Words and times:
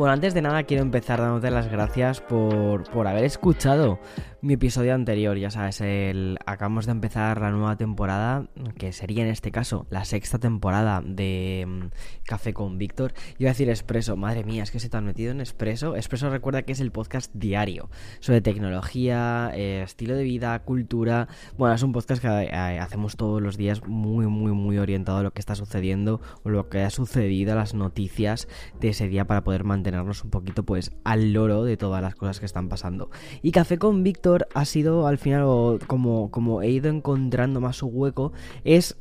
Bueno, 0.00 0.14
antes 0.14 0.32
de 0.32 0.40
nada 0.40 0.62
quiero 0.62 0.82
empezar 0.82 1.20
dándote 1.20 1.50
las 1.50 1.70
gracias 1.70 2.22
por, 2.22 2.88
por 2.90 3.06
haber 3.06 3.24
escuchado 3.24 3.98
mi 4.42 4.54
episodio 4.54 4.94
anterior, 4.94 5.36
ya 5.36 5.50
sabes, 5.50 5.80
el 5.82 6.38
acabamos 6.46 6.86
de 6.86 6.92
empezar 6.92 7.40
la 7.40 7.50
nueva 7.50 7.76
temporada, 7.76 8.48
que 8.78 8.92
sería 8.92 9.22
en 9.22 9.28
este 9.28 9.50
caso 9.50 9.86
la 9.90 10.04
sexta 10.06 10.38
temporada 10.38 11.02
de 11.04 11.66
mm, 11.68 11.86
Café 12.24 12.54
con 12.54 12.78
Víctor. 12.78 13.12
Iba 13.38 13.50
a 13.50 13.52
decir 13.52 13.68
Expreso, 13.68 14.16
madre 14.16 14.44
mía, 14.44 14.62
es 14.62 14.70
que 14.70 14.80
se 14.80 14.88
te 14.88 14.96
han 14.96 15.04
metido 15.04 15.30
en 15.30 15.40
Expreso. 15.40 15.94
Expreso 15.94 16.30
recuerda 16.30 16.62
que 16.62 16.72
es 16.72 16.80
el 16.80 16.90
podcast 16.90 17.30
diario 17.34 17.90
sobre 18.20 18.40
tecnología, 18.40 19.50
eh, 19.54 19.82
estilo 19.84 20.14
de 20.14 20.24
vida, 20.24 20.58
cultura. 20.60 21.28
Bueno, 21.58 21.74
es 21.74 21.82
un 21.82 21.92
podcast 21.92 22.22
que 22.22 22.28
eh, 22.28 22.54
hacemos 22.54 23.16
todos 23.16 23.42
los 23.42 23.58
días 23.58 23.86
muy, 23.86 24.26
muy, 24.26 24.52
muy 24.52 24.78
orientado 24.78 25.18
a 25.18 25.22
lo 25.22 25.32
que 25.32 25.40
está 25.40 25.54
sucediendo 25.54 26.20
o 26.44 26.48
lo 26.48 26.70
que 26.70 26.80
ha 26.80 26.90
sucedido, 26.90 27.52
a 27.52 27.56
las 27.56 27.74
noticias 27.74 28.48
de 28.80 28.88
ese 28.88 29.08
día 29.08 29.26
para 29.26 29.44
poder 29.44 29.64
mantenernos 29.64 30.24
un 30.24 30.30
poquito 30.30 30.62
pues 30.64 30.92
al 31.04 31.34
loro 31.34 31.64
de 31.64 31.76
todas 31.76 32.00
las 32.00 32.14
cosas 32.14 32.40
que 32.40 32.46
están 32.46 32.70
pasando. 32.70 33.10
Y 33.42 33.52
Café 33.52 33.76
con 33.76 34.02
Víctor 34.02 34.29
ha 34.54 34.64
sido 34.64 35.06
al 35.06 35.18
final, 35.18 35.78
como, 35.86 36.30
como 36.30 36.62
he 36.62 36.70
ido 36.70 36.90
encontrando 36.90 37.60
más 37.60 37.76
su 37.76 37.86
hueco, 37.86 38.32
es 38.64 38.96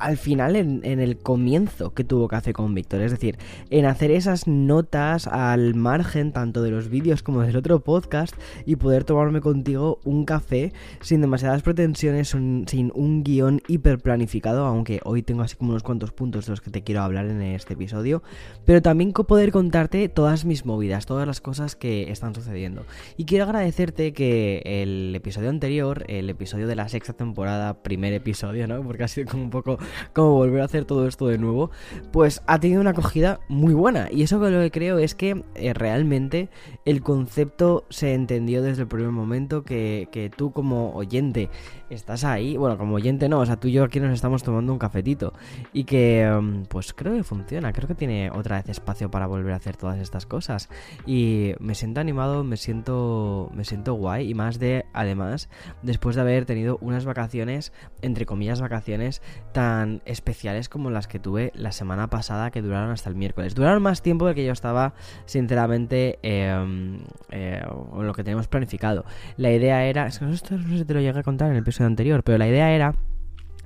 al 0.00 0.16
final 0.16 0.56
en, 0.56 0.84
el 0.84 1.18
comienzo 1.18 1.94
que 1.94 2.04
tuvo 2.04 2.28
que 2.28 2.36
hacer 2.36 2.52
con 2.52 2.74
Víctor. 2.74 3.00
Es 3.02 3.12
decir, 3.12 3.38
en 3.70 3.86
hacer 3.86 4.10
esas 4.10 4.46
notas 4.46 5.26
al 5.26 5.74
margen 5.74 6.32
tanto 6.32 6.62
de 6.62 6.70
los 6.70 6.88
vídeos 6.88 7.22
como 7.22 7.42
del 7.42 7.56
otro 7.56 7.80
podcast 7.80 8.34
y 8.66 8.76
poder 8.76 9.04
tomarme 9.04 9.40
contigo 9.40 10.00
un 10.04 10.24
café 10.24 10.72
sin 11.00 11.20
demasiadas 11.20 11.62
pretensiones, 11.62 12.28
sin 12.28 12.92
un 12.94 13.22
guion 13.22 13.62
hiper 13.68 13.98
planificado, 13.98 14.64
aunque 14.64 15.00
hoy 15.04 15.22
tengo 15.22 15.42
así 15.42 15.56
como 15.56 15.70
unos 15.70 15.82
cuantos 15.82 16.12
puntos 16.12 16.46
de 16.46 16.52
los 16.52 16.60
que 16.60 16.70
te 16.70 16.82
quiero 16.82 17.02
hablar 17.02 17.26
en 17.26 17.42
este 17.42 17.74
episodio, 17.74 18.22
pero 18.64 18.82
también 18.82 19.12
poder 19.12 19.52
contarte 19.52 20.08
todas 20.08 20.44
mis 20.44 20.64
movidas, 20.64 21.06
todas 21.06 21.26
las 21.26 21.40
cosas 21.40 21.76
que 21.76 22.10
están 22.10 22.34
sucediendo. 22.34 22.84
Y 23.16 23.24
quiero 23.24 23.44
agradecerte 23.44 24.12
que 24.12 24.62
el 24.64 25.14
episodio 25.14 25.50
anterior, 25.50 26.04
el 26.08 26.30
episodio 26.30 26.66
de 26.66 26.74
la 26.74 26.88
sexta 26.88 27.12
temporada, 27.12 27.82
primer 27.82 28.12
episodio, 28.12 28.66
¿no? 28.66 28.82
Porque 28.82 29.04
ha 29.04 29.08
sido 29.08 29.30
como 29.30 29.42
un 29.42 29.50
poco 29.50 29.78
como 30.12 30.34
volver 30.34 30.62
a 30.62 30.64
hacer 30.64 30.84
todo 30.84 31.06
esto 31.06 31.26
de 31.26 31.38
nuevo, 31.38 31.70
pues 32.12 32.42
ha 32.46 32.58
tenido 32.60 32.80
una 32.80 32.90
acogida 32.90 33.40
muy 33.48 33.74
buena. 33.74 34.08
Y 34.10 34.22
eso 34.22 34.40
que 34.40 34.50
lo 34.50 34.60
que 34.60 34.70
creo 34.70 34.98
es 34.98 35.14
que 35.14 35.44
eh, 35.54 35.74
realmente 35.74 36.48
el 36.84 37.02
concepto 37.02 37.84
se 37.88 38.14
entendió 38.14 38.62
desde 38.62 38.82
el 38.82 38.88
primer 38.88 39.10
momento 39.10 39.64
que, 39.64 40.08
que 40.12 40.30
tú 40.30 40.52
como 40.52 40.92
oyente 40.94 41.50
estás 41.90 42.24
ahí, 42.24 42.56
bueno, 42.56 42.78
como 42.78 42.94
oyente 42.94 43.28
no, 43.28 43.40
o 43.40 43.46
sea, 43.46 43.56
tú 43.56 43.68
y 43.68 43.72
yo 43.72 43.84
aquí 43.84 44.00
nos 44.00 44.12
estamos 44.12 44.42
tomando 44.42 44.72
un 44.72 44.78
cafetito 44.78 45.32
y 45.72 45.84
que 45.84 46.22
em, 46.22 46.64
pues 46.64 46.92
creo 46.92 47.14
que 47.14 47.24
funciona, 47.24 47.72
creo 47.72 47.88
que 47.88 47.94
tiene 47.94 48.30
otra 48.30 48.56
vez 48.56 48.68
espacio 48.68 49.10
para 49.10 49.26
volver 49.26 49.52
a 49.52 49.56
hacer 49.56 49.76
todas 49.76 49.98
estas 49.98 50.26
cosas 50.26 50.68
y 51.06 51.54
me 51.58 51.74
siento 51.74 52.00
animado, 52.00 52.44
me 52.44 52.56
siento 52.56 53.50
me 53.54 53.64
siento 53.64 53.94
guay 53.94 54.30
y 54.30 54.34
más 54.34 54.58
de 54.58 54.86
además 54.92 55.48
después 55.82 56.16
de 56.16 56.22
haber 56.22 56.44
tenido 56.46 56.78
unas 56.80 57.04
vacaciones 57.04 57.72
entre 58.02 58.26
comillas 58.26 58.60
vacaciones 58.60 59.22
tan 59.52 59.79
especiales 60.04 60.68
como 60.68 60.90
las 60.90 61.06
que 61.06 61.18
tuve 61.18 61.52
la 61.54 61.72
semana 61.72 62.08
pasada 62.08 62.50
que 62.50 62.62
duraron 62.62 62.90
hasta 62.90 63.08
el 63.08 63.16
miércoles. 63.16 63.54
Duraron 63.54 63.82
más 63.82 64.02
tiempo 64.02 64.26
del 64.26 64.34
que 64.34 64.44
yo 64.44 64.52
estaba 64.52 64.94
sinceramente 65.26 66.18
eh, 66.22 66.98
eh, 67.30 67.62
lo 67.96 68.12
que 68.14 68.24
tenemos 68.24 68.48
planificado. 68.48 69.04
La 69.36 69.50
idea 69.50 69.84
era, 69.84 70.06
es 70.06 70.18
que 70.18 70.24
no 70.26 70.36
sé 70.36 70.58
si 70.58 70.84
te 70.84 70.94
lo 70.94 71.00
llegué 71.00 71.18
a 71.18 71.22
contar 71.22 71.48
en 71.48 71.54
el 71.54 71.62
episodio 71.62 71.86
anterior, 71.86 72.22
pero 72.22 72.38
la 72.38 72.48
idea 72.48 72.72
era 72.72 72.94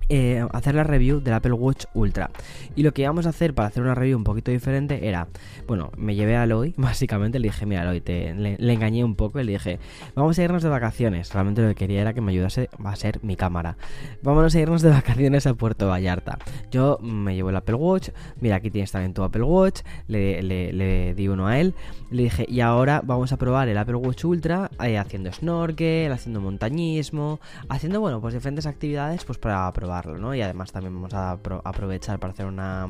eh, 0.09 0.47
hacer 0.53 0.75
la 0.75 0.85
review 0.85 1.21
del 1.21 1.35
Apple 1.35 1.53
Watch 1.53 1.87
Ultra. 1.95 2.31
Y 2.77 2.83
lo 2.83 2.93
que 2.93 3.03
íbamos 3.03 3.27
a 3.27 3.31
hacer 3.31 3.55
para 3.55 3.69
hacer 3.69 3.83
una 3.83 3.95
review 3.95 4.19
un 4.19 4.25
poquito 4.25 4.51
diferente 4.51 5.09
era, 5.09 5.29
bueno, 5.67 5.91
me 5.97 6.15
llevé 6.15 6.37
a 6.37 6.43
Aloy, 6.43 6.75
básicamente 6.79 7.39
le 7.39 7.49
dije, 7.49 7.67
mira 7.67 7.83
Aloy, 7.83 8.01
te, 8.01 8.35
le, 8.35 8.73
engañé 8.73 9.05
un 9.05 9.15
poco 9.15 9.41
y 9.41 9.45
le 9.45 9.53
dije, 9.53 9.79
vamos 10.15 10.39
a 10.39 10.43
irnos 10.43 10.63
de 10.63 10.69
vacaciones. 10.69 11.33
Realmente 11.33 11.63
lo 11.63 11.69
que 11.69 11.75
quería 11.75 12.03
era 12.03 12.13
que 12.13 12.21
me 12.21 12.33
ayudase 12.33 12.69
a 12.85 12.97
ser 12.97 13.21
mi 13.23 13.37
cámara. 13.37 13.77
Vamos 14.23 14.55
a 14.55 14.61
irnos 14.61 14.83
de 14.83 14.91
vacaciones 14.91 15.47
a 15.47 15.55
Puerto 15.55 15.89
Vallarta. 15.89 16.39
Yo 16.71 16.99
me 17.01 17.35
llevo 17.35 17.51
el 17.51 17.57
Apple 17.57 17.77
Watch, 17.77 18.11
mira, 18.41 18.57
aquí 18.57 18.71
tienes 18.71 18.93
también 18.93 19.15
tu 19.15 19.23
Apple 19.23 19.43
Watch, 19.43 19.81
le, 20.09 20.43
le, 20.43 21.15
di 21.15 21.29
uno 21.29 21.47
a 21.47 21.59
él, 21.59 21.75
le 22.11 22.25
dije, 22.25 22.47
y 22.49 22.61
ahora 22.61 23.01
vamos 23.05 23.33
a 23.33 23.37
probar 23.37 23.69
el 23.69 23.79
Apple 23.79 23.97
Watch 23.97 24.25
Ultra 24.25 24.71
eh, 24.83 24.99
haciendo 24.99 25.33
snorkel, 25.33 26.13
haciendo 26.13 26.41
montañismo, 26.41 27.41
haciendo, 27.69 28.01
bueno, 28.01 28.21
pues 28.21 28.35
diferentes 28.35 28.67
actividades 28.67 29.25
pues 29.25 29.39
para 29.39 29.73
probar 29.73 30.04
Y 30.35 30.41
además 30.43 30.73
también 30.73 30.95
vamos 30.95 31.15
a 31.15 31.33
aprovechar 31.33 32.19
para 32.19 32.33
hacer 32.33 32.47
una 32.47 32.89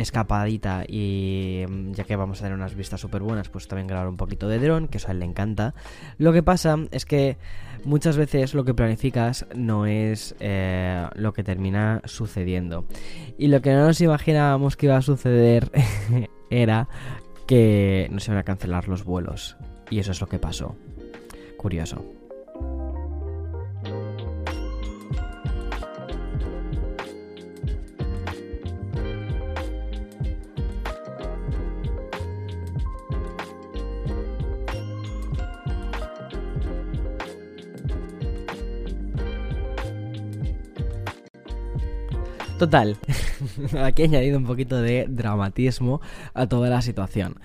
escapadita 0.00 0.84
y 0.88 1.64
mm, 1.68 1.92
ya 1.92 2.04
que 2.04 2.16
vamos 2.16 2.40
a 2.40 2.44
tener 2.44 2.56
unas 2.56 2.74
vistas 2.74 3.00
súper 3.00 3.22
buenas, 3.22 3.48
pues 3.48 3.68
también 3.68 3.86
grabar 3.86 4.08
un 4.08 4.16
poquito 4.16 4.48
de 4.48 4.58
dron, 4.58 4.88
que 4.88 4.98
eso 4.98 5.08
a 5.08 5.12
él 5.12 5.20
le 5.20 5.26
encanta. 5.26 5.74
Lo 6.18 6.32
que 6.32 6.42
pasa 6.42 6.76
es 6.90 7.04
que 7.04 7.36
muchas 7.84 8.16
veces 8.16 8.54
lo 8.54 8.64
que 8.64 8.74
planificas 8.74 9.46
no 9.54 9.86
es 9.86 10.34
eh, 10.40 11.06
lo 11.14 11.32
que 11.32 11.44
termina 11.44 12.00
sucediendo. 12.04 12.84
Y 13.38 13.48
lo 13.48 13.60
que 13.60 13.72
no 13.72 13.86
nos 13.86 14.00
imaginábamos 14.00 14.76
que 14.76 14.86
iba 14.86 14.96
a 14.96 15.02
suceder 15.02 15.70
era 16.50 16.88
que 17.46 18.08
nos 18.10 18.26
iban 18.28 18.38
a 18.38 18.44
cancelar 18.44 18.88
los 18.88 19.04
vuelos. 19.04 19.56
Y 19.90 19.98
eso 19.98 20.12
es 20.12 20.20
lo 20.20 20.28
que 20.28 20.38
pasó. 20.38 20.76
Curioso. 21.56 22.19
Total, 42.60 42.98
aquí 43.82 44.02
he 44.02 44.04
añadido 44.04 44.36
un 44.36 44.44
poquito 44.44 44.82
de 44.82 45.06
dramatismo 45.08 46.02
a 46.34 46.46
toda 46.46 46.68
la 46.68 46.82
situación. 46.82 47.36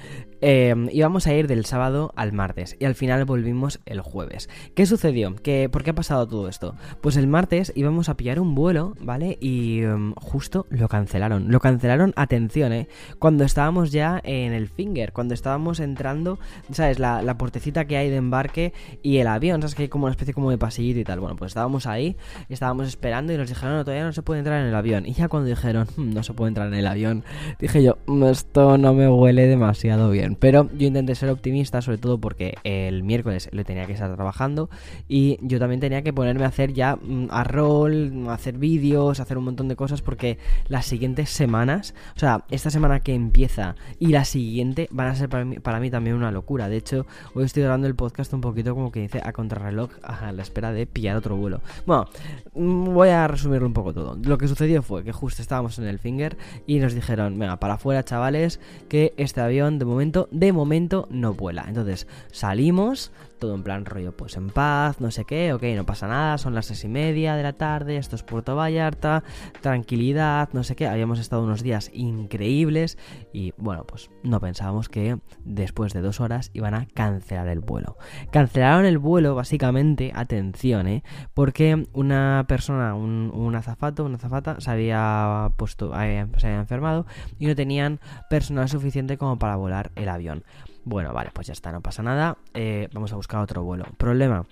Eh, 0.48 0.76
íbamos 0.92 1.26
a 1.26 1.34
ir 1.34 1.48
del 1.48 1.66
sábado 1.66 2.14
al 2.16 2.32
martes 2.32 2.78
y 2.80 2.86
al 2.86 2.94
final 2.94 3.26
volvimos 3.26 3.80
el 3.88 4.02
jueves. 4.02 4.48
¿Qué 4.76 4.86
sucedió? 4.86 5.34
¿Qué, 5.42 5.70
¿Por 5.70 5.84
qué 5.84 5.90
ha 5.90 5.96
pasado 5.96 6.28
todo 6.28 6.48
esto? 6.48 6.76
Pues 7.02 7.18
el 7.18 7.26
martes 7.26 7.74
íbamos 7.76 8.10
a 8.10 8.16
pillar 8.16 8.40
un 8.40 8.54
vuelo, 8.54 8.94
¿vale? 9.02 9.40
Y 9.42 9.82
em, 9.82 10.14
justo 10.14 10.68
lo 10.70 10.88
cancelaron. 10.88 11.52
Lo 11.52 11.60
cancelaron, 11.60 12.14
atención, 12.16 12.74
¿eh? 12.74 12.88
Cuando 13.18 13.44
estábamos 13.44 13.92
ya 13.92 14.22
en 14.24 14.54
el 14.54 14.68
Finger, 14.68 15.14
cuando 15.14 15.34
estábamos 15.34 15.80
entrando, 15.80 16.38
¿sabes? 16.72 17.00
La, 17.00 17.24
la 17.24 17.40
puertecita 17.40 17.86
que 17.86 17.98
hay 17.98 18.12
de 18.12 18.18
embarque 18.18 18.72
y 19.02 19.18
el 19.18 19.26
avión, 19.26 19.64
¿sabes? 19.64 19.74
Que 19.74 19.82
hay 19.82 19.90
como 19.90 20.06
una 20.06 20.12
especie 20.12 20.36
como 20.36 20.52
de 20.52 20.60
pasillito 20.60 21.00
y 21.00 21.04
tal. 21.04 21.22
Bueno, 21.22 21.36
pues 21.38 21.50
estábamos 21.50 21.88
ahí, 21.88 22.18
estábamos 22.50 22.88
esperando 22.88 23.34
y 23.34 23.38
nos 23.38 23.50
dijeron, 23.50 23.78
no, 23.78 23.84
todavía 23.84 24.06
no 24.06 24.14
se 24.14 24.22
puede 24.22 24.42
entrar 24.42 24.62
en 24.62 24.68
el 24.68 24.76
avión. 24.76 25.08
Y 25.08 25.14
ya 25.14 25.28
cuando 25.28 25.50
dijeron, 25.50 25.88
hmm, 25.96 26.14
no 26.14 26.22
se 26.22 26.34
puede 26.34 26.50
entrar 26.50 26.68
en 26.68 26.76
el 26.76 26.86
avión, 26.86 27.24
dije 27.58 27.82
yo, 27.82 27.98
mm, 28.06 28.26
esto 28.26 28.78
no 28.78 28.94
me 28.94 29.10
huele 29.10 29.48
demasiado 29.48 30.12
bien. 30.12 30.35
Pero 30.40 30.70
yo 30.78 30.88
intenté 30.88 31.16
ser 31.16 31.30
optimista, 31.30 31.82
sobre 31.82 31.98
todo 31.98 32.20
porque 32.20 32.56
el 32.64 33.04
miércoles 33.04 33.50
le 33.52 33.64
tenía 33.64 33.86
que 33.86 33.94
estar 33.94 34.14
trabajando 34.16 34.70
y 35.08 35.38
yo 35.42 35.60
también 35.60 35.80
tenía 35.80 36.02
que 36.02 36.14
ponerme 36.14 36.46
a 36.46 36.48
hacer 36.48 36.74
ya 36.74 36.96
mm, 36.96 37.28
a 37.30 37.44
rol, 37.44 38.28
hacer 38.30 38.58
vídeos, 38.58 39.20
hacer 39.20 39.38
un 39.38 39.46
montón 39.46 39.68
de 39.68 39.76
cosas 39.76 40.02
porque 40.02 40.38
las 40.68 40.86
siguientes 40.86 41.30
semanas, 41.30 41.94
o 42.16 42.20
sea, 42.20 42.46
esta 42.50 42.70
semana 42.70 43.00
que 43.00 43.14
empieza 43.14 43.76
y 44.00 44.08
la 44.08 44.26
siguiente 44.26 44.88
van 44.92 45.08
a 45.08 45.16
ser 45.16 45.30
para 45.30 45.46
mí, 45.46 45.60
para 45.60 45.80
mí 45.80 45.90
también 45.90 46.16
una 46.16 46.32
locura. 46.32 46.70
De 46.70 46.78
hecho, 46.78 47.06
hoy 47.34 47.46
estoy 47.46 47.64
grabando 47.64 47.88
el 47.88 47.96
podcast 47.96 48.34
un 48.34 48.42
poquito 48.42 48.76
como 48.76 48.92
que 48.92 49.02
dice 49.02 49.22
a 49.24 49.34
contrarreloj 49.34 49.92
a 50.04 50.32
la 50.32 50.42
espera 50.42 50.72
de 50.72 50.86
pillar 50.86 51.16
otro 51.16 51.36
vuelo. 51.36 51.62
Bueno, 51.86 52.06
mm, 52.54 52.94
voy 52.94 53.10
a 53.10 53.28
resumirlo 53.28 53.68
un 53.68 53.74
poco 53.74 53.94
todo. 53.94 54.18
Lo 54.24 54.38
que 54.38 54.48
sucedió 54.48 54.82
fue 54.82 55.04
que 55.04 55.12
justo 55.12 55.42
estábamos 55.42 55.80
en 55.80 55.86
el 55.86 56.00
Finger 56.00 56.38
y 56.68 56.80
nos 56.80 56.94
dijeron, 56.94 57.38
venga, 57.38 57.58
para 57.60 57.76
afuera 57.76 58.04
chavales, 58.04 58.60
que 58.90 59.14
este 59.18 59.42
avión 59.42 59.80
de 59.80 59.86
momento 59.86 60.25
de 60.32 60.52
momento 60.54 61.08
no 61.10 61.34
vuela. 61.34 61.66
Entonces 61.68 62.08
salimos, 62.32 63.12
todo 63.40 63.56
en 63.56 63.64
plan 63.64 63.86
rollo, 63.86 64.16
pues 64.16 64.38
en 64.38 64.50
paz, 64.50 65.00
no 65.02 65.12
sé 65.12 65.26
qué, 65.26 65.54
ok, 65.54 65.64
no 65.76 65.86
pasa 65.86 66.08
nada, 66.08 66.38
son 66.38 66.56
las 66.56 66.68
seis 66.68 66.84
y 66.84 66.88
media 66.88 67.36
de 67.36 67.44
la 67.44 67.54
tarde, 67.54 67.98
esto 67.98 68.16
es 68.16 68.24
Puerto 68.24 68.56
Vallarta, 68.56 69.24
tranquilidad, 69.62 70.50
no 70.54 70.64
sé 70.64 70.76
qué, 70.76 70.88
habíamos 70.88 71.20
estado 71.20 71.44
unos 71.44 71.64
días 71.64 71.92
increíbles 71.94 72.98
y 73.34 73.54
bueno, 73.58 73.86
pues 73.86 74.10
no 74.24 74.40
pensábamos 74.40 74.90
que 74.90 75.18
después 75.44 75.94
de 75.94 76.02
dos 76.02 76.20
horas 76.20 76.52
iban 76.54 76.74
a 76.74 76.88
cancelar 76.88 77.48
el 77.48 77.60
vuelo. 77.60 77.98
Cancelaron 78.32 78.86
el 78.86 78.98
vuelo 78.98 79.36
básicamente, 79.36 80.12
atención, 80.16 80.88
¿eh? 80.88 81.04
Porque 81.34 81.88
una 81.94 82.46
persona, 82.48 82.96
un, 82.96 83.32
un 83.34 83.56
azafato, 83.56 84.06
una 84.06 84.16
azafata, 84.16 84.60
se 84.60 84.72
había 84.72 85.52
puesto, 85.58 85.94
eh, 86.00 86.28
se 86.38 86.48
había 86.48 86.60
enfermado 86.60 87.06
y 87.40 87.48
no 87.48 87.56
tenían 87.56 88.00
personal 88.30 88.70
suficiente 88.70 89.18
como 89.18 89.38
para 89.38 89.56
volar 89.56 89.92
el 89.96 90.10
avión. 90.10 90.44
Bueno, 90.86 91.14
vale, 91.14 91.32
pues 91.34 91.48
ya 91.48 91.54
está, 91.54 91.72
no 91.72 91.82
pasa 91.82 92.04
nada. 92.04 92.38
Eh, 92.54 92.88
vamos 92.94 93.12
a 93.12 93.16
buscar 93.16 93.42
otro 93.42 93.64
vuelo. 93.64 93.86
Problema. 93.98 94.46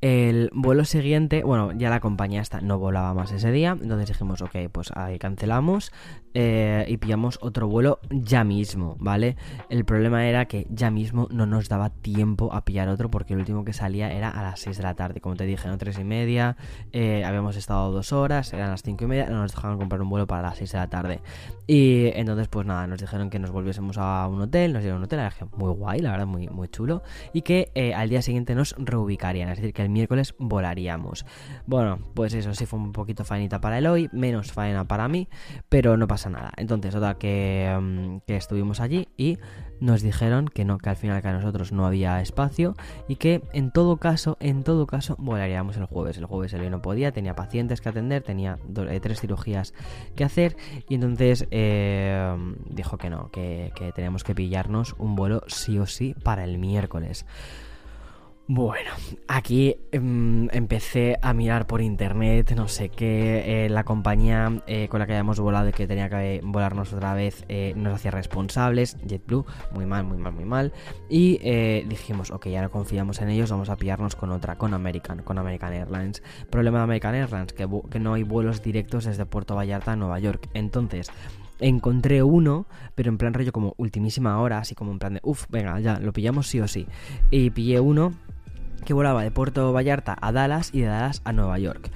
El 0.00 0.50
vuelo 0.52 0.84
siguiente, 0.84 1.44
bueno, 1.44 1.70
ya 1.72 1.88
la 1.88 2.00
compañía 2.00 2.40
esta 2.40 2.60
no 2.60 2.78
volaba 2.78 3.14
más 3.14 3.30
ese 3.30 3.52
día, 3.52 3.78
entonces 3.80 4.08
dijimos, 4.08 4.42
ok, 4.42 4.56
pues 4.72 4.90
ahí 4.96 5.16
cancelamos, 5.20 5.92
eh, 6.34 6.84
y 6.88 6.96
pillamos 6.96 7.38
otro 7.42 7.68
vuelo 7.68 8.00
ya 8.10 8.44
mismo, 8.44 8.96
¿vale? 8.98 9.36
El 9.68 9.84
problema 9.84 10.26
era 10.26 10.46
que 10.46 10.66
ya 10.70 10.90
mismo 10.90 11.28
no 11.30 11.46
nos 11.46 11.68
daba 11.68 11.90
tiempo 11.90 12.52
a 12.52 12.64
pillar 12.64 12.88
otro 12.88 13.10
porque 13.10 13.34
el 13.34 13.40
último 13.40 13.64
que 13.64 13.72
salía 13.72 14.12
era 14.12 14.30
a 14.30 14.42
las 14.42 14.60
6 14.60 14.78
de 14.78 14.82
la 14.82 14.94
tarde, 14.94 15.20
como 15.20 15.36
te 15.36 15.44
dije, 15.44 15.68
¿no? 15.68 15.78
3 15.78 15.98
y 15.98 16.04
media, 16.04 16.56
eh, 16.92 17.24
habíamos 17.24 17.56
estado 17.56 17.92
dos 17.92 18.12
horas, 18.12 18.52
eran 18.52 18.70
las 18.70 18.82
5 18.82 19.04
y 19.04 19.06
media, 19.06 19.26
no 19.26 19.40
nos 19.42 19.54
dejaron 19.54 19.78
comprar 19.78 20.00
un 20.00 20.08
vuelo 20.08 20.26
para 20.26 20.42
las 20.42 20.58
6 20.58 20.72
de 20.72 20.78
la 20.78 20.88
tarde. 20.88 21.20
Y 21.66 22.06
entonces, 22.14 22.48
pues 22.48 22.66
nada, 22.66 22.86
nos 22.86 23.00
dijeron 23.00 23.30
que 23.30 23.38
nos 23.38 23.50
volviésemos 23.50 23.98
a 23.98 24.26
un 24.28 24.40
hotel, 24.40 24.72
nos 24.72 24.82
dieron 24.82 24.98
un 24.98 25.04
hotel, 25.04 25.20
muy 25.56 25.72
guay, 25.72 26.00
la 26.00 26.12
verdad, 26.12 26.26
muy, 26.26 26.48
muy 26.48 26.68
chulo, 26.68 27.02
y 27.32 27.42
que 27.42 27.70
eh, 27.74 27.94
al 27.94 28.08
día 28.08 28.22
siguiente 28.22 28.54
nos 28.54 28.74
reubicarían, 28.78 29.48
es 29.50 29.58
decir, 29.58 29.72
que 29.72 29.82
el 29.82 29.88
miércoles 29.88 30.34
volaríamos. 30.38 31.26
Bueno, 31.66 31.98
pues 32.14 32.34
eso 32.34 32.54
sí 32.54 32.66
fue 32.66 32.78
un 32.78 32.92
poquito 32.92 33.24
faenita 33.24 33.60
para 33.60 33.78
el 33.78 33.86
hoy, 33.86 34.08
menos 34.12 34.52
faena 34.52 34.84
para 34.84 35.08
mí, 35.08 35.28
pero 35.68 35.96
no 35.96 36.06
pasa 36.08 36.21
nada. 36.30 36.52
Entonces, 36.56 36.94
otra 36.94 37.14
que, 37.14 37.76
mm, 37.80 38.18
que, 38.26 38.36
estuvimos 38.36 38.80
allí 38.80 39.08
y 39.16 39.38
nos 39.80 40.02
dijeron 40.02 40.46
que 40.48 40.64
no, 40.64 40.78
que 40.78 40.90
al 40.90 40.96
final 40.96 41.22
que 41.22 41.28
a 41.28 41.32
nosotros 41.32 41.72
no 41.72 41.86
había 41.86 42.20
espacio 42.20 42.74
y 43.08 43.16
que 43.16 43.42
en 43.52 43.70
todo 43.70 43.96
caso, 43.96 44.36
en 44.40 44.62
todo 44.62 44.86
caso, 44.86 45.16
volaríamos 45.18 45.76
el 45.76 45.86
jueves. 45.86 46.18
El 46.18 46.26
jueves 46.26 46.52
él 46.52 46.70
no 46.70 46.82
podía, 46.82 47.12
tenía 47.12 47.34
pacientes 47.34 47.80
que 47.80 47.88
atender, 47.88 48.22
tenía 48.22 48.58
eh, 48.88 49.00
tres 49.00 49.20
cirugías 49.20 49.74
que 50.14 50.24
hacer 50.24 50.56
y 50.88 50.94
entonces 50.94 51.46
eh, 51.50 52.36
dijo 52.70 52.98
que 52.98 53.10
no, 53.10 53.30
que, 53.30 53.72
que 53.74 53.92
teníamos 53.92 54.24
que 54.24 54.34
pillarnos 54.34 54.94
un 54.98 55.16
vuelo 55.16 55.42
sí 55.48 55.78
o 55.78 55.86
sí 55.86 56.14
para 56.22 56.44
el 56.44 56.58
miércoles. 56.58 57.26
Bueno, 58.54 58.90
aquí 59.28 59.76
em, 59.92 60.50
empecé 60.52 61.16
a 61.22 61.32
mirar 61.32 61.66
por 61.66 61.80
internet, 61.80 62.52
no 62.54 62.68
sé 62.68 62.90
qué, 62.90 63.64
eh, 63.64 63.70
la 63.70 63.84
compañía 63.84 64.62
eh, 64.66 64.88
con 64.88 65.00
la 65.00 65.06
que 65.06 65.14
habíamos 65.14 65.40
volado 65.40 65.70
y 65.70 65.72
que 65.72 65.86
tenía 65.86 66.10
que 66.10 66.42
volarnos 66.44 66.92
otra 66.92 67.14
vez 67.14 67.46
eh, 67.48 67.72
nos 67.76 67.94
hacía 67.94 68.10
responsables, 68.10 68.98
JetBlue, 69.06 69.46
muy 69.74 69.86
mal, 69.86 70.04
muy 70.04 70.18
mal, 70.18 70.34
muy 70.34 70.44
mal, 70.44 70.74
y 71.08 71.38
dijimos, 71.86 72.30
ok, 72.30 72.48
ya 72.48 72.60
no 72.60 72.70
confiamos 72.70 73.22
en 73.22 73.30
ellos, 73.30 73.50
vamos 73.50 73.70
a 73.70 73.76
pillarnos 73.76 74.16
con 74.16 74.30
otra, 74.30 74.56
con 74.56 74.74
American, 74.74 75.22
con 75.22 75.38
American 75.38 75.72
Airlines. 75.72 76.22
Problema 76.50 76.76
de 76.76 76.84
American 76.84 77.14
Airlines, 77.14 77.54
que, 77.54 77.66
que 77.90 78.00
no 78.00 78.12
hay 78.12 78.22
vuelos 78.22 78.60
directos 78.60 79.06
desde 79.06 79.24
Puerto 79.24 79.56
Vallarta 79.56 79.92
a 79.92 79.96
Nueva 79.96 80.18
York, 80.18 80.50
entonces 80.52 81.10
encontré 81.58 82.22
uno, 82.22 82.66
pero 82.94 83.08
en 83.08 83.16
plan 83.16 83.32
rollo 83.32 83.52
como 83.52 83.72
ultimísima 83.78 84.38
hora, 84.42 84.58
así 84.58 84.74
como 84.74 84.92
en 84.92 84.98
plan 84.98 85.14
de, 85.14 85.20
uff, 85.22 85.46
venga, 85.48 85.80
ya, 85.80 85.98
lo 85.98 86.12
pillamos 86.12 86.48
sí 86.48 86.60
o 86.60 86.68
sí. 86.68 86.86
Y 87.30 87.48
pillé 87.48 87.80
uno 87.80 88.12
que 88.82 88.94
volaba 88.94 89.22
de 89.22 89.30
Puerto 89.30 89.72
Vallarta 89.72 90.16
a 90.20 90.32
Dallas 90.32 90.70
y 90.72 90.80
de 90.80 90.86
Dallas 90.86 91.22
a 91.24 91.32
Nueva 91.32 91.58
York. 91.58 91.90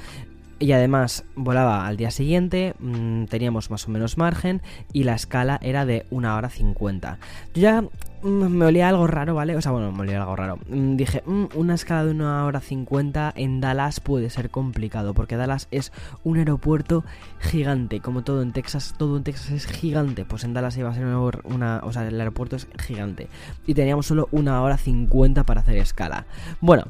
Y 0.58 0.72
además 0.72 1.24
volaba 1.34 1.86
al 1.86 1.98
día 1.98 2.10
siguiente, 2.10 2.74
mm, 2.78 3.24
teníamos 3.26 3.70
más 3.70 3.86
o 3.86 3.90
menos 3.90 4.16
margen 4.16 4.62
y 4.92 5.04
la 5.04 5.14
escala 5.14 5.58
era 5.62 5.84
de 5.84 6.06
una 6.10 6.34
hora 6.34 6.48
50. 6.48 7.18
Yo 7.54 7.62
ya 7.62 7.84
me 8.26 8.66
olía 8.66 8.88
algo 8.88 9.06
raro, 9.06 9.34
¿vale? 9.34 9.56
O 9.56 9.62
sea, 9.62 9.72
bueno, 9.72 9.92
me 9.92 10.00
olía 10.00 10.20
algo 10.20 10.36
raro. 10.36 10.58
Mm, 10.68 10.96
dije, 10.96 11.22
mm, 11.24 11.46
una 11.54 11.74
escala 11.74 12.04
de 12.04 12.10
una 12.10 12.44
hora 12.44 12.60
50 12.60 13.32
en 13.36 13.60
Dallas 13.60 14.00
puede 14.00 14.30
ser 14.30 14.50
complicado, 14.50 15.14
porque 15.14 15.36
Dallas 15.36 15.68
es 15.70 15.92
un 16.24 16.38
aeropuerto 16.38 17.04
gigante, 17.40 18.00
como 18.00 18.24
todo 18.24 18.42
en 18.42 18.52
Texas, 18.52 18.94
todo 18.98 19.16
en 19.16 19.22
Texas 19.22 19.50
es 19.52 19.66
gigante, 19.66 20.24
pues 20.24 20.44
en 20.44 20.54
Dallas 20.54 20.76
iba 20.76 20.90
a 20.90 20.94
ser 20.94 21.06
una, 21.44 21.80
o 21.84 21.92
sea, 21.92 22.06
el 22.06 22.20
aeropuerto 22.20 22.56
es 22.56 22.66
gigante. 22.78 23.28
Y 23.66 23.74
teníamos 23.74 24.06
solo 24.06 24.28
una 24.32 24.60
hora 24.62 24.76
50 24.76 25.44
para 25.44 25.60
hacer 25.60 25.76
escala. 25.76 26.26
Bueno, 26.60 26.84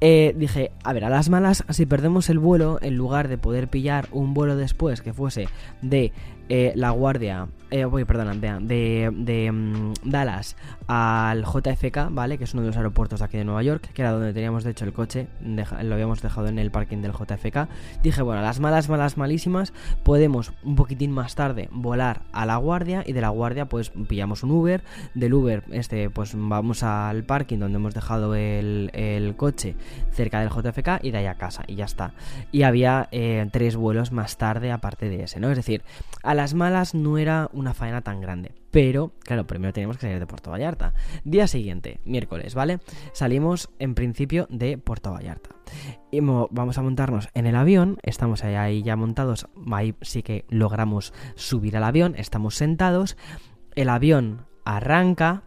eh, 0.00 0.34
dije, 0.36 0.70
a 0.84 0.92
ver, 0.92 1.04
a 1.04 1.10
las 1.10 1.28
malas, 1.28 1.64
si 1.70 1.86
perdemos 1.86 2.28
el 2.30 2.38
vuelo, 2.38 2.78
en 2.82 2.96
lugar 2.96 3.28
de 3.28 3.38
poder 3.38 3.68
pillar 3.68 4.08
un 4.12 4.34
vuelo 4.34 4.56
después 4.56 5.02
que 5.02 5.12
fuese 5.12 5.48
de 5.82 6.12
eh, 6.48 6.72
la 6.74 6.90
guardia, 6.90 7.48
eh, 7.70 7.86
perdón, 8.06 8.40
de, 8.40 9.10
de, 9.12 9.52
mm, 9.52 9.92
Dallas 10.04 10.56
al 10.86 11.44
JFK, 11.44 12.08
¿vale? 12.10 12.38
Que 12.38 12.44
es 12.44 12.54
uno 12.54 12.62
de 12.62 12.68
los 12.68 12.76
aeropuertos 12.76 13.18
de 13.20 13.26
aquí 13.26 13.36
de 13.36 13.44
Nueva 13.44 13.62
York, 13.62 13.90
que 13.92 14.02
era 14.02 14.12
donde 14.12 14.32
teníamos 14.32 14.64
de 14.64 14.70
hecho 14.70 14.84
el 14.84 14.92
coche, 14.92 15.28
lo 15.42 15.94
habíamos 15.94 16.22
dejado 16.22 16.48
en 16.48 16.58
el 16.58 16.70
parking 16.70 16.98
del 16.98 17.12
JFK. 17.12 17.68
Dije, 18.02 18.22
bueno, 18.22 18.40
las 18.42 18.60
malas, 18.60 18.88
malas, 18.88 19.16
malísimas, 19.16 19.72
podemos 20.02 20.52
un 20.62 20.76
poquitín 20.76 21.10
más 21.10 21.34
tarde 21.34 21.68
volar 21.70 22.22
a 22.32 22.46
la 22.46 22.56
guardia 22.56 23.02
y 23.06 23.12
de 23.12 23.20
la 23.20 23.28
guardia 23.28 23.68
pues 23.68 23.90
pillamos 24.08 24.42
un 24.42 24.50
Uber, 24.50 24.82
del 25.14 25.34
Uber 25.34 25.64
este 25.70 26.10
pues 26.10 26.32
vamos 26.34 26.82
al 26.82 27.24
parking 27.24 27.58
donde 27.58 27.76
hemos 27.76 27.94
dejado 27.94 28.34
el, 28.34 28.90
el 28.94 29.36
coche 29.36 29.76
cerca 30.12 30.40
del 30.40 30.50
JFK 30.50 31.02
y 31.02 31.10
de 31.10 31.18
ahí 31.18 31.26
a 31.26 31.34
casa 31.34 31.64
y 31.66 31.74
ya 31.74 31.84
está. 31.84 32.12
Y 32.52 32.62
había 32.62 33.08
eh, 33.12 33.46
tres 33.52 33.76
vuelos 33.76 34.12
más 34.12 34.36
tarde 34.36 34.72
aparte 34.72 35.08
de 35.08 35.24
ese, 35.24 35.40
¿no? 35.40 35.50
Es 35.50 35.56
decir, 35.56 35.82
a 36.22 36.34
las 36.38 36.54
malas 36.54 36.94
no 36.94 37.18
era 37.18 37.50
una 37.52 37.74
faena 37.74 38.02
tan 38.02 38.20
grande. 38.20 38.52
Pero, 38.70 39.10
claro, 39.18 39.48
primero 39.48 39.72
teníamos 39.72 39.96
que 39.96 40.02
salir 40.02 40.20
de 40.20 40.26
Puerto 40.28 40.52
Vallarta. 40.52 40.94
Día 41.24 41.48
siguiente, 41.48 41.98
miércoles, 42.04 42.54
¿vale? 42.54 42.78
Salimos 43.12 43.70
en 43.80 43.96
principio 43.96 44.46
de 44.48 44.78
Puerto 44.78 45.10
Vallarta. 45.10 45.50
Y 46.12 46.20
vamos 46.20 46.78
a 46.78 46.82
montarnos 46.82 47.28
en 47.34 47.46
el 47.46 47.56
avión, 47.56 47.98
estamos 48.04 48.44
ahí 48.44 48.84
ya 48.84 48.94
montados, 48.94 49.48
ahí 49.72 49.96
sí 50.00 50.22
que 50.22 50.44
logramos 50.48 51.12
subir 51.34 51.76
al 51.76 51.82
avión, 51.82 52.14
estamos 52.16 52.54
sentados, 52.54 53.16
el 53.74 53.88
avión 53.88 54.46
arranca 54.64 55.42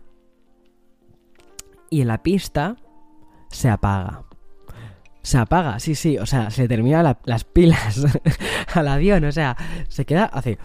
y 1.89 2.01
en 2.01 2.09
la 2.09 2.21
pista 2.21 2.75
se 3.49 3.69
apaga. 3.69 4.25
Se 5.21 5.37
apaga, 5.37 5.79
sí, 5.79 5.93
sí, 5.93 6.17
o 6.17 6.25
sea, 6.25 6.49
se 6.49 6.67
terminan 6.67 7.17
las 7.25 7.43
pilas 7.43 8.03
al 8.73 8.87
avión, 8.87 9.23
o 9.23 9.31
sea, 9.31 9.55
se 9.87 10.05
queda, 10.05 10.25
hace... 10.25 10.57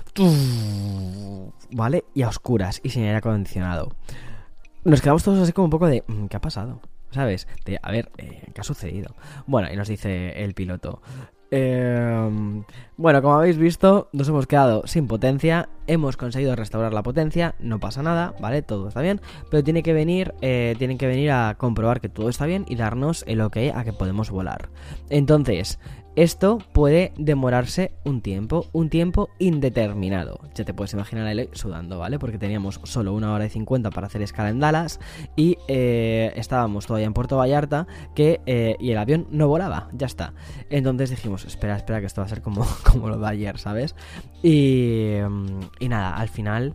¿Vale? 1.72 2.04
Y 2.14 2.22
a 2.22 2.28
oscuras 2.28 2.80
y 2.82 2.90
sin 2.90 3.02
aire 3.02 3.16
acondicionado. 3.16 3.94
Nos 4.84 5.02
quedamos 5.02 5.24
todos 5.24 5.40
así 5.40 5.52
como 5.52 5.66
un 5.66 5.70
poco 5.70 5.86
de... 5.88 6.04
Mm, 6.06 6.26
¿Qué 6.26 6.36
ha 6.36 6.40
pasado? 6.40 6.80
¿Sabes? 7.10 7.46
De, 7.64 7.78
a 7.82 7.90
ver, 7.90 8.10
eh, 8.18 8.50
¿qué 8.54 8.60
ha 8.60 8.64
sucedido? 8.64 9.14
Bueno, 9.46 9.70
y 9.72 9.76
nos 9.76 9.88
dice 9.88 10.42
el 10.42 10.54
piloto. 10.54 11.02
Eh, 11.50 12.64
bueno, 12.96 13.22
como 13.22 13.34
habéis 13.34 13.58
visto, 13.58 14.08
nos 14.12 14.28
hemos 14.28 14.46
quedado 14.46 14.86
sin 14.86 15.06
potencia. 15.06 15.68
Hemos 15.86 16.16
conseguido 16.16 16.56
restaurar 16.56 16.92
la 16.92 17.02
potencia. 17.02 17.54
No 17.58 17.78
pasa 17.78 18.02
nada, 18.02 18.34
¿vale? 18.40 18.62
Todo 18.62 18.88
está 18.88 19.00
bien. 19.00 19.20
Pero 19.50 19.62
tiene 19.62 19.82
que 19.82 19.92
venir, 19.92 20.34
eh, 20.40 20.74
tienen 20.78 20.98
que 20.98 21.06
venir 21.06 21.30
a 21.30 21.54
comprobar 21.58 22.00
que 22.00 22.08
todo 22.08 22.28
está 22.28 22.46
bien 22.46 22.64
y 22.68 22.76
darnos 22.76 23.24
el 23.26 23.40
ok 23.40 23.56
a 23.74 23.84
que 23.84 23.92
podemos 23.92 24.30
volar. 24.30 24.68
Entonces, 25.10 25.78
esto 26.16 26.58
puede 26.72 27.12
demorarse 27.18 27.92
un 28.04 28.22
tiempo, 28.22 28.66
un 28.72 28.88
tiempo 28.88 29.28
indeterminado. 29.38 30.40
Ya 30.54 30.64
te 30.64 30.72
puedes 30.72 30.94
imaginar 30.94 31.26
a 31.26 31.32
él 31.32 31.50
sudando, 31.52 31.98
¿vale? 31.98 32.18
Porque 32.18 32.38
teníamos 32.38 32.80
solo 32.84 33.12
una 33.12 33.32
hora 33.34 33.44
y 33.44 33.50
cincuenta 33.50 33.90
para 33.90 34.06
hacer 34.06 34.22
escala 34.22 34.48
en 34.48 34.58
Dallas 34.58 34.98
y 35.36 35.58
eh, 35.68 36.32
estábamos 36.36 36.86
todavía 36.86 37.06
en 37.06 37.12
Puerto 37.12 37.36
Vallarta 37.36 37.86
que, 38.14 38.40
eh, 38.46 38.76
y 38.80 38.90
el 38.90 38.98
avión 38.98 39.26
no 39.30 39.46
volaba, 39.46 39.88
ya 39.92 40.06
está. 40.06 40.32
Entonces 40.70 41.10
dijimos, 41.10 41.44
espera, 41.44 41.76
espera, 41.76 42.00
que 42.00 42.06
esto 42.06 42.22
va 42.22 42.26
a 42.26 42.30
ser 42.30 42.40
como, 42.40 42.66
como 42.90 43.08
lo 43.08 43.18
de 43.18 43.28
ayer, 43.28 43.58
¿sabes? 43.58 43.94
Y, 44.42 45.18
mm, 45.28 45.60
y 45.80 45.88
nada, 45.88 46.16
al 46.16 46.28
final 46.28 46.74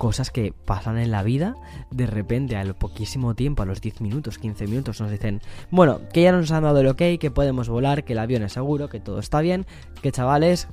cosas 0.00 0.30
que 0.30 0.54
pasan 0.64 0.96
en 0.96 1.10
la 1.10 1.22
vida, 1.22 1.56
de 1.90 2.06
repente 2.06 2.56
a 2.56 2.64
lo 2.64 2.74
poquísimo 2.74 3.34
tiempo, 3.34 3.62
a 3.62 3.66
los 3.66 3.82
10 3.82 4.00
minutos, 4.00 4.38
15 4.38 4.66
minutos, 4.66 4.98
nos 4.98 5.10
dicen, 5.10 5.42
bueno, 5.70 6.00
que 6.10 6.22
ya 6.22 6.32
nos 6.32 6.50
han 6.52 6.62
dado 6.62 6.80
el 6.80 6.86
ok, 6.86 7.02
que 7.20 7.30
podemos 7.30 7.68
volar, 7.68 8.02
que 8.02 8.14
el 8.14 8.18
avión 8.18 8.42
es 8.42 8.54
seguro, 8.54 8.88
que 8.88 8.98
todo 8.98 9.18
está 9.18 9.42
bien, 9.42 9.66
que 10.00 10.10
chavales, 10.10 10.68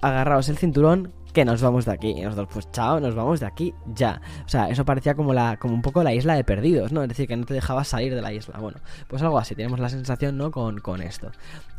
agarraos 0.00 0.48
el 0.48 0.58
cinturón, 0.58 1.12
que 1.34 1.44
nos 1.44 1.60
vamos 1.60 1.84
de 1.84 1.92
aquí. 1.92 2.14
Y 2.16 2.22
nosotros, 2.22 2.48
pues 2.50 2.70
chao, 2.70 3.00
nos 3.00 3.14
vamos 3.14 3.40
de 3.40 3.46
aquí 3.46 3.74
ya. 3.94 4.22
O 4.46 4.48
sea, 4.48 4.70
eso 4.70 4.84
parecía 4.86 5.14
como, 5.14 5.34
la, 5.34 5.58
como 5.58 5.74
un 5.74 5.82
poco 5.82 6.02
la 6.02 6.14
isla 6.14 6.34
de 6.34 6.44
perdidos, 6.44 6.92
¿no? 6.92 7.02
Es 7.02 7.08
decir, 7.08 7.28
que 7.28 7.36
no 7.36 7.44
te 7.44 7.52
dejabas 7.52 7.88
salir 7.88 8.14
de 8.14 8.22
la 8.22 8.32
isla. 8.32 8.58
Bueno, 8.58 8.78
pues 9.08 9.20
algo 9.20 9.38
así, 9.38 9.54
tenemos 9.54 9.80
la 9.80 9.90
sensación, 9.90 10.38
¿no? 10.38 10.50
Con, 10.50 10.78
con 10.78 11.02
esto. 11.02 11.32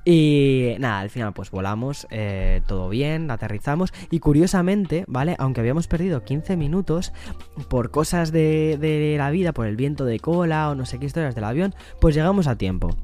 Y 0.04 0.76
nada, 0.78 1.00
al 1.00 1.10
final 1.10 1.34
pues 1.34 1.50
volamos, 1.50 2.06
eh, 2.12 2.62
todo 2.68 2.90
bien, 2.90 3.32
aterrizamos 3.32 3.92
y 4.12 4.20
curiosamente, 4.20 5.04
¿vale? 5.08 5.36
Aunque 5.40 5.62
habíamos 5.62 5.88
perdido 5.88 6.24
15 6.24 6.58
minutos 6.58 7.12
por 7.70 7.90
cosas 7.90 8.32
de, 8.32 8.78
de 8.80 9.16
la 9.18 9.32
vida, 9.32 9.52
por 9.52 9.66
el 9.66 9.76
viento 9.76 10.06
de 10.06 10.20
cola 10.20 10.70
o 10.70 10.76
no 10.76 10.86
sé 10.86 11.00
qué 11.00 11.08
historias 11.08 11.34
del 11.34 11.46
avión, 11.46 11.74
pues 12.00 12.14
llegamos 12.14 12.46
a 12.46 12.56
tiempo. 12.56 12.96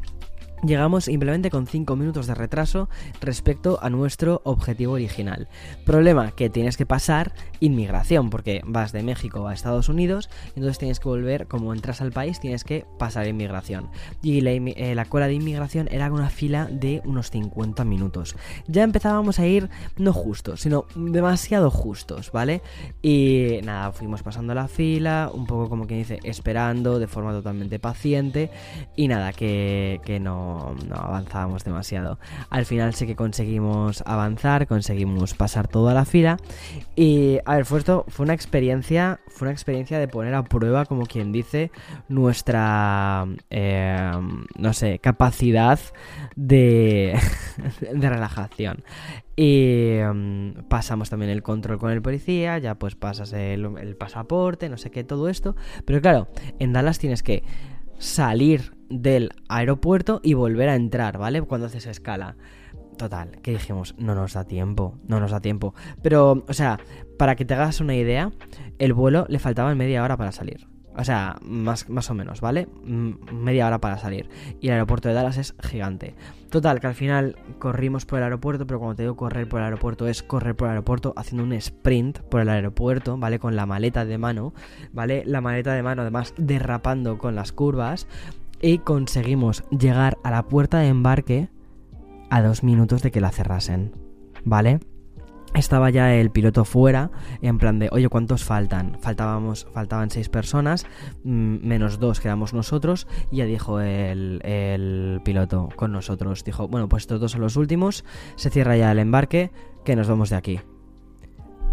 Llegamos 0.64 1.06
simplemente 1.06 1.50
con 1.50 1.66
5 1.66 1.96
minutos 1.96 2.28
de 2.28 2.36
retraso 2.36 2.88
respecto 3.20 3.80
a 3.82 3.90
nuestro 3.90 4.42
objetivo 4.44 4.94
original. 4.94 5.48
Problema 5.86 6.32
que 6.32 6.52
tienes 6.52 6.78
que 6.78 6.86
pasar 6.86 7.34
inmigración, 7.60 8.30
porque 8.30 8.62
vas 8.66 8.92
de 8.92 9.02
México 9.02 9.48
a 9.48 9.56
Estados 9.56 9.90
Unidos, 9.90 10.30
entonces 10.50 10.78
tienes 10.78 11.00
que 11.00 11.10
volver, 11.10 11.48
como 11.48 11.74
entras 11.74 12.02
al 12.02 12.12
país, 12.12 12.40
tienes 12.40 12.64
que 12.64 12.86
pasar 13.00 13.28
inmigración. 13.28 13.90
Y 14.22 14.42
la, 14.42 14.52
eh, 14.52 14.94
la 14.94 15.06
cola 15.06 15.28
de 15.28 15.34
inmigración 15.34 15.88
era 15.90 16.12
una 16.12 16.30
fila 16.30 16.68
de 16.72 17.02
unos 17.06 17.32
50 17.32 17.84
minutos. 17.84 18.36
Ya 18.68 18.84
empezábamos 18.84 19.40
a 19.40 19.48
ir 19.48 19.68
no 19.98 20.14
justos, 20.14 20.62
sino 20.62 20.86
demasiado 20.96 21.72
justos, 21.72 22.32
¿vale? 22.32 22.62
Y 23.02 23.62
nada, 23.64 23.94
fuimos 23.94 24.22
pasando 24.22 24.54
la 24.54 24.68
fila, 24.68 25.32
un 25.34 25.48
poco 25.48 25.70
como 25.70 25.88
quien 25.88 26.02
dice, 26.02 26.20
esperando 26.24 27.00
de 27.00 27.08
forma 27.08 27.32
totalmente 27.32 27.80
paciente, 27.80 28.52
y 28.96 29.08
nada, 29.08 29.34
que, 29.34 30.02
que 30.06 30.20
no 30.20 30.51
no, 30.88 30.96
avanzábamos 30.96 31.64
demasiado. 31.64 32.20
Al 32.50 32.66
final 32.66 32.94
sí 32.94 33.08
que 33.08 33.16
conseguimos 33.16 34.04
avanzar, 34.06 34.68
conseguimos 34.68 35.34
pasar 35.34 35.68
toda 35.68 35.94
la 35.94 36.06
fila. 36.06 36.38
Y 36.96 37.40
a 37.46 37.56
ver, 37.56 37.66
fue 37.66 37.80
esto, 37.80 38.06
fue 38.08 38.24
una 38.24 38.34
experiencia, 38.34 39.20
fue 39.28 39.48
una 39.48 39.54
experiencia 39.54 40.00
de 40.00 40.08
poner 40.08 40.34
a 40.36 40.44
prueba, 40.44 40.86
como 40.86 41.06
quien 41.06 41.32
dice, 41.32 41.72
nuestra, 42.10 43.26
eh, 43.50 44.12
no 44.58 44.74
sé, 44.74 45.00
capacidad 45.00 45.80
de, 46.36 47.18
de 47.94 48.10
relajación. 48.10 48.84
Y 49.36 49.98
mm, 50.04 50.68
pasamos 50.68 51.10
también 51.10 51.32
el 51.32 51.42
control 51.42 51.80
con 51.80 51.92
el 51.92 52.02
policía, 52.02 52.58
ya 52.60 52.76
pues 52.76 52.96
pasas 52.96 53.34
el 53.34 53.96
pasaporte, 53.98 54.70
no 54.70 54.78
sé 54.78 54.92
qué, 54.92 55.04
todo 55.04 55.30
esto. 55.30 55.56
Pero 55.86 56.02
claro, 56.02 56.28
en 56.60 56.74
Dallas 56.74 57.00
tienes 57.00 57.24
que 57.24 57.44
salir 57.98 58.74
del 58.92 59.32
aeropuerto 59.50 60.20
y 60.24 60.34
volver 60.34 60.70
a 60.70 60.76
entrar, 60.76 61.18
¿vale? 61.18 61.42
Cuando 61.42 61.68
haces 61.68 61.88
escala. 61.88 62.36
Total, 62.98 63.32
que 63.42 63.52
dijimos, 63.52 63.96
no 63.98 64.14
nos 64.14 64.34
da 64.34 64.44
tiempo, 64.44 65.00
no 65.08 65.20
nos 65.20 65.32
da 65.32 65.40
tiempo. 65.40 65.74
Pero, 66.02 66.44
o 66.48 66.54
sea, 66.54 66.80
para 67.18 67.36
que 67.36 67.46
te 67.46 67.54
hagas 67.54 67.80
una 67.82 67.96
idea, 67.96 68.32
el 68.78 68.94
vuelo 68.94 69.26
le 69.28 69.40
faltaba 69.40 69.74
media 69.74 70.04
hora 70.04 70.18
para 70.18 70.32
salir. 70.32 70.68
O 70.96 71.06
sea, 71.06 71.38
más, 71.42 71.90
más 71.90 72.10
o 72.10 72.14
menos, 72.14 72.42
¿vale? 72.42 72.68
media 72.84 73.66
hora 73.66 73.80
para 73.80 73.98
salir. 73.98 74.30
Y 74.60 74.68
el 74.68 74.74
aeropuerto 74.74 75.08
de 75.08 75.16
Dallas 75.16 75.38
es 75.38 75.56
gigante. 75.62 76.16
Total, 76.50 76.82
que 76.82 76.88
al 76.88 76.96
final 76.96 77.38
corrimos 77.60 78.06
por 78.06 78.20
el 78.20 78.24
aeropuerto, 78.24 78.68
pero 78.68 78.80
cuando 78.80 78.96
te 78.96 79.04
digo 79.04 79.16
correr 79.16 79.48
por 79.48 79.62
el 79.62 79.66
aeropuerto 79.66 80.06
es 80.08 80.22
correr 80.22 80.54
por 80.54 80.68
el 80.68 80.72
aeropuerto 80.72 81.14
haciendo 81.16 81.44
un 81.44 81.54
sprint 81.54 82.20
por 82.20 82.42
el 82.42 82.50
aeropuerto, 82.50 83.18
¿vale? 83.18 83.40
Con 83.40 83.56
la 83.56 83.66
maleta 83.66 84.04
de 84.04 84.18
mano, 84.18 84.54
¿vale? 84.92 85.24
La 85.26 85.40
maleta 85.40 85.74
de 85.74 85.82
mano 85.82 86.02
además 86.02 86.34
derrapando 86.38 87.18
con 87.18 87.36
las 87.36 87.54
curvas. 87.54 88.06
Y 88.62 88.80
conseguimos 88.80 89.64
llegar 89.70 90.18
a 90.24 90.32
la 90.32 90.48
puerta 90.48 90.80
de 90.80 90.88
embarque 90.88 91.50
a 92.30 92.42
dos 92.42 92.64
minutos 92.64 93.02
de 93.02 93.12
que 93.12 93.22
la 93.22 93.32
cerrasen, 93.32 93.94
¿vale? 94.46 94.80
estaba 95.54 95.90
ya 95.90 96.14
el 96.16 96.32
piloto 96.32 96.66
fuera, 96.66 97.12
en 97.42 97.58
plan 97.58 97.80
de, 97.80 97.90
oye, 97.92 98.08
¿cuántos 98.10 98.44
faltan? 98.44 98.98
Faltábamos, 99.02 99.68
faltaban 99.74 100.10
seis 100.10 100.30
personas, 100.30 100.86
mm, 101.24 101.68
menos 101.68 102.00
dos 102.00 102.20
que 102.20 102.28
éramos 102.28 102.54
nosotros, 102.54 103.08
y 103.32 103.38
ya 103.38 103.46
dijo 103.46 103.82
el, 103.82 104.42
el, 104.44 105.22
piloto 105.24 105.70
con 105.76 105.92
nosotros, 105.92 106.44
dijo, 106.44 106.68
bueno, 106.68 106.88
pues 106.88 107.04
estos 107.04 107.20
dos 107.20 107.32
son 107.32 107.42
los 107.42 107.58
últimos, 107.58 108.06
se 108.36 108.50
cierra 108.50 108.78
ya 108.78 108.92
el 108.92 109.00
embarque, 109.00 109.52
que 109.84 109.96
nos 109.96 110.08
vamos 110.08 110.30
de 110.30 110.36
aquí. 110.36 110.60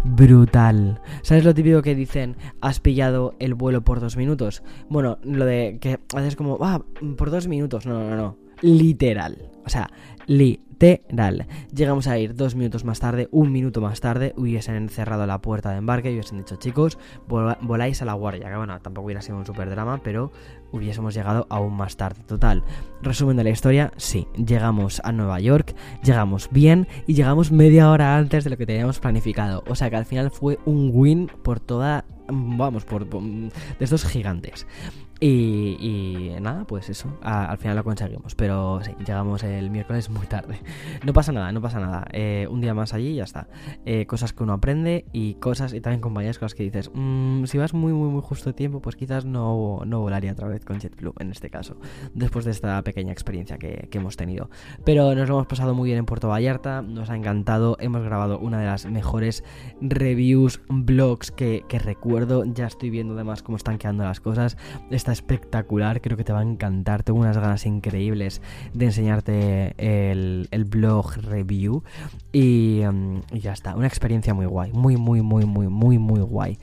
Brutal. 0.03 1.01
¿Sabes 1.21 1.43
lo 1.43 1.53
típico 1.53 1.81
que 1.81 1.95
dicen, 1.95 2.37
has 2.61 2.79
pillado 2.79 3.35
el 3.39 3.53
vuelo 3.53 3.81
por 3.83 3.99
dos 3.99 4.15
minutos? 4.15 4.63
Bueno, 4.89 5.17
lo 5.23 5.45
de 5.45 5.77
que 5.81 5.99
haces 6.15 6.35
como, 6.35 6.57
ah, 6.61 6.81
por 7.17 7.31
dos 7.31 7.47
minutos, 7.47 7.85
no, 7.85 8.09
no, 8.09 8.15
no, 8.15 8.37
literal. 8.61 9.49
O 9.65 9.69
sea, 9.69 9.89
literal. 10.29 11.47
Llegamos 11.73 12.07
a 12.07 12.17
ir 12.17 12.35
dos 12.35 12.55
minutos 12.55 12.85
más 12.85 12.99
tarde, 12.99 13.27
un 13.31 13.51
minuto 13.51 13.81
más 13.81 13.99
tarde, 13.99 14.33
hubiesen 14.37 14.87
cerrado 14.87 15.25
la 15.25 15.41
puerta 15.41 15.71
de 15.71 15.77
embarque 15.77 16.11
y 16.11 16.13
hubiesen 16.13 16.37
dicho, 16.37 16.55
chicos, 16.55 16.97
voláis 17.27 18.01
a 18.01 18.05
la 18.05 18.13
guardia. 18.13 18.49
Que 18.49 18.55
bueno, 18.55 18.79
tampoco 18.79 19.05
hubiera 19.05 19.21
sido 19.21 19.37
un 19.37 19.45
super 19.45 19.69
drama, 19.69 19.99
pero 20.03 20.31
hubiésemos 20.71 21.13
llegado 21.15 21.47
aún 21.49 21.75
más 21.75 21.97
tarde. 21.97 22.21
Total, 22.25 22.63
resumen 23.01 23.35
de 23.35 23.43
la 23.43 23.49
historia, 23.49 23.91
sí, 23.97 24.27
llegamos 24.37 25.01
a 25.03 25.11
Nueva 25.11 25.39
York, 25.39 25.75
llegamos 26.03 26.47
bien 26.51 26.87
y 27.07 27.15
llegamos 27.15 27.51
media 27.51 27.89
hora 27.89 28.15
antes 28.15 28.43
de 28.43 28.51
lo 28.51 28.57
que 28.57 28.67
teníamos 28.67 28.99
planificado. 28.99 29.63
O 29.67 29.75
sea 29.75 29.89
que 29.89 29.95
al 29.95 30.05
final 30.05 30.29
fue 30.29 30.59
un 30.65 30.91
win 30.93 31.29
por 31.43 31.59
toda 31.59 32.05
vamos, 32.31 32.85
por, 32.85 33.07
de 33.07 33.51
estos 33.79 34.05
gigantes. 34.05 34.67
Y, 35.21 36.31
nada, 36.41 36.63
pues 36.65 36.89
eso, 36.89 37.17
al 37.21 37.57
final 37.57 37.75
lo 37.75 37.83
conseguimos. 37.83 38.35
Pero 38.35 38.79
sí, 38.83 38.91
llegamos 39.05 39.43
el 39.43 39.69
miércoles 39.69 40.09
muy 40.09 40.27
tarde. 40.27 40.59
No 41.03 41.13
pasa 41.13 41.31
nada, 41.31 41.51
no 41.51 41.61
pasa 41.61 41.79
nada. 41.79 42.05
Eh, 42.11 42.47
un 42.51 42.61
día 42.61 42.73
más 42.73 42.93
allí 42.93 43.09
y 43.09 43.15
ya 43.15 43.23
está. 43.23 43.47
Eh, 43.85 44.05
cosas 44.05 44.33
que 44.33 44.43
uno 44.43 44.53
aprende 44.53 45.05
y 45.11 45.35
cosas, 45.35 45.73
y 45.73 45.81
también 45.81 46.01
compañías 46.01 46.37
cosas 46.37 46.55
que 46.55 46.63
dices, 46.63 46.91
mm, 46.93 47.45
si 47.45 47.57
vas 47.57 47.73
muy, 47.73 47.93
muy, 47.93 48.09
muy 48.09 48.21
justo 48.21 48.49
de 48.49 48.53
tiempo, 48.53 48.81
pues 48.81 48.95
quizás 48.95 49.25
no, 49.25 49.81
no 49.85 50.01
volaría 50.01 50.33
otra 50.33 50.47
vez 50.47 50.65
con 50.65 50.79
JetBlue 50.79 51.13
en 51.19 51.31
este 51.31 51.49
caso. 51.49 51.77
Después 52.13 52.45
de 52.45 52.51
esta 52.51 52.81
pequeña 52.83 53.11
experiencia 53.11 53.57
que, 53.57 53.89
hemos 53.91 54.17
tenido. 54.17 54.49
Pero 54.85 55.13
nos 55.15 55.27
lo 55.27 55.35
hemos 55.35 55.47
pasado 55.47 55.73
muy 55.73 55.89
bien 55.89 55.99
en 55.99 56.05
Puerto 56.05 56.29
Vallarta, 56.29 56.81
nos 56.81 57.09
ha 57.09 57.15
encantado. 57.15 57.75
Hemos 57.79 58.03
grabado 58.03 58.39
una 58.39 58.59
de 58.59 58.65
las 58.65 58.85
mejores 58.85 59.43
reviews, 59.81 60.61
blogs 60.69 61.31
que 61.31 61.63
recuerdo. 61.69 62.45
Ya 62.45 62.67
estoy 62.67 62.89
viendo 62.89 63.13
además 63.13 63.43
cómo 63.43 63.57
están 63.57 63.77
quedando 63.77 64.03
las 64.03 64.21
cosas 64.21 64.57
espectacular, 65.11 66.01
creo 66.01 66.17
que 66.17 66.23
te 66.23 66.33
va 66.33 66.39
a 66.39 66.43
encantar. 66.43 67.03
Tengo 67.03 67.19
unas 67.19 67.37
ganas 67.37 67.65
increíbles 67.65 68.41
de 68.73 68.85
enseñarte 68.85 69.73
el, 69.77 70.65
blog 70.65 71.15
review. 71.17 71.83
Y, 72.31 72.81
mm, 72.89 73.19
y 73.33 73.39
ya 73.39 73.53
está, 73.53 73.75
una 73.75 73.87
experiencia 73.87 74.33
muy 74.33 74.45
guay, 74.45 74.71
muy, 74.71 74.97
muy, 74.97 75.21
muy, 75.21 75.45
muy, 75.45 75.67
muy, 75.67 75.97
muy 75.97 76.21
guay. 76.21 76.57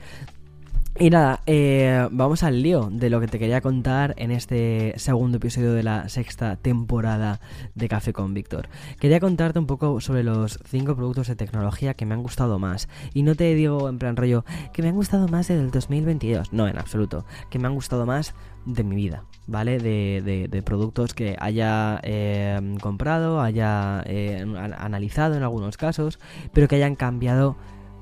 Y 0.99 1.11
nada, 1.11 1.43
eh, 1.45 2.07
vamos 2.09 2.41
al 2.41 2.63
lío 2.63 2.89
de 2.91 3.11
lo 3.11 3.19
que 3.19 3.27
te 3.27 3.37
quería 3.37 3.61
contar 3.61 4.15
en 4.17 4.31
este 4.31 4.95
segundo 4.97 5.37
episodio 5.37 5.73
de 5.73 5.83
la 5.83 6.09
sexta 6.09 6.55
temporada 6.55 7.39
de 7.75 7.87
Café 7.87 8.13
con 8.13 8.33
Víctor. 8.33 8.67
Quería 8.99 9.19
contarte 9.19 9.59
un 9.59 9.67
poco 9.67 10.01
sobre 10.01 10.23
los 10.23 10.57
cinco 10.65 10.95
productos 10.95 11.27
de 11.27 11.35
tecnología 11.35 11.93
que 11.93 12.07
me 12.07 12.15
han 12.15 12.23
gustado 12.23 12.57
más. 12.57 12.89
Y 13.13 13.21
no 13.21 13.35
te 13.35 13.53
digo 13.53 13.89
en 13.89 13.99
plan 13.99 14.15
rollo 14.15 14.43
que 14.73 14.81
me 14.81 14.89
han 14.89 14.95
gustado 14.95 15.27
más 15.27 15.49
del 15.49 15.69
2022. 15.69 16.51
No, 16.51 16.67
en 16.67 16.79
absoluto. 16.79 17.25
Que 17.51 17.59
me 17.59 17.67
han 17.67 17.75
gustado 17.75 18.07
más 18.07 18.33
de 18.65 18.83
mi 18.83 18.95
vida, 18.95 19.23
¿vale? 19.45 19.77
De, 19.77 20.49
de, 20.49 20.61
productos 20.63 21.13
que 21.13 21.37
haya 21.39 21.99
eh, 22.01 22.59
comprado, 22.81 23.39
haya 23.39 24.01
eh, 24.07 24.43
analizado 24.77 25.35
en 25.35 25.43
algunos 25.43 25.77
casos, 25.77 26.19
pero 26.53 26.67
que 26.67 26.75
hayan 26.75 26.95
cambiado 26.95 27.55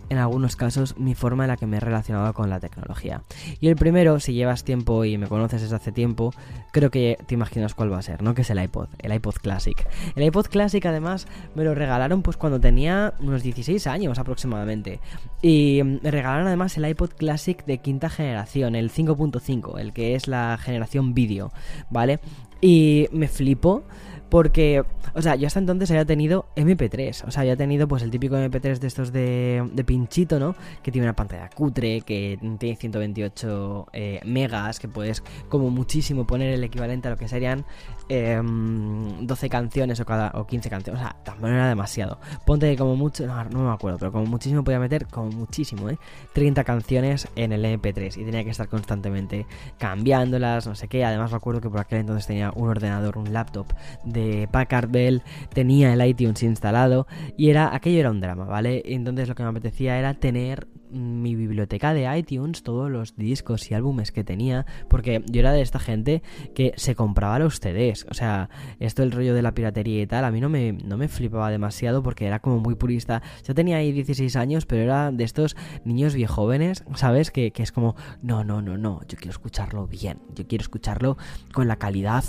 en 0.09 0.17
algunos 0.17 0.55
casos 0.55 0.97
mi 0.97 1.15
forma 1.15 1.45
en 1.45 1.49
la 1.49 1.57
que 1.57 1.65
me 1.65 1.77
he 1.77 1.79
relacionado 1.79 2.33
con 2.33 2.49
la 2.49 2.59
tecnología. 2.59 3.21
Y 3.59 3.67
el 3.67 3.75
primero, 3.75 4.19
si 4.19 4.33
llevas 4.33 4.63
tiempo 4.63 5.05
y 5.05 5.17
me 5.17 5.27
conoces 5.27 5.61
desde 5.61 5.75
hace 5.75 5.91
tiempo, 5.91 6.33
creo 6.71 6.91
que 6.91 7.17
te 7.25 7.33
imaginas 7.33 7.73
cuál 7.73 7.91
va 7.91 7.99
a 7.99 8.01
ser, 8.01 8.21
¿no? 8.21 8.33
Que 8.33 8.41
es 8.41 8.49
el 8.49 8.61
iPod, 8.61 8.89
el 8.99 9.13
iPod 9.13 9.35
Classic. 9.35 9.87
El 10.15 10.23
iPod 10.23 10.47
Classic 10.47 10.85
además 10.85 11.27
me 11.55 11.63
lo 11.63 11.75
regalaron 11.75 12.21
pues 12.21 12.37
cuando 12.37 12.59
tenía 12.59 13.13
unos 13.19 13.43
16 13.43 13.87
años 13.87 14.19
aproximadamente. 14.19 14.99
Y 15.41 15.81
me 15.83 16.11
regalaron 16.11 16.47
además 16.47 16.77
el 16.77 16.87
iPod 16.87 17.11
Classic 17.11 17.63
de 17.65 17.79
quinta 17.79 18.09
generación, 18.09 18.75
el 18.75 18.91
5.5, 18.91 19.79
el 19.79 19.93
que 19.93 20.15
es 20.15 20.27
la 20.27 20.57
generación 20.59 21.13
vídeo, 21.13 21.51
¿vale? 21.89 22.19
Y 22.61 23.07
me 23.11 23.27
flipo 23.27 23.83
porque, 24.35 24.83
o 25.13 25.21
sea, 25.21 25.35
yo 25.35 25.47
hasta 25.47 25.61
entonces 25.61 25.89
había 25.91 26.03
tenido 26.03 26.49
MP3. 26.57 27.23
O 27.25 27.31
sea, 27.31 27.43
había 27.43 27.55
tenido 27.55 27.87
pues 27.87 28.03
el 28.03 28.11
típico 28.11 28.35
MP3 28.35 28.79
de 28.79 28.87
estos 28.87 29.13
de, 29.13 29.65
de 29.71 29.83
pinchito, 29.85 30.41
¿no? 30.41 30.57
Que 30.83 30.91
tiene 30.91 31.07
una 31.07 31.15
pantalla 31.15 31.49
cutre, 31.49 32.01
que 32.01 32.37
tiene 32.59 32.75
128 32.75 33.87
eh, 33.93 34.19
megas, 34.25 34.81
que 34.81 34.89
puedes 34.89 35.23
como 35.47 35.69
muchísimo 35.69 36.27
poner 36.27 36.53
el 36.53 36.65
equivalente 36.65 37.07
a 37.07 37.11
lo 37.11 37.17
que 37.17 37.29
serían 37.29 37.63
12 38.09 38.09
em, 38.09 39.49
canciones 39.49 40.01
o, 40.01 40.05
cada, 40.05 40.31
o 40.33 40.45
15 40.45 40.69
canciones. 40.69 41.01
O 41.01 41.05
sea, 41.05 41.15
tampoco 41.23 41.47
era 41.47 41.69
demasiado. 41.69 42.19
Ponte 42.45 42.75
como 42.75 42.97
mucho, 42.97 43.25
no 43.25 43.63
me 43.63 43.71
acuerdo, 43.71 43.99
pero 43.99 44.11
como 44.11 44.25
muchísimo 44.25 44.65
podía 44.65 44.79
meter, 44.79 45.07
como 45.07 45.31
muchísimo, 45.31 45.89
¿eh? 45.89 45.97
30 46.33 46.65
canciones 46.65 47.29
en 47.37 47.53
el 47.53 47.63
MP3 47.63 48.17
y 48.17 48.25
tenía 48.25 48.43
que 48.43 48.49
estar 48.49 48.67
constantemente 48.67 49.45
cambiándolas, 49.77 50.67
no 50.67 50.75
sé 50.75 50.89
qué. 50.89 51.05
Además 51.05 51.31
me 51.31 51.37
acuerdo 51.37 51.61
que 51.61 51.69
por 51.69 51.79
aquel 51.79 51.99
entonces 51.99 52.27
tenía 52.27 52.51
un 52.53 52.67
ordenador, 52.67 53.17
un 53.17 53.31
laptop 53.31 53.67
de 54.03 54.24
eh, 54.25 54.47
Packard 54.49 54.89
Bell 54.89 55.21
tenía 55.53 55.93
el 55.93 56.03
iTunes 56.05 56.41
instalado 56.41 57.05
y 57.37 57.49
era 57.49 57.75
aquello 57.75 57.99
era 57.99 58.09
un 58.11 58.21
drama, 58.21 58.45
¿vale? 58.45 58.81
Entonces 58.85 59.27
lo 59.29 59.35
que 59.35 59.43
me 59.43 59.49
apetecía 59.49 59.99
era 59.99 60.15
tener 60.15 60.67
mi 60.91 61.35
biblioteca 61.35 61.93
de 61.93 62.17
iTunes, 62.17 62.63
todos 62.63 62.89
los 62.89 63.15
discos 63.15 63.69
y 63.69 63.73
álbumes 63.73 64.11
que 64.11 64.23
tenía, 64.23 64.65
porque 64.89 65.23
yo 65.29 65.41
era 65.41 65.51
de 65.51 65.61
esta 65.61 65.79
gente 65.79 66.23
que 66.53 66.73
se 66.77 66.95
compraba 66.95 67.37
los 67.39 67.59
CDs, 67.59 68.05
o 68.09 68.13
sea, 68.13 68.49
esto 68.79 69.03
el 69.03 69.11
rollo 69.11 69.33
de 69.33 69.41
la 69.41 69.53
piratería 69.53 70.01
y 70.01 70.07
tal, 70.07 70.25
a 70.25 70.31
mí 70.31 70.39
no 70.39 70.49
me, 70.49 70.71
no 70.73 70.97
me 70.97 71.07
flipaba 71.07 71.51
demasiado 71.51 72.01
porque 72.01 72.25
era 72.25 72.39
como 72.39 72.59
muy 72.59 72.75
purista. 72.75 73.21
Yo 73.45 73.53
tenía 73.53 73.77
ahí 73.77 73.91
16 73.91 74.35
años, 74.35 74.65
pero 74.65 74.83
era 74.83 75.11
de 75.11 75.23
estos 75.23 75.55
niños 75.83 76.15
viejóvenes, 76.15 76.83
¿sabes? 76.95 77.29
Que, 77.31 77.51
que 77.51 77.63
es 77.63 77.71
como, 77.71 77.95
no, 78.21 78.43
no, 78.43 78.61
no, 78.61 78.77
no, 78.77 79.01
yo 79.07 79.17
quiero 79.17 79.31
escucharlo 79.31 79.87
bien, 79.87 80.19
yo 80.33 80.47
quiero 80.47 80.61
escucharlo 80.61 81.17
con 81.53 81.67
la 81.67 81.75
calidad 81.75 82.23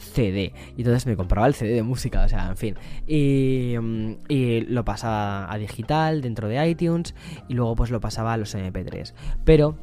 CD. 0.00 0.52
Y 0.76 0.80
entonces 0.80 1.06
me 1.06 1.16
compraba 1.16 1.46
el 1.46 1.54
CD 1.54 1.74
de 1.74 1.82
música, 1.82 2.24
o 2.24 2.28
sea, 2.28 2.48
en 2.48 2.56
fin. 2.56 2.74
Y, 3.06 3.74
mm, 3.80 4.12
y, 4.28 4.60
lo 4.62 4.84
pasaba 4.84 5.52
a 5.52 5.58
digital 5.58 6.22
dentro 6.22 6.48
de 6.48 6.66
iTunes 6.68 7.14
y 7.48 7.54
luego 7.54 7.76
pues 7.76 7.90
lo 7.90 8.00
pasaba 8.00 8.32
a 8.32 8.36
los 8.36 8.54
MP3. 8.54 9.14
Pero... 9.44 9.76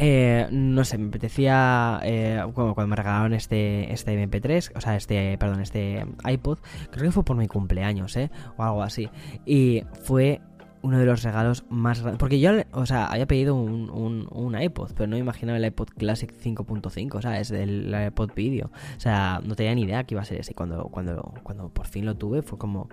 Eh, 0.00 0.46
no 0.52 0.84
sé, 0.84 0.96
me 0.96 1.08
apetecía 1.08 1.98
eh, 2.04 2.40
cuando, 2.54 2.86
me 2.86 2.94
regalaron 2.94 3.34
este, 3.34 3.92
este 3.92 4.14
MP3, 4.14 4.70
o 4.76 4.80
sea, 4.80 4.94
este, 4.94 5.36
perdón, 5.38 5.60
este 5.60 6.06
iPod, 6.24 6.58
creo 6.92 7.06
que 7.06 7.10
fue 7.10 7.24
por 7.24 7.36
mi 7.36 7.48
cumpleaños, 7.48 8.16
¿eh? 8.16 8.30
O 8.56 8.62
algo 8.62 8.84
así. 8.84 9.10
Y 9.44 9.82
fue 10.04 10.40
uno 10.82 10.98
de 10.98 11.04
los 11.04 11.22
regalos 11.22 11.64
más 11.68 12.00
grandes. 12.00 12.18
Porque 12.18 12.40
yo, 12.40 12.52
o 12.72 12.86
sea, 12.86 13.06
había 13.06 13.26
pedido 13.26 13.54
un, 13.54 14.28
un, 14.30 14.60
iPod, 14.60 14.92
pero 14.94 15.06
no 15.06 15.16
imaginaba 15.16 15.58
el 15.58 15.64
iPod 15.64 15.88
Classic 15.96 16.32
5.5, 16.32 17.14
o 17.14 17.22
sea, 17.22 17.40
es 17.40 17.50
el 17.50 17.94
iPod 18.06 18.32
Video. 18.34 18.70
O 18.96 19.00
sea, 19.00 19.40
no 19.44 19.54
tenía 19.54 19.74
ni 19.74 19.82
idea 19.82 20.04
que 20.04 20.14
iba 20.14 20.22
a 20.22 20.24
ser 20.24 20.40
ese. 20.40 20.54
Cuando, 20.54 20.84
cuando, 20.84 21.34
cuando 21.42 21.68
por 21.68 21.86
fin 21.86 22.04
lo 22.04 22.16
tuve, 22.16 22.42
fue 22.42 22.58
como, 22.58 22.88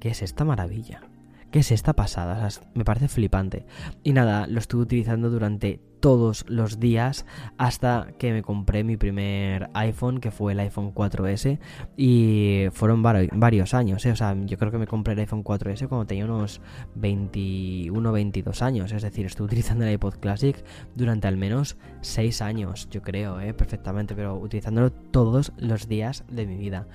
¿qué 0.00 0.10
es 0.10 0.22
esta 0.22 0.44
maravilla? 0.44 1.02
¿Qué 1.50 1.60
es 1.60 1.70
esta 1.72 1.94
pasada? 1.94 2.46
O 2.46 2.50
sea, 2.50 2.62
me 2.74 2.84
parece 2.84 3.08
flipante. 3.08 3.66
Y 4.02 4.12
nada, 4.12 4.46
lo 4.46 4.58
estuve 4.58 4.82
utilizando 4.82 5.30
durante 5.30 5.80
todos 6.00 6.44
los 6.48 6.78
días 6.78 7.26
hasta 7.58 8.08
que 8.18 8.32
me 8.32 8.42
compré 8.42 8.84
mi 8.84 8.96
primer 8.96 9.70
iPhone, 9.74 10.20
que 10.20 10.30
fue 10.30 10.52
el 10.52 10.60
iPhone 10.60 10.94
4S, 10.94 11.58
y 11.96 12.66
fueron 12.72 13.02
varios 13.02 13.74
años, 13.74 14.04
¿eh? 14.06 14.12
o 14.12 14.16
sea, 14.16 14.36
yo 14.44 14.58
creo 14.58 14.70
que 14.70 14.78
me 14.78 14.86
compré 14.86 15.14
el 15.14 15.20
iPhone 15.20 15.42
4S 15.42 15.88
cuando 15.88 16.06
tenía 16.06 16.24
unos 16.24 16.60
21, 16.94 18.12
22 18.12 18.62
años, 18.62 18.92
es 18.92 19.02
decir, 19.02 19.26
estuve 19.26 19.46
utilizando 19.46 19.84
el 19.84 19.94
iPod 19.94 20.14
Classic 20.20 20.56
durante 20.94 21.28
al 21.28 21.36
menos 21.36 21.76
6 22.02 22.42
años, 22.42 22.88
yo 22.90 23.02
creo, 23.02 23.40
¿eh? 23.40 23.54
perfectamente, 23.54 24.14
pero 24.14 24.36
utilizándolo 24.36 24.92
todos 24.92 25.52
los 25.58 25.88
días 25.88 26.24
de 26.30 26.46
mi 26.46 26.56
vida 26.56 26.86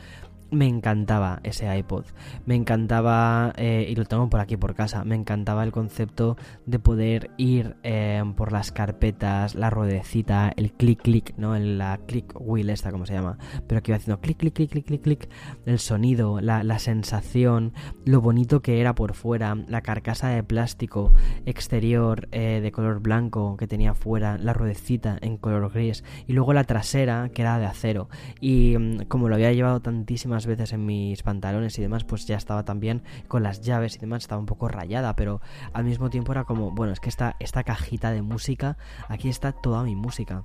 me 0.51 0.67
encantaba 0.67 1.39
ese 1.43 1.75
iPod. 1.75 2.05
Me 2.45 2.55
encantaba, 2.55 3.53
eh, 3.57 3.87
y 3.89 3.95
lo 3.95 4.05
tengo 4.05 4.29
por 4.29 4.41
aquí 4.41 4.57
por 4.57 4.75
casa, 4.75 5.03
me 5.03 5.15
encantaba 5.15 5.63
el 5.63 5.71
concepto 5.71 6.37
de 6.65 6.77
poder 6.77 7.31
ir 7.37 7.77
eh, 7.83 8.21
por 8.35 8.51
las 8.51 8.71
carpetas, 8.71 9.55
la 9.55 9.69
ruedecita, 9.69 10.51
el 10.55 10.73
clic 10.73 11.01
clic, 11.01 11.33
¿no? 11.37 11.57
La 11.57 11.99
click 12.05 12.33
wheel 12.39 12.69
esta, 12.69 12.91
como 12.91 13.05
se 13.05 13.13
llama. 13.13 13.37
Pero 13.67 13.81
que 13.81 13.91
iba 13.91 13.97
haciendo 13.97 14.19
clic 14.21 14.37
clic 14.37 14.53
clic 14.53 14.69
clic 14.69 14.85
clic 14.85 15.01
clic. 15.01 15.29
El 15.65 15.79
sonido, 15.79 16.41
la, 16.41 16.63
la 16.63 16.79
sensación, 16.79 17.73
lo 18.05 18.21
bonito 18.21 18.61
que 18.61 18.81
era 18.81 18.93
por 18.93 19.13
fuera, 19.13 19.55
la 19.55 19.81
carcasa 19.81 20.29
de 20.29 20.43
plástico 20.43 21.13
exterior 21.45 22.27
eh, 22.31 22.59
de 22.61 22.71
color 22.71 22.99
blanco 22.99 23.55
que 23.57 23.67
tenía 23.67 23.93
fuera, 23.93 24.37
la 24.37 24.53
ruedecita 24.53 25.17
en 25.21 25.37
color 25.37 25.71
gris. 25.71 26.03
Y 26.27 26.33
luego 26.33 26.53
la 26.53 26.65
trasera 26.65 27.29
que 27.29 27.41
era 27.41 27.57
de 27.57 27.65
acero. 27.65 28.09
Y 28.39 28.75
mm, 28.77 29.03
como 29.07 29.29
lo 29.29 29.35
había 29.35 29.53
llevado 29.53 29.79
tantísimas 29.79 30.40
veces 30.45 30.73
en 30.73 30.85
mis 30.85 31.23
pantalones 31.23 31.77
y 31.77 31.81
demás, 31.81 32.03
pues 32.03 32.25
ya 32.25 32.37
estaba 32.37 32.63
también 32.63 33.03
con 33.27 33.43
las 33.43 33.61
llaves 33.61 33.95
y 33.95 33.99
demás, 33.99 34.23
estaba 34.23 34.39
un 34.39 34.45
poco 34.45 34.67
rayada, 34.67 35.15
pero 35.15 35.41
al 35.73 35.83
mismo 35.83 36.09
tiempo 36.09 36.31
era 36.31 36.43
como, 36.43 36.71
bueno, 36.71 36.93
es 36.93 36.99
que 36.99 37.09
esta, 37.09 37.35
esta 37.39 37.63
cajita 37.63 38.11
de 38.11 38.21
música, 38.21 38.77
aquí 39.07 39.29
está 39.29 39.51
toda 39.51 39.83
mi 39.83 39.95
música. 39.95 40.43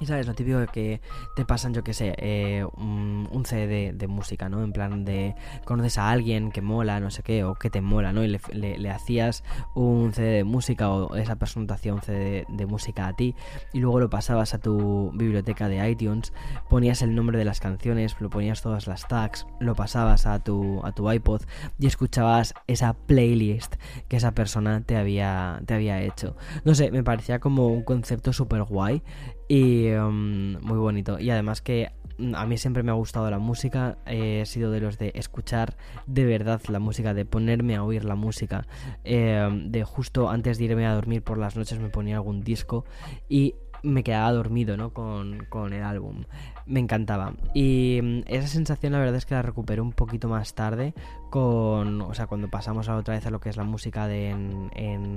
Y 0.00 0.06
sabes, 0.06 0.26
lo 0.26 0.34
típico 0.34 0.64
que 0.72 1.00
te 1.36 1.44
pasan, 1.44 1.72
yo 1.72 1.84
que 1.84 1.94
sé, 1.94 2.14
eh, 2.18 2.66
un, 2.76 3.44
CD 3.44 3.92
de, 3.92 4.08
música, 4.08 4.48
¿no? 4.48 4.64
En 4.64 4.72
plan 4.72 5.04
de 5.04 5.34
conoces 5.64 5.98
a 5.98 6.10
alguien 6.10 6.50
que 6.50 6.62
mola, 6.62 6.98
no 6.98 7.10
sé 7.10 7.22
qué, 7.22 7.44
o 7.44 7.54
que 7.54 7.68
te 7.70 7.80
mola, 7.80 8.12
¿no? 8.12 8.24
Y 8.24 8.28
le, 8.28 8.90
hacías 8.90 9.44
un 9.74 10.12
CD 10.12 10.28
de 10.28 10.44
música 10.44 10.90
o 10.90 11.14
esa 11.16 11.36
persona 11.36 11.66
te 11.66 11.74
hacía 11.74 11.94
un 11.94 12.02
CD 12.02 12.46
de, 12.48 12.66
música 12.66 13.06
a 13.06 13.12
ti 13.14 13.34
y 13.74 13.80
luego 13.80 14.00
lo 14.00 14.08
pasabas 14.08 14.54
a 14.54 14.58
tu 14.58 15.10
biblioteca 15.14 15.68
de 15.68 15.88
iTunes, 15.88 16.32
ponías 16.70 17.02
el 17.02 17.14
nombre 17.14 17.38
de 17.38 17.44
las 17.44 17.60
canciones, 17.60 18.16
lo 18.20 18.30
ponías 18.30 18.62
todas 18.62 18.86
las 18.86 19.06
tags, 19.06 19.46
lo 19.60 19.74
pasabas 19.74 20.26
a 20.26 20.42
tu, 20.42 20.80
a 20.84 20.92
tu 20.92 21.10
iPod 21.10 21.42
y 21.78 21.86
escuchabas 21.86 22.54
esa 22.66 22.94
playlist 22.94 23.76
que 24.08 24.16
esa 24.16 24.32
persona 24.32 24.80
te 24.80 24.96
había, 24.96 25.60
te 25.66 25.74
había 25.74 26.02
hecho. 26.02 26.36
No 26.64 26.74
sé, 26.74 26.90
me 26.90 27.04
parecía 27.04 27.38
como 27.38 27.68
un 27.68 27.82
concepto 27.82 28.32
súper 28.32 28.64
guay 28.64 29.02
y 29.48 29.90
um, 29.92 30.60
muy 30.60 30.78
bonito. 30.78 31.18
Y 31.18 31.30
además 31.30 31.60
que 31.60 31.92
mm, 32.18 32.34
a 32.34 32.46
mí 32.46 32.56
siempre 32.58 32.82
me 32.82 32.90
ha 32.90 32.94
gustado 32.94 33.30
la 33.30 33.38
música. 33.38 33.98
he 34.06 34.44
sido 34.46 34.70
de 34.70 34.80
los 34.80 34.98
de 34.98 35.12
escuchar 35.14 35.76
de 36.06 36.24
verdad 36.24 36.60
la 36.68 36.78
música, 36.78 37.14
de 37.14 37.24
ponerme 37.24 37.76
a 37.76 37.84
oír 37.84 38.04
la 38.04 38.14
música. 38.14 38.66
Eh, 39.04 39.48
de 39.66 39.84
justo 39.84 40.30
antes 40.30 40.58
de 40.58 40.64
irme 40.64 40.86
a 40.86 40.94
dormir 40.94 41.22
por 41.22 41.38
las 41.38 41.56
noches 41.56 41.78
me 41.78 41.88
ponía 41.88 42.16
algún 42.16 42.42
disco 42.42 42.84
y 43.28 43.54
me 43.84 44.02
quedaba 44.02 44.32
dormido 44.32 44.76
¿no? 44.76 44.90
con, 44.90 45.44
con 45.48 45.72
el 45.72 45.82
álbum. 45.82 46.24
Me 46.66 46.80
encantaba. 46.80 47.34
Y 47.52 48.00
mm, 48.02 48.20
esa 48.26 48.48
sensación 48.48 48.92
la 48.94 48.98
verdad 48.98 49.16
es 49.16 49.26
que 49.26 49.34
la 49.34 49.42
recuperé 49.42 49.80
un 49.80 49.92
poquito 49.92 50.28
más 50.28 50.54
tarde 50.54 50.94
con, 51.30 52.00
o 52.00 52.14
sea, 52.14 52.26
cuando 52.26 52.48
pasamos 52.48 52.88
a 52.88 52.96
otra 52.96 53.14
vez 53.14 53.26
a 53.26 53.30
lo 53.30 53.40
que 53.40 53.50
es 53.50 53.56
la 53.56 53.64
música 53.64 54.06
de 54.06 54.30
en, 54.30 54.70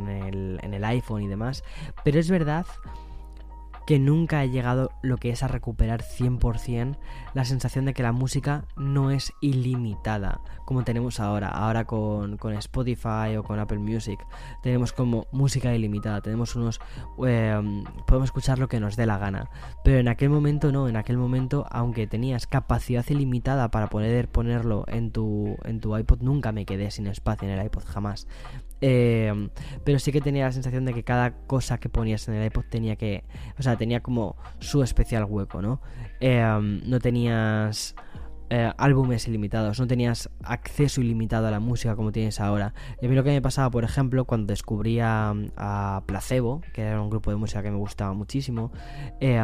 el, 0.10 0.60
en 0.62 0.74
el 0.74 0.84
iPhone 0.84 1.24
y 1.24 1.28
demás. 1.28 1.64
Pero 2.04 2.20
es 2.20 2.30
verdad 2.30 2.66
que 3.88 3.98
nunca 3.98 4.44
he 4.44 4.50
llegado 4.50 4.92
lo 5.02 5.18
que 5.18 5.32
es 5.32 5.42
a 5.42 5.48
recuperar 5.48 6.04
100% 6.04 6.98
la 7.34 7.46
sensación 7.46 7.86
de 7.86 7.94
que 7.94 8.04
la 8.04 8.12
música 8.12 8.66
no 8.76 9.10
es 9.10 9.34
ilimitada 9.42 10.42
como 10.68 10.84
tenemos 10.84 11.22
ahora, 11.22 11.48
ahora 11.48 11.86
con, 11.86 12.38
Spotify 12.58 13.38
o 13.38 13.44
con 13.44 13.58
Apple 13.58 13.80
Music. 13.80 14.20
Tenemos 14.62 14.92
como 14.92 15.26
música 15.32 15.74
ilimitada, 15.74 16.20
tenemos 16.20 16.58
unos... 16.58 16.82
Em, 17.26 17.86
podemos 18.06 18.28
escuchar 18.28 18.60
lo 18.60 18.68
que 18.68 18.82
nos 18.82 18.98
dé 18.98 19.06
la 19.06 19.18
gana. 19.18 19.50
Pero 19.86 20.00
en 20.00 20.10
aquel 20.10 20.30
momento 20.30 20.74
no, 20.74 20.90
en 20.90 20.98
aquel 20.98 21.16
momento, 21.16 21.66
aunque 21.72 22.06
tenías 22.06 22.48
capacidad 22.48 23.06
ilimitada 23.08 23.72
para 23.72 23.88
poder 23.88 24.28
ponerlo 24.28 24.84
en 24.90 25.12
tu, 25.12 25.56
en 25.64 25.80
tu 25.80 25.98
iPod, 25.98 26.20
nunca 26.20 26.52
me 26.52 26.66
quedé 26.66 26.92
sin 26.92 27.08
espacio 27.08 27.48
en 27.48 27.58
el 27.58 27.66
iPod, 27.66 27.86
jamás. 27.86 28.28
Eh, 28.82 29.50
pero 29.84 30.00
sí 30.00 30.12
que 30.12 30.22
tenía 30.22 30.46
la 30.46 30.52
sensación 30.52 30.86
de 30.86 30.94
que 30.94 31.04
cada 31.04 31.32
cosa 31.48 31.80
que 31.80 31.90
ponías 31.90 32.28
en 32.28 32.36
el 32.36 32.46
iPod 32.46 32.66
tenía 32.70 32.96
que. 32.96 33.24
O 33.58 33.64
sea, 33.64 33.76
tenía 33.76 34.02
como 34.02 34.36
su 34.60 34.84
especial 34.84 35.26
hueco, 35.26 35.62
¿no? 35.62 35.82
Eh, 36.20 36.80
no 36.86 37.00
tenías 37.00 37.96
eh, 38.50 38.72
álbumes 38.78 39.28
ilimitados, 39.28 39.80
no 39.80 39.88
tenías 39.88 40.30
acceso 40.44 41.02
ilimitado 41.02 41.48
a 41.48 41.52
la 41.52 41.60
música 41.60 41.96
como 41.96 42.12
tienes 42.12 42.40
ahora. 42.40 42.74
Y 43.02 43.06
a 43.06 43.10
mí 43.10 43.16
lo 43.16 43.24
que 43.24 43.32
me 43.32 43.42
pasaba, 43.42 43.70
por 43.70 43.84
ejemplo, 43.84 44.26
cuando 44.26 44.48
descubría 44.48 45.34
a, 45.58 46.04
Placebo, 46.06 46.62
que 46.74 46.84
era 46.84 47.02
un 47.02 47.10
grupo 47.10 47.30
de 47.30 47.36
música 47.36 47.62
que 47.62 47.72
me 47.72 47.78
gustaba 47.78 48.14
muchísimo, 48.14 48.72
eh, 49.20 49.42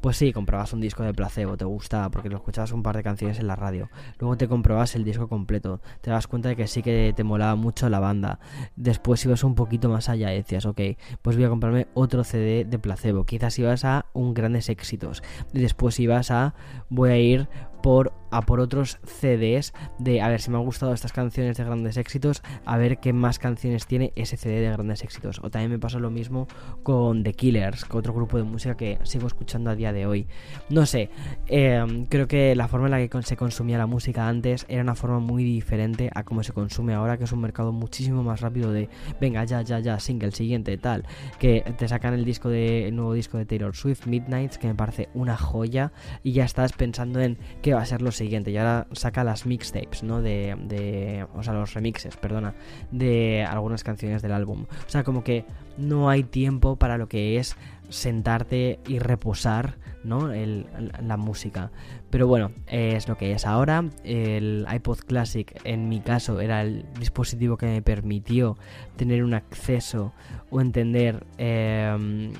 pues 0.00 0.16
sí, 0.16 0.32
comprabas 0.32 0.72
un 0.72 0.80
disco 0.80 1.02
de 1.02 1.12
Placebo, 1.12 1.56
te 1.56 1.64
gustaba 1.64 2.10
porque 2.10 2.28
lo 2.28 2.36
escuchabas 2.36 2.72
un 2.72 2.82
par 2.82 2.96
de 2.96 3.02
canciones 3.02 3.38
en 3.38 3.46
la 3.46 3.56
radio. 3.56 3.90
Luego 4.18 4.36
te 4.36 4.48
comprobas 4.48 4.94
el 4.94 5.04
disco 5.04 5.28
completo, 5.28 5.80
te 6.00 6.10
das 6.10 6.26
cuenta 6.26 6.48
de 6.48 6.56
que 6.56 6.66
sí 6.66 6.82
que 6.82 7.12
te 7.14 7.24
molaba 7.24 7.56
mucho 7.56 7.88
la 7.88 8.00
banda. 8.00 8.38
Después 8.76 9.24
ibas 9.24 9.44
un 9.44 9.54
poquito 9.54 9.88
más 9.88 10.08
allá 10.08 10.32
y 10.32 10.36
decías, 10.36 10.66
ok, 10.66 10.80
pues 11.22 11.36
voy 11.36 11.44
a 11.44 11.48
comprarme 11.48 11.88
otro 11.94 12.24
CD 12.24 12.64
de 12.64 12.78
Placebo. 12.78 13.24
Quizás 13.24 13.58
ibas 13.58 13.84
a 13.84 14.06
un 14.12 14.34
grandes 14.34 14.68
éxitos. 14.68 15.22
Y 15.52 15.60
después 15.60 15.98
ibas 16.00 16.30
a, 16.30 16.54
voy 16.88 17.10
a 17.10 17.18
ir 17.18 17.48
por, 17.82 18.12
a 18.30 18.42
por 18.42 18.60
otros 18.60 18.98
CDs 19.04 19.72
de 19.98 20.20
a 20.20 20.28
ver 20.28 20.40
si 20.40 20.50
me 20.50 20.56
han 20.56 20.64
gustado 20.64 20.92
estas 20.92 21.12
canciones 21.12 21.56
de 21.56 21.64
grandes 21.64 21.96
éxitos, 21.96 22.42
a 22.64 22.76
ver 22.76 22.98
qué 22.98 23.12
más 23.12 23.38
canciones 23.38 23.86
tiene 23.86 24.12
ese 24.16 24.36
CD 24.36 24.60
de 24.60 24.70
grandes 24.70 25.02
éxitos. 25.02 25.40
O 25.42 25.50
también 25.50 25.70
me 25.70 25.78
pasa 25.78 25.98
lo 25.98 26.10
mismo 26.10 26.46
con 26.82 27.22
The 27.22 27.32
Killers, 27.34 27.84
con 27.84 28.00
otro 28.00 28.12
grupo 28.12 28.36
de 28.36 28.44
música 28.44 28.76
que 28.76 28.98
sigo 29.04 29.26
escuchando 29.26 29.70
a 29.70 29.74
día 29.74 29.92
de 29.92 30.06
hoy. 30.06 30.26
No 30.68 30.86
sé, 30.86 31.10
em, 31.46 32.06
creo 32.06 32.26
que 32.28 32.54
la 32.54 32.68
forma 32.68 32.86
en 32.86 32.92
la 32.92 33.08
que 33.08 33.22
se 33.22 33.36
consumía 33.36 33.78
la 33.78 33.86
música 33.86 34.28
antes 34.28 34.66
era 34.68 34.82
una 34.82 34.94
forma 34.94 35.18
muy 35.18 35.44
diferente 35.44 36.10
a 36.14 36.24
cómo 36.24 36.42
se 36.42 36.52
consume 36.52 36.94
ahora, 36.94 37.16
que 37.16 37.24
es 37.24 37.32
un 37.32 37.40
mercado 37.40 37.72
muchísimo 37.72 38.22
más 38.22 38.40
rápido 38.40 38.72
de 38.72 38.88
venga, 39.20 39.44
ya, 39.44 39.62
ya, 39.62 39.78
ya, 39.80 39.98
single, 39.98 40.32
siguiente, 40.32 40.76
tal. 40.78 41.04
Que 41.38 41.62
te 41.78 41.88
sacan 41.88 42.14
el 42.14 42.24
disco 42.24 42.48
de 42.48 42.88
el 42.88 42.96
nuevo 42.96 43.14
disco 43.14 43.38
de 43.38 43.46
Taylor 43.46 43.74
Swift, 43.74 44.06
Midnights, 44.06 44.58
que 44.58 44.66
me 44.66 44.74
parece 44.74 45.08
una 45.14 45.36
joya, 45.36 45.92
y 46.22 46.32
ya 46.32 46.44
estás 46.44 46.72
pensando 46.72 47.20
en 47.20 47.38
que 47.66 47.74
va 47.74 47.82
a 47.82 47.86
ser 47.86 48.00
lo 48.00 48.12
siguiente. 48.12 48.52
Y 48.52 48.58
ahora 48.58 48.86
saca 48.92 49.24
las 49.24 49.44
mixtapes, 49.44 50.04
¿no? 50.04 50.22
De, 50.22 51.26
o 51.34 51.42
sea, 51.42 51.52
los 51.52 51.74
remixes, 51.74 52.16
perdona, 52.16 52.54
de 52.92 53.44
algunas 53.44 53.82
canciones 53.82 54.22
del 54.22 54.30
álbum. 54.30 54.66
O 54.86 54.88
sea, 54.88 55.02
como 55.02 55.24
que 55.24 55.44
no 55.76 56.08
hay 56.08 56.22
tiempo 56.22 56.76
para 56.76 56.96
lo 56.96 57.08
que 57.08 57.38
es 57.38 57.56
sentarte 57.88 58.78
y 58.86 59.00
reposar 59.00 59.78
¿no? 60.06 60.32
El, 60.32 60.66
la 61.02 61.16
música. 61.16 61.70
Pero 62.10 62.26
bueno, 62.26 62.52
es 62.68 63.08
lo 63.08 63.18
que 63.18 63.32
es 63.32 63.44
ahora. 63.44 63.84
El 64.04 64.66
iPod 64.72 65.00
Classic, 65.00 65.60
en 65.64 65.88
mi 65.88 66.00
caso, 66.00 66.40
era 66.40 66.62
el 66.62 66.86
dispositivo 66.98 67.56
que 67.56 67.66
me 67.66 67.82
permitió 67.82 68.56
tener 68.96 69.24
un 69.24 69.34
acceso 69.34 70.12
o 70.50 70.60
entender 70.60 71.26
em, 71.36 72.32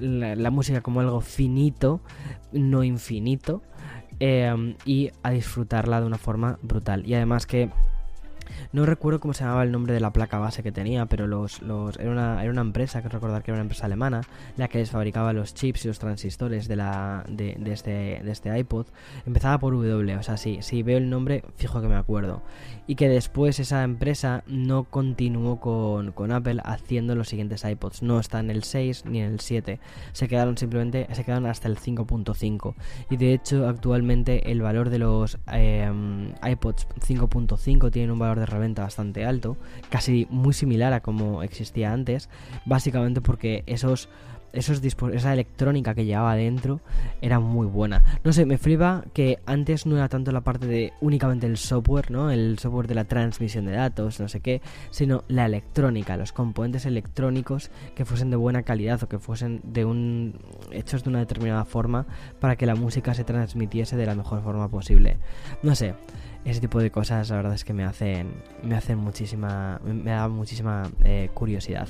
la, 0.00 0.50
música 0.50 0.80
como 0.80 1.00
algo 1.00 1.20
finito, 1.20 2.00
no 2.52 2.82
infinito, 2.82 3.62
em, 4.24 4.76
y 4.84 5.10
a 5.24 5.30
disfrutarla 5.30 6.00
de 6.00 6.06
una 6.06 6.16
forma 6.16 6.56
brutal. 6.62 7.04
Y 7.04 7.14
además 7.14 7.44
que 7.44 7.70
no 8.72 8.86
recuerdo 8.86 9.20
cómo 9.20 9.34
se 9.34 9.44
llamaba 9.44 9.62
el 9.62 9.72
nombre 9.72 9.94
de 9.94 10.00
la 10.00 10.12
placa 10.12 10.38
base 10.38 10.62
que 10.62 10.72
tenía, 10.72 11.06
pero 11.06 11.26
los, 11.26 11.62
los 11.62 11.98
era, 11.98 12.10
una, 12.10 12.42
era 12.42 12.50
una 12.50 12.60
empresa, 12.60 13.02
que 13.02 13.08
recordar 13.08 13.42
que 13.42 13.50
era 13.50 13.56
una 13.56 13.62
empresa 13.62 13.86
alemana, 13.86 14.22
la 14.56 14.68
que 14.68 14.78
les 14.78 14.90
fabricaba 14.90 15.32
los 15.32 15.54
chips 15.54 15.84
y 15.84 15.88
los 15.88 15.98
transistores 15.98 16.68
de, 16.68 16.76
la, 16.76 17.24
de, 17.28 17.58
este, 17.66 18.28
este 18.30 18.58
iPod. 18.58 18.86
Empezaba 19.26 19.58
por 19.58 19.74
W, 19.74 20.16
o 20.16 20.22
sea, 20.22 20.36
si 20.36 20.82
veo 20.82 20.98
el 20.98 21.10
nombre, 21.10 21.44
fijo 21.56 21.80
que 21.80 21.88
me 21.88 21.96
acuerdo. 21.96 22.42
Y 22.86 22.96
que 22.96 23.08
después 23.08 23.60
esa 23.60 23.84
empresa 23.84 24.42
no 24.46 24.84
continuó 24.84 25.60
con, 25.60 26.12
con 26.12 26.32
Apple 26.32 26.60
haciendo 26.64 27.14
los 27.14 27.28
siguientes 27.28 27.64
iPods. 27.64 28.02
No 28.02 28.18
está 28.18 28.40
en 28.40 28.50
el 28.50 28.64
6 28.64 29.04
ni 29.06 29.20
en 29.20 29.32
el 29.32 29.40
7. 29.40 29.80
Se 30.12 30.28
quedaron 30.28 30.56
simplemente, 30.58 31.06
se 31.12 31.24
quedaron 31.24 31.46
hasta 31.46 31.68
el 31.68 31.78
5.5. 31.78 32.74
Y 33.10 33.16
de 33.16 33.34
hecho, 33.34 33.68
actualmente 33.68 34.50
el 34.50 34.62
valor 34.62 34.90
de 34.90 34.98
los 34.98 35.38
eh, 35.52 35.90
iPods 36.42 36.88
5.5 37.00 37.90
tiene 37.90 38.12
un 38.12 38.18
valor 38.18 38.40
de 38.40 38.41
reventa 38.46 38.82
bastante 38.82 39.24
alto, 39.24 39.56
casi 39.90 40.26
muy 40.30 40.52
similar 40.54 40.92
a 40.92 41.00
como 41.00 41.42
existía 41.42 41.92
antes, 41.92 42.28
básicamente 42.64 43.20
porque 43.20 43.62
esos 43.66 44.08
esos 44.52 44.82
esa 44.82 45.32
electrónica 45.32 45.94
que 45.94 46.04
llevaba 46.04 46.34
dentro 46.34 46.80
era 47.20 47.40
muy 47.40 47.66
buena. 47.66 48.02
No 48.24 48.32
sé, 48.32 48.46
me 48.46 48.58
flipa 48.58 49.04
que 49.12 49.38
antes 49.46 49.86
no 49.86 49.96
era 49.96 50.08
tanto 50.08 50.32
la 50.32 50.42
parte 50.42 50.66
de 50.66 50.92
únicamente 51.00 51.46
el 51.46 51.56
software, 51.56 52.10
¿no? 52.10 52.30
El 52.30 52.58
software 52.58 52.86
de 52.86 52.94
la 52.94 53.04
transmisión 53.04 53.66
de 53.66 53.72
datos, 53.72 54.20
no 54.20 54.28
sé 54.28 54.40
qué, 54.40 54.60
sino 54.90 55.24
la 55.28 55.46
electrónica, 55.46 56.16
los 56.16 56.32
componentes 56.32 56.86
electrónicos 56.86 57.70
que 57.94 58.04
fuesen 58.04 58.30
de 58.30 58.36
buena 58.36 58.62
calidad 58.62 59.02
o 59.02 59.08
que 59.08 59.18
fuesen 59.18 59.60
de 59.64 59.84
un 59.84 60.34
hechos 60.70 61.04
de 61.04 61.10
una 61.10 61.20
determinada 61.20 61.64
forma 61.64 62.06
para 62.40 62.56
que 62.56 62.66
la 62.66 62.74
música 62.74 63.14
se 63.14 63.24
transmitiese 63.24 63.96
de 63.96 64.06
la 64.06 64.14
mejor 64.14 64.42
forma 64.42 64.68
posible. 64.68 65.18
No 65.62 65.74
sé, 65.74 65.94
ese 66.44 66.60
tipo 66.60 66.80
de 66.80 66.90
cosas 66.90 67.30
la 67.30 67.36
verdad 67.36 67.54
es 67.54 67.64
que 67.64 67.72
me 67.72 67.84
hacen 67.84 68.32
me 68.62 68.74
hacen 68.74 68.98
muchísima 68.98 69.80
me, 69.84 70.10
da 70.10 70.28
muchísima 70.28 70.90
eh, 71.04 71.30
curiosidad 71.32 71.88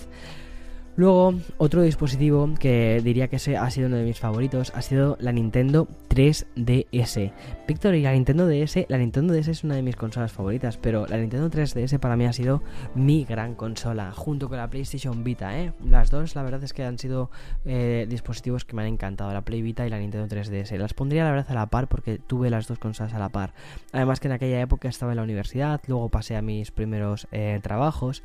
Luego, 0.95 1.35
otro 1.57 1.81
dispositivo 1.81 2.51
que 2.61 3.01
diría 3.03 3.29
que 3.29 3.37
ese 3.37 3.57
ha 3.57 3.71
sido 3.71 3.87
uno 3.87 3.97
de 3.97 4.05
mis 4.05 4.21
favoritos 4.21 4.73
ha 4.75 4.83
sido 4.83 5.17
la 5.21 5.33
Nintendo 5.33 5.89
3DS. 6.11 7.33
Víctor, 7.67 7.95
y 7.95 8.03
la 8.03 8.13
Nintendo 8.13 8.47
DS, 8.47 8.85
la 8.89 8.99
Nintendo 8.99 9.33
DS 9.33 9.49
es 9.49 9.65
una 9.65 9.75
de 9.75 9.83
mis 9.83 9.97
consolas 9.97 10.33
favoritas, 10.33 10.77
pero 10.77 11.07
la 11.07 11.17
Nintendo 11.17 11.51
3DS 11.51 11.99
para 11.99 12.17
mí 12.17 12.27
ha 12.27 12.33
sido 12.35 12.63
mi 12.95 13.25
gran 13.25 13.55
consola, 13.55 14.13
junto 14.13 14.51
con 14.51 14.59
la 14.59 14.69
PlayStation 14.69 15.25
Vita, 15.25 15.59
¿eh? 15.59 15.73
Las 15.83 16.11
dos, 16.11 16.35
la 16.35 16.43
verdad 16.43 16.63
es 16.63 16.75
que 16.75 16.85
han 16.85 16.99
sido 16.99 17.31
eh, 17.65 18.07
dispositivos 18.09 18.67
que 18.67 18.77
me 18.77 18.83
han 18.83 18.89
encantado, 18.89 19.33
la 19.33 19.43
Play 19.43 19.63
Vita 19.63 19.87
y 19.87 19.91
la 19.91 19.99
Nintendo 19.99 20.29
3DS. 20.35 20.77
Las 20.77 20.93
pondría, 20.93 21.25
la 21.25 21.31
verdad, 21.31 21.47
a 21.51 21.55
la 21.55 21.67
par 21.67 21.89
porque 21.89 22.19
tuve 22.19 22.51
las 22.51 22.67
dos 22.67 22.79
consolas 22.79 23.15
a 23.15 23.19
la 23.19 23.31
par. 23.31 23.55
Además 23.93 24.21
que 24.21 24.29
en 24.29 24.33
aquella 24.33 24.61
época 24.61 24.91
estaba 24.91 25.13
en 25.13 25.17
la 25.17 25.23
universidad, 25.23 25.81
luego 25.87 26.11
pasé 26.11 26.37
a 26.37 26.43
mis 26.43 26.71
primeros 26.71 27.29
eh, 27.33 27.61
trabajos 27.63 28.23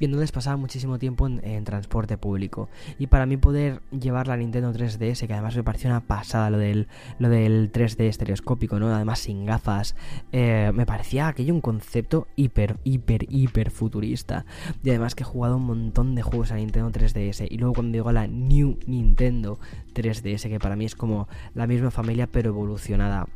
y 0.00 0.06
entonces 0.06 0.32
pasaba 0.32 0.56
muchísimo 0.56 0.98
tiempo 0.98 1.26
en, 1.26 1.64
transporte 1.64 2.16
público. 2.16 2.70
Y 2.98 3.06
para 3.06 3.26
mí 3.26 3.36
poder 3.36 3.82
llevar 3.92 4.26
la 4.26 4.36
Nintendo 4.38 4.72
3DS, 4.72 5.26
que 5.26 5.32
además 5.34 5.54
me 5.54 5.62
pareció 5.62 5.90
una 5.90 6.00
pasada 6.00 6.48
lo 6.48 6.56
del, 6.56 6.88
lo 7.18 7.28
del 7.28 7.70
3D 7.70 8.04
estereoscópico, 8.04 8.80
¿no? 8.80 8.92
Además 8.92 9.18
sin 9.18 9.44
gafas, 9.44 9.94
eh, 10.32 10.72
me 10.74 10.86
parecía 10.86 11.28
aquello 11.28 11.52
un 11.52 11.60
concepto 11.60 12.26
hiper, 12.34 12.78
hiper, 12.82 13.26
hiper 13.28 13.70
futurista. 13.70 14.46
Y 14.82 14.88
además 14.88 15.14
que 15.14 15.22
he 15.22 15.26
jugado 15.26 15.58
un 15.58 15.66
montón 15.66 16.14
de 16.14 16.22
juegos 16.22 16.50
a 16.50 16.56
Nintendo 16.56 16.90
3DS. 16.90 17.46
Y 17.50 17.58
luego 17.58 17.74
cuando 17.74 17.94
llegó 17.94 18.10
la 18.10 18.26
New 18.26 18.78
Nintendo 18.86 19.60
3DS, 19.94 20.48
que 20.48 20.58
para 20.58 20.76
mí 20.76 20.86
es 20.86 20.94
como 20.94 21.28
la 21.54 21.66
misma 21.66 21.90
familia 21.90 22.26
pero 22.26 22.48
evolucionada 22.48 23.26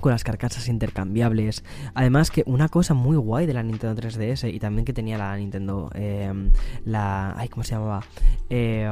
con 0.00 0.12
las 0.12 0.24
carcasas 0.24 0.68
intercambiables. 0.68 1.64
Además 1.94 2.30
que 2.30 2.42
una 2.46 2.68
cosa 2.68 2.94
muy 2.94 3.16
guay 3.16 3.46
de 3.46 3.54
la 3.54 3.62
Nintendo 3.62 4.00
3DS 4.00 4.52
y 4.52 4.58
también 4.58 4.84
que 4.84 4.92
tenía 4.92 5.18
la 5.18 5.36
Nintendo, 5.36 5.90
eh, 5.94 6.32
la, 6.84 7.34
ay, 7.36 7.48
¿cómo 7.48 7.64
se 7.64 7.74
llamaba? 7.74 8.04
Eh, 8.50 8.88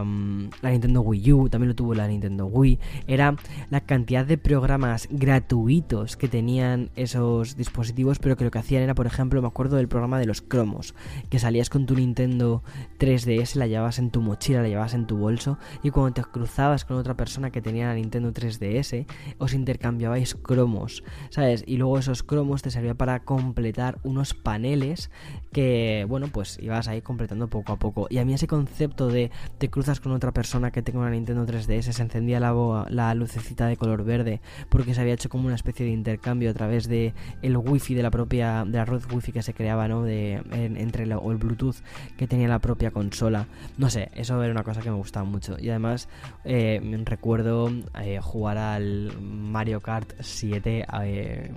la 0.63 0.71
Nintendo 0.71 1.01
Wii 1.01 1.33
U, 1.33 1.49
también 1.49 1.69
lo 1.69 1.75
tuvo 1.75 1.95
la 1.95 2.09
Nintendo 2.09 2.47
Wii, 2.47 2.79
era 3.07 3.37
la 3.71 3.81
cantidad 3.81 4.27
de 4.27 4.39
programas 4.39 5.09
gratuitos 5.11 6.17
que 6.17 6.29
tenían 6.29 6.91
esos 6.97 7.57
dispositivos, 7.57 8.19
pero 8.19 8.37
que 8.37 8.45
lo 8.45 8.51
que 8.51 8.59
hacían 8.59 8.83
era, 8.83 8.95
por 8.95 9.07
ejemplo, 9.07 9.41
me 9.41 9.49
acuerdo 9.49 9.77
del 9.77 9.89
programa 9.89 10.19
de 10.19 10.27
los 10.27 10.43
cromos, 10.43 10.95
que 11.31 11.39
salías 11.39 11.71
con 11.71 11.87
tu 11.87 11.95
Nintendo 11.95 12.63
3DS, 12.99 13.55
la 13.57 13.67
llevabas 13.67 13.99
en 13.99 14.11
tu 14.11 14.21
mochila, 14.21 14.63
la 14.63 14.69
llevabas 14.69 14.95
en 14.95 15.07
tu 15.07 15.17
bolso 15.17 15.59
y 15.83 15.91
cuando 15.91 16.15
te 16.15 16.23
cruzabas 16.23 16.85
con 16.85 16.97
otra 16.97 17.15
persona 17.15 17.51
que 17.51 17.63
tenía 17.63 17.87
la 17.87 17.95
Nintendo 17.95 18.33
3DS, 18.33 19.07
os 19.39 19.55
intercambiabais 19.55 20.35
cromos 20.35 20.96
¿sabes? 21.31 21.65
Y 21.67 21.77
luego 21.77 21.99
esos 21.99 22.23
cromos 22.23 22.63
te 22.63 22.71
servían 22.71 22.97
para 22.97 23.21
completar 23.21 23.99
unos 24.03 24.35
paneles 24.35 25.11
que, 25.53 26.05
bueno, 26.09 26.29
pues 26.29 26.59
ibas 26.61 26.89
ahí 26.89 27.01
completando 27.01 27.49
poco 27.49 27.73
a 27.73 27.79
poco. 27.79 28.07
Y 28.11 28.19
a 28.19 28.25
mí 28.25 28.35
ese 28.35 28.47
concepto 28.47 29.09
de 29.09 29.31
te 29.59 29.71
cruzas 29.71 30.01
con 30.01 30.13
otra 30.13 30.33
persona 30.33 30.71
que 30.71 30.83
tenga 30.83 31.01
una 31.01 31.11
Nintendo 31.11 31.47
3DS, 31.47 31.93
se 31.93 32.03
encendía 32.03 32.41
la, 32.41 33.15
lucecita 33.15 33.67
de 33.67 33.77
color 33.77 34.05
verde, 34.05 34.41
porque 34.69 34.95
se 34.95 35.01
había 35.01 35.15
hecho 35.15 35.29
como 35.29 35.47
una 35.47 35.55
especie 35.55 35.87
de 35.87 35.93
intercambio 35.93 36.51
a 36.51 36.55
través 36.55 36.89
de 36.89 37.15
el 37.43 37.57
wifi 37.57 37.95
de 37.95 38.03
la 38.03 38.11
propia, 38.11 38.65
de 38.65 38.79
la 38.79 38.85
red 38.85 39.03
wifi 39.13 39.33
que 39.33 39.43
se 39.43 39.55
creaba, 39.55 39.89
¿no? 39.89 40.03
De, 40.03 40.43
entre 40.51 41.05
el, 41.05 41.13
o 41.13 41.31
el 41.31 41.39
Bluetooth 41.39 41.77
que 42.17 42.27
tenía 42.27 42.49
la 42.49 42.59
propia 42.59 42.91
consola. 42.91 43.47
No 43.79 43.91
sé, 43.91 44.11
eso 44.15 44.43
era 44.43 44.53
una 44.53 44.65
cosa 44.65 44.83
que 44.83 44.91
me 44.91 44.97
gustaba 44.97 45.25
mucho. 45.25 45.57
Y 45.59 45.71
además, 45.71 46.09
eh, 46.45 46.81
recuerdo 47.05 47.71
eh, 48.01 48.21
jugar 48.21 48.59
al 48.59 49.13
Mario 49.21 49.81
Kart 49.81 50.13
7 50.21 50.86
eh, 51.03 51.51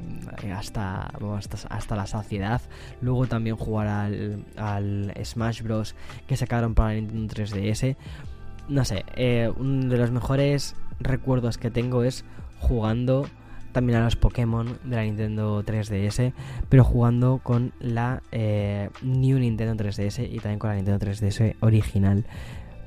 hasta, 0.56 1.12
hasta, 1.38 1.68
hasta, 1.68 1.96
la 1.96 2.08
saciedad. 2.08 2.62
Luego 3.02 3.28
también 3.28 3.56
jugar 3.56 3.88
al, 3.88 5.14
Smash 5.24 5.62
Bros. 5.62 5.96
que 6.28 6.38
sacaron 6.38 6.76
para 6.76 6.94
Nintendo 6.94 7.34
3DS. 7.34 7.96
No 8.68 8.86
sé, 8.86 9.04
eh, 9.16 9.52
uno 9.58 9.90
de 9.90 9.98
los 9.98 10.12
mejores 10.12 10.76
recuerdos 11.00 11.58
que 11.58 11.72
tengo 11.72 12.04
es 12.04 12.24
jugando 12.60 13.26
también 13.72 14.00
a 14.00 14.04
los 14.04 14.16
Pokémon 14.16 14.80
de 14.84 14.96
la 14.96 15.04
Nintendo 15.04 15.64
3DS, 15.64 16.34
pero 16.70 16.84
jugando 16.84 17.40
con 17.44 17.72
la 17.80 18.22
eh, 18.32 18.90
New 19.02 19.40
Nintendo 19.40 19.84
3DS 19.84 20.28
y 20.30 20.40
también 20.40 20.60
con 20.60 20.70
la 20.70 20.76
Nintendo 20.76 21.06
3DS 21.06 21.56
original. 21.62 22.26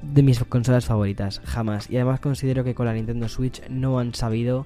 De 0.03 0.23
mis 0.23 0.43
consolas 0.45 0.85
favoritas, 0.85 1.41
jamás. 1.45 1.89
Y 1.89 1.97
además 1.97 2.19
considero 2.19 2.65
que 2.65 2.75
con 2.75 2.87
la 2.87 2.93
Nintendo 2.93 3.29
Switch 3.29 3.63
no 3.69 4.01
han 4.01 4.15
sabido 4.15 4.65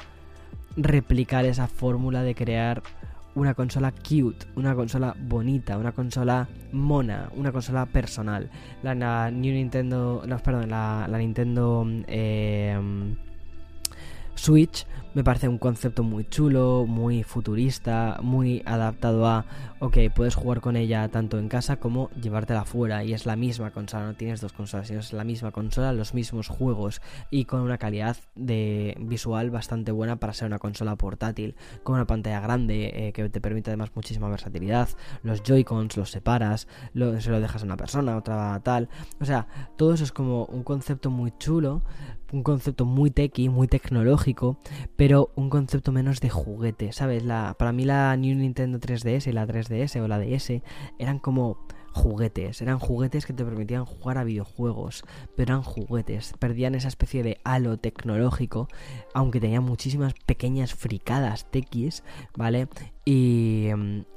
replicar 0.77 1.45
esa 1.45 1.67
fórmula 1.67 2.23
de 2.23 2.35
crear 2.35 2.83
una 3.35 3.55
consola 3.55 3.93
cute, 3.93 4.47
una 4.57 4.75
consola 4.75 5.15
bonita, 5.19 5.77
una 5.77 5.93
consola 5.93 6.49
mona, 6.73 7.31
una 7.37 7.53
consola 7.53 7.87
personal. 7.87 8.51
La, 8.83 9.31
New 9.31 9.53
Nintendo, 9.53 10.23
no, 10.27 10.39
perdón, 10.39 10.71
la, 10.71 11.07
Nintendo 11.19 11.87
eh, 12.07 12.79
Switch 14.35 14.87
me 15.17 15.25
parece 15.25 15.49
un 15.49 15.57
concepto 15.57 16.03
muy 16.03 16.29
chulo, 16.29 16.85
muy 16.87 17.23
futurista, 17.23 18.19
muy 18.23 18.63
adaptado 18.67 19.27
a, 19.27 19.47
ok, 19.79 19.97
puedes 20.15 20.35
jugar 20.35 20.61
con 20.61 20.77
ella 20.77 21.09
tanto 21.09 21.39
en 21.39 21.49
casa 21.49 21.77
como 21.77 22.11
llevártela 22.21 22.67
fuera. 22.67 23.03
Y 23.03 23.15
es 23.15 23.25
la 23.25 23.35
misma 23.35 23.71
consola, 23.71 24.05
no 24.05 24.15
tienes 24.15 24.43
dos 24.43 24.53
consolas, 24.53 24.89
sino 24.89 25.01
es 25.01 25.15
la 25.15 25.25
misma 25.25 25.53
consola, 25.53 25.95
los 25.95 26.13
mismos 26.13 26.49
juegos 26.49 27.01
y 27.31 27.47
con 27.47 27.63
una 27.63 27.79
calidad 27.79 28.19
de 28.35 28.95
visual 29.01 29.49
bastante 29.49 29.91
buena 29.91 30.17
para 30.17 30.35
ser 30.35 30.49
una 30.49 30.59
consola 30.59 30.97
portátil, 30.97 31.55
con 31.83 31.95
una 31.95 32.07
pantalla 32.07 32.41
grande 32.41 33.09
eh, 33.09 33.13
que 33.15 33.27
te 33.31 33.41
permite 33.41 33.71
además 33.71 33.93
muchísima 33.95 34.29
versatilidad, 34.29 34.91
los 35.23 35.43
Joy-Cons 35.43 35.97
los 35.97 36.11
separas, 36.11 36.69
se 36.93 37.31
lo 37.31 37.41
dejas 37.41 37.63
a 37.63 37.65
una 37.65 37.79
persona, 37.79 38.19
otra 38.19 38.61
tal, 38.63 38.91
o 39.19 39.25
sea, 39.25 39.47
todo 39.77 39.95
eso 39.95 40.05
es 40.05 40.13
como 40.13 40.45
un 40.45 40.63
concepto 40.63 41.11
muy 41.11 41.33
chulo, 41.39 41.81
un 42.33 42.43
concepto 42.43 42.85
muy 42.85 43.11
techy, 43.11 43.49
muy 43.49 43.69
tecnológico, 43.69 44.59
pero 44.97 45.06
un 45.37 45.51
concepto 45.51 45.93
menos 45.93 46.21
de 46.21 46.31
juguete, 46.31 46.93
¿sabes? 46.93 47.23
Para 47.59 47.73
mí 47.73 47.85
la 47.85 48.17
New 48.17 48.37
Nintendo 48.37 48.79
3DS 48.79 49.29
y 49.29 49.33
la 49.33 49.47
3DS 49.47 50.01
o 50.03 50.09
la 50.09 50.19
DS 50.19 50.63
eran 50.99 51.19
como 51.19 51.59
juguetes, 51.93 52.61
eran 52.61 52.79
juguetes 52.79 53.25
que 53.25 53.33
te 53.33 53.45
permitían 53.45 53.85
jugar 53.85 54.19
a 54.19 54.25
videojuegos, 54.25 55.05
pero 55.35 55.55
eran 55.55 55.63
juguetes, 55.63 56.35
perdían 56.39 56.75
esa 56.75 56.89
especie 56.89 57.23
de 57.23 57.39
halo 57.45 57.79
tecnológico, 57.79 58.69
aunque 59.15 59.41
tenían 59.41 59.65
muchísimas 59.65 60.13
pequeñas 60.27 60.75
fricadas 60.75 61.51
tequis, 61.51 62.03
¿vale? 62.37 62.69
Y, 63.09 63.69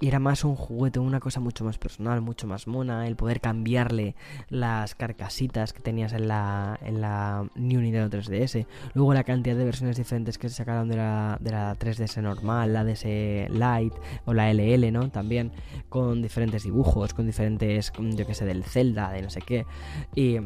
era 0.01 0.17
más 0.17 0.43
un 0.43 0.55
juguete, 0.55 0.97
una 0.97 1.19
cosa 1.19 1.39
mucho 1.39 1.63
más 1.63 1.77
personal, 1.77 2.21
mucho 2.21 2.47
más 2.47 2.65
mona, 2.65 3.05
el 3.05 3.15
poder 3.15 3.39
cambiarle 3.39 4.15
las 4.49 4.95
carcasitas 4.95 5.73
que 5.73 5.79
tenías 5.79 6.11
en 6.13 6.27
la, 6.27 6.79
en 6.81 6.99
la 6.99 7.47
New 7.53 7.81
Nintendo 7.81 8.17
3DS. 8.17 8.65
Luego 8.95 9.13
la 9.13 9.23
cantidad 9.23 9.55
de 9.55 9.63
versiones 9.63 9.95
diferentes 9.95 10.39
que 10.39 10.49
se 10.49 10.55
sacaron 10.55 10.89
de 10.89 10.97
la, 10.97 11.37
de 11.39 11.51
la 11.51 11.77
3DS 11.77 12.19
normal, 12.23 12.73
la 12.73 12.83
DS 12.83 13.03
Lite 13.03 13.95
o 14.25 14.33
la 14.33 14.51
LL, 14.51 14.91
¿no? 14.91 15.11
También 15.11 15.51
con 15.89 16.23
diferentes 16.23 16.63
dibujos, 16.63 17.13
con 17.13 17.27
diferentes, 17.27 17.93
yo 17.95 18.25
que 18.25 18.33
sé, 18.33 18.45
del 18.45 18.63
Zelda, 18.63 19.11
de 19.11 19.21
no 19.21 19.29
sé 19.29 19.41
qué. 19.41 19.67
Y 20.15 20.39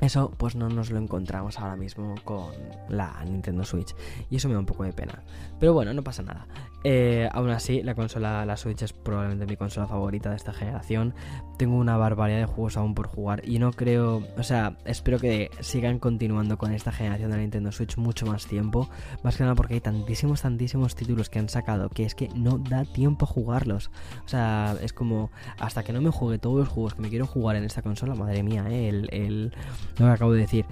eso 0.00 0.30
pues 0.36 0.54
no 0.56 0.68
nos 0.68 0.90
lo 0.90 0.98
encontramos 0.98 1.58
ahora 1.58 1.74
mismo 1.74 2.14
con 2.24 2.52
la 2.90 3.24
Nintendo 3.24 3.64
Switch 3.64 3.94
y 4.28 4.36
eso 4.36 4.48
me 4.48 4.54
da 4.54 4.60
un 4.60 4.66
poco 4.66 4.84
de 4.84 4.92
pena. 4.92 5.22
Pero 5.58 5.72
bueno, 5.72 5.94
no 5.94 6.02
pasa 6.02 6.22
nada. 6.22 6.46
Eh, 6.88 7.28
aún 7.32 7.50
así, 7.50 7.82
la 7.82 7.96
consola, 7.96 8.46
la 8.46 8.56
Switch 8.56 8.80
es 8.82 8.92
probablemente 8.92 9.44
mi 9.46 9.56
consola 9.56 9.88
favorita 9.88 10.30
de 10.30 10.36
esta 10.36 10.52
generación. 10.52 11.14
Tengo 11.58 11.76
una 11.76 11.96
barbaridad 11.96 12.38
de 12.38 12.46
juegos 12.46 12.76
aún 12.76 12.94
por 12.94 13.08
jugar 13.08 13.42
y 13.44 13.58
no 13.58 13.72
creo, 13.72 14.22
o 14.38 14.42
sea, 14.44 14.76
espero 14.84 15.18
que 15.18 15.50
sigan 15.58 15.98
continuando 15.98 16.58
con 16.58 16.72
esta 16.72 16.92
generación 16.92 17.30
de 17.30 17.38
la 17.38 17.42
Nintendo 17.42 17.72
Switch 17.72 17.96
mucho 17.96 18.26
más 18.26 18.46
tiempo. 18.46 18.88
Más 19.24 19.36
que 19.36 19.42
nada 19.42 19.56
porque 19.56 19.74
hay 19.74 19.80
tantísimos, 19.80 20.42
tantísimos 20.42 20.94
títulos 20.94 21.28
que 21.28 21.40
han 21.40 21.48
sacado 21.48 21.88
que 21.88 22.04
es 22.04 22.14
que 22.14 22.28
no 22.36 22.58
da 22.58 22.84
tiempo 22.84 23.24
a 23.24 23.28
jugarlos. 23.28 23.90
O 24.24 24.28
sea, 24.28 24.76
es 24.80 24.92
como 24.92 25.32
hasta 25.58 25.82
que 25.82 25.92
no 25.92 26.00
me 26.00 26.10
juegue 26.10 26.38
todos 26.38 26.58
los 26.60 26.68
juegos 26.68 26.94
que 26.94 27.02
me 27.02 27.08
quiero 27.08 27.26
jugar 27.26 27.56
en 27.56 27.64
esta 27.64 27.82
consola, 27.82 28.14
madre 28.14 28.44
mía, 28.44 28.64
eh, 28.70 28.88
el, 28.88 29.08
el 29.10 29.52
lo 29.98 30.06
que 30.06 30.12
acabo 30.12 30.32
de 30.32 30.40
decir. 30.40 30.66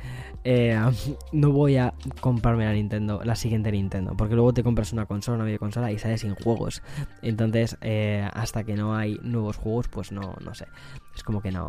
Eh, 0.44 0.78
no 1.32 1.50
voy 1.50 1.76
a 1.76 1.94
comprarme 2.20 2.66
la 2.66 2.72
Nintendo, 2.72 3.22
la 3.24 3.34
siguiente 3.34 3.72
Nintendo, 3.72 4.14
porque 4.16 4.34
luego 4.34 4.52
te 4.52 4.62
compras 4.74 4.92
una 4.92 5.06
consola, 5.06 5.36
una 5.36 5.44
videoconsola 5.44 5.92
y 5.92 5.98
sales 6.00 6.22
sin 6.22 6.34
juegos. 6.34 6.82
Entonces, 7.22 7.76
eh, 7.80 8.28
hasta 8.32 8.64
que 8.64 8.74
no 8.74 8.96
hay 8.96 9.20
nuevos 9.22 9.56
juegos, 9.56 9.86
pues 9.86 10.10
no, 10.10 10.34
no 10.40 10.52
sé. 10.52 10.66
Es 11.14 11.22
como 11.22 11.40
que 11.40 11.52
no. 11.52 11.68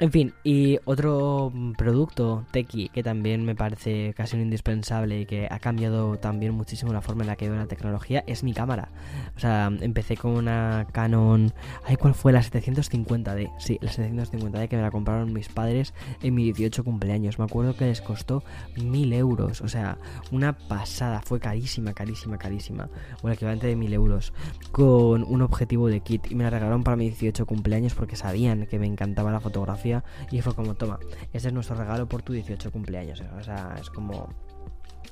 En 0.00 0.10
fin, 0.10 0.34
y 0.42 0.78
otro 0.86 1.52
producto 1.78 2.44
Tequi 2.50 2.88
que 2.88 3.04
también 3.04 3.44
me 3.44 3.54
parece 3.54 4.12
casi 4.16 4.34
un 4.34 4.42
indispensable 4.42 5.20
y 5.20 5.26
que 5.26 5.46
ha 5.48 5.60
cambiado 5.60 6.18
también 6.18 6.52
muchísimo 6.52 6.92
la 6.92 7.00
forma 7.00 7.22
en 7.22 7.28
la 7.28 7.36
que 7.36 7.48
veo 7.48 7.56
la 7.56 7.66
tecnología 7.66 8.24
es 8.26 8.42
mi 8.42 8.52
cámara. 8.52 8.88
O 9.36 9.38
sea, 9.38 9.70
empecé 9.80 10.16
con 10.16 10.32
una 10.32 10.88
Canon. 10.90 11.52
Ay, 11.84 11.94
¿cuál 11.94 12.14
fue? 12.14 12.32
La 12.32 12.40
750D. 12.40 13.52
Sí, 13.58 13.78
la 13.80 13.92
750D 13.92 14.68
que 14.68 14.76
me 14.76 14.82
la 14.82 14.90
compraron 14.90 15.32
mis 15.32 15.48
padres 15.48 15.94
en 16.22 16.34
mi 16.34 16.42
18 16.44 16.82
cumpleaños. 16.82 17.38
Me 17.38 17.44
acuerdo 17.44 17.76
que 17.76 17.86
les 17.86 18.00
costó 18.00 18.42
mil 18.76 19.12
euros. 19.12 19.60
O 19.60 19.68
sea, 19.68 19.98
una 20.32 20.58
pasada. 20.58 21.22
Fue 21.22 21.38
carísima, 21.38 21.92
carísima, 21.92 22.36
carísima. 22.36 22.88
O 23.22 23.28
el 23.28 23.34
equivalente 23.34 23.68
de 23.68 23.76
mil 23.76 23.92
euros. 23.92 24.32
Con 24.72 25.22
un 25.22 25.42
objetivo 25.42 25.86
de 25.86 26.00
kit. 26.00 26.32
Y 26.32 26.34
me 26.34 26.42
la 26.42 26.50
regalaron 26.50 26.82
para 26.82 26.96
mi 26.96 27.04
18 27.04 27.46
cumpleaños 27.46 27.94
porque 27.94 28.16
sabían 28.16 28.66
que 28.66 28.80
me 28.80 28.86
encantaba 28.86 29.30
la 29.30 29.38
fotografía 29.38 29.83
y 30.30 30.40
fue 30.40 30.54
como, 30.54 30.74
toma, 30.74 30.98
este 31.32 31.48
es 31.48 31.54
nuestro 31.54 31.76
regalo 31.76 32.08
por 32.08 32.22
tu 32.22 32.32
18 32.32 32.70
cumpleaños. 32.70 33.22
O 33.38 33.42
sea, 33.42 33.76
es 33.80 33.90
como 33.90 34.28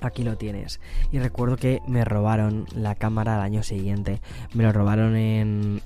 aquí 0.08 0.22
lo 0.22 0.36
tienes. 0.36 0.80
Y 1.10 1.18
recuerdo 1.18 1.56
que 1.56 1.80
me 1.86 2.04
robaron 2.04 2.66
la 2.74 2.94
cámara 2.94 3.36
al 3.36 3.42
año 3.42 3.62
siguiente. 3.62 4.20
Me 4.54 4.64
lo 4.64 4.72
robaron 4.72 5.16
en, 5.16 5.80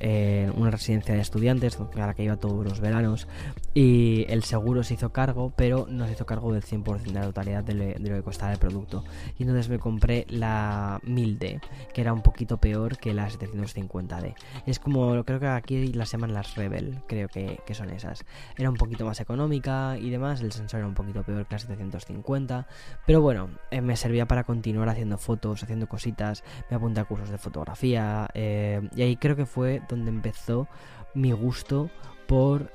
una 0.57 0.71
residencia 0.71 1.15
de 1.15 1.21
estudiantes, 1.21 1.79
a 1.79 2.07
la 2.07 2.15
que 2.15 2.25
iba 2.25 2.37
todos 2.37 2.65
los 2.65 2.81
veranos. 2.81 3.29
Y 3.75 4.25
el 4.29 4.43
seguro 4.45 4.83
se 4.83 4.95
hizo 4.95 5.11
cargo, 5.11 5.53
pero 5.57 5.87
no 5.89 6.07
se 6.07 6.13
hizo 6.13 6.27
cargo 6.27 6.53
del 6.53 6.63
100% 6.63 7.03
de 7.03 7.13
la 7.13 7.23
totalidad 7.23 7.65
de, 7.65 7.99
lo 7.99 8.17
que 8.17 8.23
costaba 8.23 8.53
el 8.53 8.59
producto. 8.59 9.05
Y 9.39 9.43
entonces 9.43 9.69
me 9.69 9.79
compré 9.79 10.27
la 10.29 11.01
1000D, 11.05 11.61
que 11.93 12.01
era 12.01 12.13
un 12.13 12.23
poquito 12.23 12.59
peor 12.59 12.99
que 12.99 13.15
la 13.15 13.29
750D. 13.29 14.35
Es 14.67 14.79
como, 14.79 15.23
creo 15.25 15.41
que 15.41 15.47
aquí 15.47 15.93
las 15.93 16.11
llaman 16.11 16.33
las 16.33 16.55
Rebel, 16.55 16.99
creo 17.07 17.29
que, 17.29 17.61
que 17.67 17.75
son 17.75 17.91
esas. 17.91 18.25
Era 18.57 18.71
un 18.71 18.77
poquito 18.77 19.05
más 19.05 19.21
económica 19.21 19.97
y 19.99 20.11
demás, 20.11 20.41
el 20.41 20.53
sensor 20.53 20.79
era 20.79 20.89
un 20.89 20.95
poquito 20.95 21.23
peor 21.23 21.47
que 21.47 21.55
la 21.55 21.59
750. 21.59 22.67
Pero 23.07 23.21
bueno, 23.21 23.51
eh, 23.71 23.81
me 23.81 23.97
servía 24.07 24.27
para 24.27 24.45
continuar 24.45 24.89
haciendo 24.89 25.19
fotos, 25.19 25.65
haciendo 25.65 25.89
cositas, 25.89 26.45
me 26.71 26.77
apunté 26.77 27.01
a 27.01 27.05
cursos 27.05 27.29
de 27.29 27.39
fotografía 27.39 28.29
eh, 28.35 28.89
y 28.95 29.03
ahí 29.03 29.17
creo 29.17 29.35
que 29.35 29.47
fue 29.47 29.83
donde 29.89 30.11
empezó 30.11 30.69
mi 31.15 31.33
gusto 31.33 31.91
por 32.29 32.71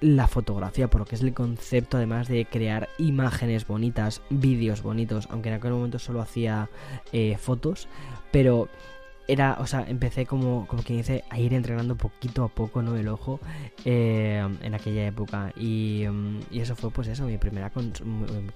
la 0.00 0.26
fotografía, 0.26 0.90
por 0.90 1.02
lo 1.02 1.04
que 1.06 1.14
es 1.14 1.22
el 1.22 1.34
concepto 1.34 1.98
además 1.98 2.26
de 2.26 2.46
crear 2.46 2.88
imágenes 2.98 3.64
bonitas, 3.64 4.22
vídeos 4.28 4.82
bonitos, 4.82 5.28
aunque 5.30 5.50
en 5.50 5.54
aquel 5.54 5.70
momento 5.70 6.00
solo 6.00 6.20
hacía 6.20 6.68
eh, 7.12 7.36
fotos, 7.38 7.86
pero 8.32 8.68
era, 9.28 9.56
o 9.60 9.66
sea, 9.66 9.84
empecé 9.86 10.26
como, 10.26 10.66
como 10.66 10.82
quien 10.82 10.98
dice, 10.98 11.24
a 11.30 11.38
ir 11.38 11.54
entrenando 11.54 11.96
poquito 11.96 12.44
a 12.44 12.48
poco, 12.48 12.82
¿no? 12.82 12.96
El 12.96 13.08
ojo 13.08 13.40
eh, 13.84 14.46
en 14.60 14.74
aquella 14.74 15.06
época. 15.06 15.52
Y, 15.56 16.04
y, 16.50 16.60
eso 16.60 16.74
fue, 16.74 16.90
pues 16.90 17.08
eso, 17.08 17.24
mi 17.26 17.38
primera 17.38 17.70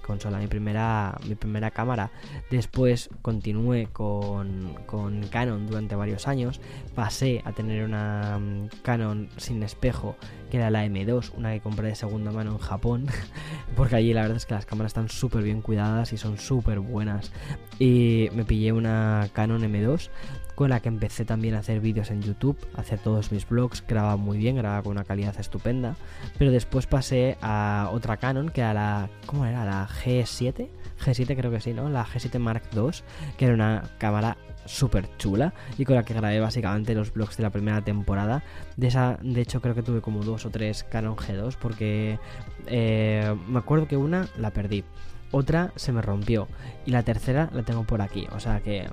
consola, 0.05 0.39
mi 0.39 0.47
primera, 0.49 1.17
mi 1.27 1.35
primera 1.35 1.71
cámara. 1.71 2.11
Después 2.51 3.11
continué 3.23 3.89
con, 3.93 4.75
con 4.87 5.23
Canon 5.29 5.67
durante 5.67 5.95
varios 5.95 6.27
años. 6.27 6.61
Pasé 6.95 7.43
a 7.45 7.53
tener 7.53 7.85
una 7.85 8.39
mm, 8.39 8.69
Canon 8.83 9.29
sin 9.37 9.63
espejo, 9.63 10.17
que 10.51 10.57
era 10.57 10.71
la 10.71 10.85
M2, 10.85 11.33
una 11.37 11.53
que 11.53 11.61
compré 11.61 11.89
de 11.89 11.95
segunda 11.95 12.33
mano 12.33 12.53
en 12.53 12.59
Japón. 12.59 13.07
Porque 13.77 13.97
allí 13.97 14.13
la 14.13 14.23
verdad 14.23 14.39
es 14.39 14.47
que 14.47 14.55
las 14.55 14.67
cámaras 14.67 14.91
están 14.91 15.09
súper 15.09 15.43
bien 15.43 15.63
cuidadas 15.63 16.13
y 16.13 16.17
son 16.17 16.39
súper 16.39 16.81
buenas. 16.81 17.31
Y 17.79 18.29
me 18.35 18.45
pillé 18.45 18.73
una 18.73 19.29
Canon 19.33 19.63
M2 19.63 20.11
con 20.57 20.71
la 20.71 20.81
que 20.81 20.89
empecé 20.89 21.25
también 21.25 21.55
a 21.55 21.59
hacer 21.61 21.81
vídeos 21.81 22.11
en 22.11 22.23
YouTube, 22.23 22.59
a 22.75 22.81
hacer 22.81 22.99
todos 22.99 23.31
mis 23.31 23.49
vlogs, 23.49 23.85
grababa 23.87 24.17
muy 24.17 24.39
bien, 24.39 24.57
grababa 24.57 24.83
con 24.83 24.93
una 24.93 25.05
calidad 25.05 25.39
estupenda, 25.39 25.97
pero 26.39 26.51
después 26.51 26.87
pasé 26.87 27.37
a 27.43 27.91
otra 27.93 28.17
Canon, 28.17 28.49
que 28.49 28.63
era 28.63 28.75
la, 28.75 29.11
¿cómo 29.27 29.45
era? 29.45 29.65
La 29.67 29.87
G7, 29.87 30.69
G7 31.05 31.37
creo 31.37 31.51
que 31.51 31.61
sí, 31.61 31.75
¿no? 31.75 31.91
La 31.91 32.07
G7 32.07 32.39
Mark 32.39 32.63
II, 32.75 32.91
que 33.37 33.45
era 33.45 33.55
una 33.55 33.83
cámara 33.99 34.39
súper 34.65 35.09
chula 35.19 35.53
y 35.79 35.85
con 35.85 35.95
la 35.95 36.05
que 36.05 36.15
grabé 36.15 36.41
básicamente 36.41 36.95
los 36.95 37.13
vlogs 37.13 37.37
de 37.37 37.43
la 37.43 37.51
primera 37.51 37.83
temporada. 37.83 38.43
De 38.77 38.89
esa, 38.89 39.19
de 39.23 39.43
hecho, 39.43 39.61
creo 39.61 39.75
que 39.75 39.83
tuve 39.83 40.01
como 40.01 40.25
dos 40.25 40.47
o 40.47 40.51
tres 40.51 40.85
Canon 40.85 41.17
G2 41.17 41.57
porque 41.61 42.19
eh, 42.67 43.37
me 43.47 43.59
acuerdo 43.59 43.87
que 43.87 43.99
una 43.99 44.27
la 44.39 44.51
perdí, 44.53 44.85
otra 45.33 45.73
se 45.77 45.93
me 45.93 46.03
rompió 46.03 46.49
y 46.87 46.93
la 46.93 47.03
tercera 47.03 47.51
la 47.53 47.63
tengo 47.63 47.85
por 47.85 48.01
aquí, 48.01 48.27
o 48.33 48.41
sea 48.41 48.61
que 48.61 48.89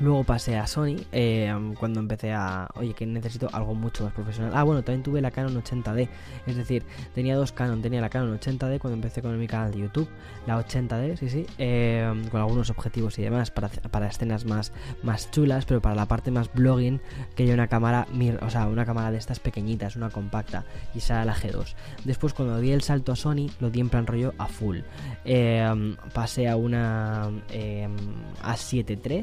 Luego 0.00 0.24
pasé 0.24 0.56
a 0.56 0.66
Sony 0.66 0.96
eh, 1.12 1.54
cuando 1.78 2.00
empecé 2.00 2.32
a, 2.32 2.68
oye, 2.74 2.94
que 2.94 3.06
necesito 3.06 3.48
algo 3.52 3.74
mucho 3.74 4.04
más 4.04 4.12
profesional. 4.12 4.52
Ah, 4.54 4.62
bueno, 4.62 4.82
también 4.82 5.02
tuve 5.02 5.20
la 5.20 5.30
Canon 5.30 5.62
80D. 5.62 6.08
Es 6.46 6.56
decir, 6.56 6.84
tenía 7.14 7.36
dos 7.36 7.52
Canon. 7.52 7.82
Tenía 7.82 8.00
la 8.00 8.08
Canon 8.08 8.38
80D 8.38 8.78
cuando 8.78 8.94
empecé 8.94 9.22
con 9.22 9.38
mi 9.38 9.46
canal 9.46 9.72
de 9.72 9.80
YouTube. 9.80 10.08
La 10.46 10.58
80D, 10.58 11.16
sí, 11.16 11.28
sí. 11.28 11.46
Eh, 11.58 12.10
con 12.30 12.40
algunos 12.40 12.70
objetivos 12.70 13.18
y 13.18 13.22
demás 13.22 13.50
para, 13.50 13.68
para 13.68 14.08
escenas 14.08 14.44
más, 14.44 14.72
más 15.02 15.30
chulas. 15.30 15.64
Pero 15.66 15.80
para 15.80 15.94
la 15.94 16.06
parte 16.06 16.30
más 16.30 16.52
blogging, 16.52 17.00
quería 17.36 17.54
una 17.54 17.68
cámara, 17.68 18.06
o 18.40 18.50
sea, 18.50 18.66
una 18.66 18.84
cámara 18.84 19.10
de 19.10 19.18
estas 19.18 19.40
pequeñitas, 19.40 19.96
una 19.96 20.10
compacta. 20.10 20.64
Y 20.94 21.00
la 21.12 21.34
G2. 21.34 21.74
Después 22.04 22.32
cuando 22.32 22.58
di 22.58 22.72
el 22.72 22.82
salto 22.82 23.12
a 23.12 23.16
Sony, 23.16 23.50
lo 23.60 23.70
di 23.70 23.80
en 23.80 23.88
plan 23.88 24.06
rollo 24.06 24.34
a 24.38 24.46
full. 24.46 24.78
Eh, 25.24 25.96
pasé 26.12 26.48
a 26.48 26.56
una 26.56 27.28
A7 28.42 28.98
III 29.04 29.22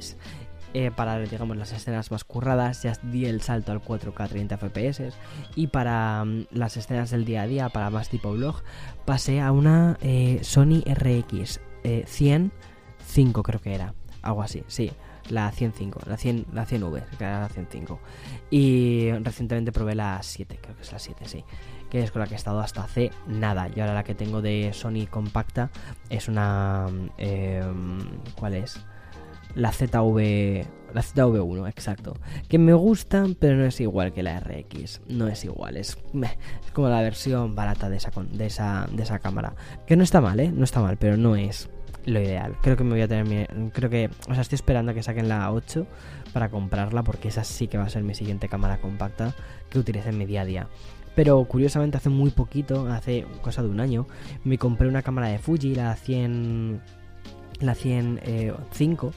eh, 0.74 0.92
para 0.96 1.20
digamos 1.20 1.58
las 1.58 1.72
escenas 1.72 2.12
más 2.12 2.24
curradas 2.24 2.84
ya 2.84 2.94
di 3.04 3.26
el 3.26 3.42
salto 3.42 3.72
al 3.72 3.82
4K 3.82 4.30
30 4.30 4.58
FPS 4.58 5.14
y 5.56 5.68
para 5.68 6.24
mm, 6.26 6.48
las 6.52 6.78
escenas 6.78 7.12
del 7.12 7.26
día 7.26 7.44
a 7.44 7.48
día 7.48 7.70
para 7.70 7.90
más 7.90 8.10
tipo 8.10 8.32
vlog 8.32 8.62
pasé 9.06 9.42
a 9.42 9.52
una 9.52 9.98
eh, 10.02 10.40
Sony 10.44 10.84
RX 10.86 11.60
105 12.06 13.44
creo 13.44 13.62
que 13.62 13.74
era 13.74 13.94
algo 14.22 14.42
así 14.42 14.64
sí 14.68 14.92
la 15.30 15.52
105 15.52 16.02
la 16.06 16.18
100 16.18 16.46
la 16.54 16.66
100V 16.66 17.06
que 17.18 17.24
era 17.24 17.40
la 17.40 17.50
105 17.50 18.00
y 18.50 19.12
recientemente 19.24 19.72
probé 19.72 19.96
la 19.96 20.22
7 20.22 20.60
creo 20.62 20.76
que 20.76 20.82
es 20.82 20.92
la 20.92 21.00
7 21.00 21.26
sí 21.26 21.46
que 21.90 22.04
es 22.04 22.12
con 22.12 22.22
la 22.22 22.28
que 22.28 22.36
he 22.36 22.38
estado 22.38 22.60
hasta 22.60 22.84
hace 22.84 23.12
nada. 23.28 23.70
Y 23.76 23.80
ahora 23.80 23.94
la 23.94 24.04
que 24.04 24.16
tengo 24.16 24.42
de 24.42 24.72
Sony 24.74 25.08
compacta 25.10 25.72
es 26.10 26.28
una... 26.28 26.86
Em, 27.18 28.00
¿Cuál 28.36 28.56
es? 28.56 28.80
La 29.56 29.72
ZV 29.72 30.66
la 30.94 31.02
ZV1, 31.02 31.68
exacto. 31.70 32.16
Que 32.48 32.58
me 32.58 32.74
gusta, 32.74 33.26
pero 33.40 33.56
no 33.58 33.66
es 33.66 33.80
igual 33.80 34.14
que 34.14 34.24
la 34.24 34.40
RX. 34.40 35.02
No 35.08 35.28
es 35.28 35.44
igual, 35.46 35.78
es, 35.78 35.98
es 36.14 36.72
como 36.74 36.90
la 36.90 37.02
versión 37.02 37.56
barata 37.56 37.90
de 37.90 37.98
esa, 37.98 38.12
de, 38.32 38.46
esa, 38.46 38.88
de 38.92 39.04
esa 39.04 39.20
cámara. 39.20 39.54
Que 39.86 39.96
no 39.96 40.04
está 40.04 40.22
mal, 40.22 40.40
¿eh? 40.40 40.52
No 40.52 40.64
está 40.64 40.82
mal, 40.82 40.98
pero 40.98 41.18
no 41.18 41.36
es 41.36 41.70
lo 42.06 42.20
ideal. 42.20 42.56
Creo 42.62 42.76
que 42.78 42.84
me 42.84 42.92
voy 42.92 43.02
a 43.02 43.08
tener 43.08 43.48
Creo 43.72 43.90
que... 43.90 44.10
O 44.30 44.34
sea, 44.34 44.42
estoy 44.42 44.56
esperando 44.56 44.92
a 44.92 44.96
que 44.96 45.04
saquen 45.04 45.30
la 45.30 45.52
8 45.52 45.86
para 46.34 46.50
comprarla 46.50 47.04
porque 47.04 47.28
esa 47.28 47.44
sí 47.44 47.68
que 47.68 47.78
va 47.78 47.86
a 47.86 47.90
ser 47.90 48.04
mi 48.04 48.16
siguiente 48.16 48.50
cámara 48.50 48.80
compacta 48.80 49.36
que 49.70 49.80
utilice 49.80 50.10
en 50.10 50.18
mi 50.18 50.26
día 50.26 50.42
a 50.42 50.46
día. 50.46 50.68
Pero 51.16 51.44
curiosamente 51.46 51.98
hace 51.98 52.10
muy 52.10 52.30
poquito, 52.30 52.88
hace 52.88 53.26
cosa 53.42 53.62
de 53.62 53.70
un 53.70 53.80
año, 53.80 54.08
me 54.44 54.58
compré 54.58 54.88
una 54.88 55.02
cámara 55.02 55.28
de 55.28 55.38
Fuji, 55.38 55.76
la 55.76 55.96
100 55.96 56.82
la 57.60 57.76
105 57.76 59.08
eh, 59.08 59.12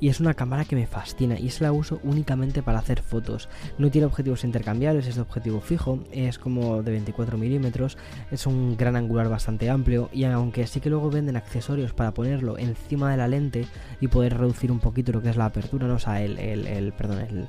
y 0.00 0.08
es 0.08 0.20
una 0.20 0.34
cámara 0.34 0.64
que 0.64 0.76
me 0.76 0.86
fascina 0.86 1.38
y 1.38 1.48
es 1.48 1.60
la 1.60 1.72
uso 1.72 2.00
únicamente 2.02 2.62
para 2.62 2.78
hacer 2.78 3.02
fotos. 3.02 3.48
No 3.78 3.90
tiene 3.90 4.06
objetivos 4.06 4.44
intercambiables, 4.44 5.06
es 5.06 5.16
de 5.16 5.22
objetivo 5.22 5.60
fijo, 5.60 6.00
es 6.12 6.38
como 6.38 6.82
de 6.82 6.92
24 6.92 7.38
milímetros, 7.38 7.96
es 8.30 8.46
un 8.46 8.76
gran 8.76 8.96
angular 8.96 9.28
bastante 9.28 9.70
amplio 9.70 10.10
y 10.12 10.24
aunque 10.24 10.66
sí 10.66 10.80
que 10.80 10.90
luego 10.90 11.10
venden 11.10 11.36
accesorios 11.36 11.92
para 11.92 12.12
ponerlo 12.12 12.58
encima 12.58 13.10
de 13.10 13.16
la 13.16 13.28
lente 13.28 13.66
y 14.00 14.08
poder 14.08 14.38
reducir 14.38 14.70
un 14.70 14.80
poquito 14.80 15.12
lo 15.12 15.22
que 15.22 15.30
es 15.30 15.36
la 15.36 15.46
apertura, 15.46 15.86
no 15.86 15.94
o 15.94 15.98
sea, 15.98 16.22
el, 16.22 16.38
el, 16.38 16.66
el 16.66 16.92
perdón, 16.92 17.20
el, 17.20 17.48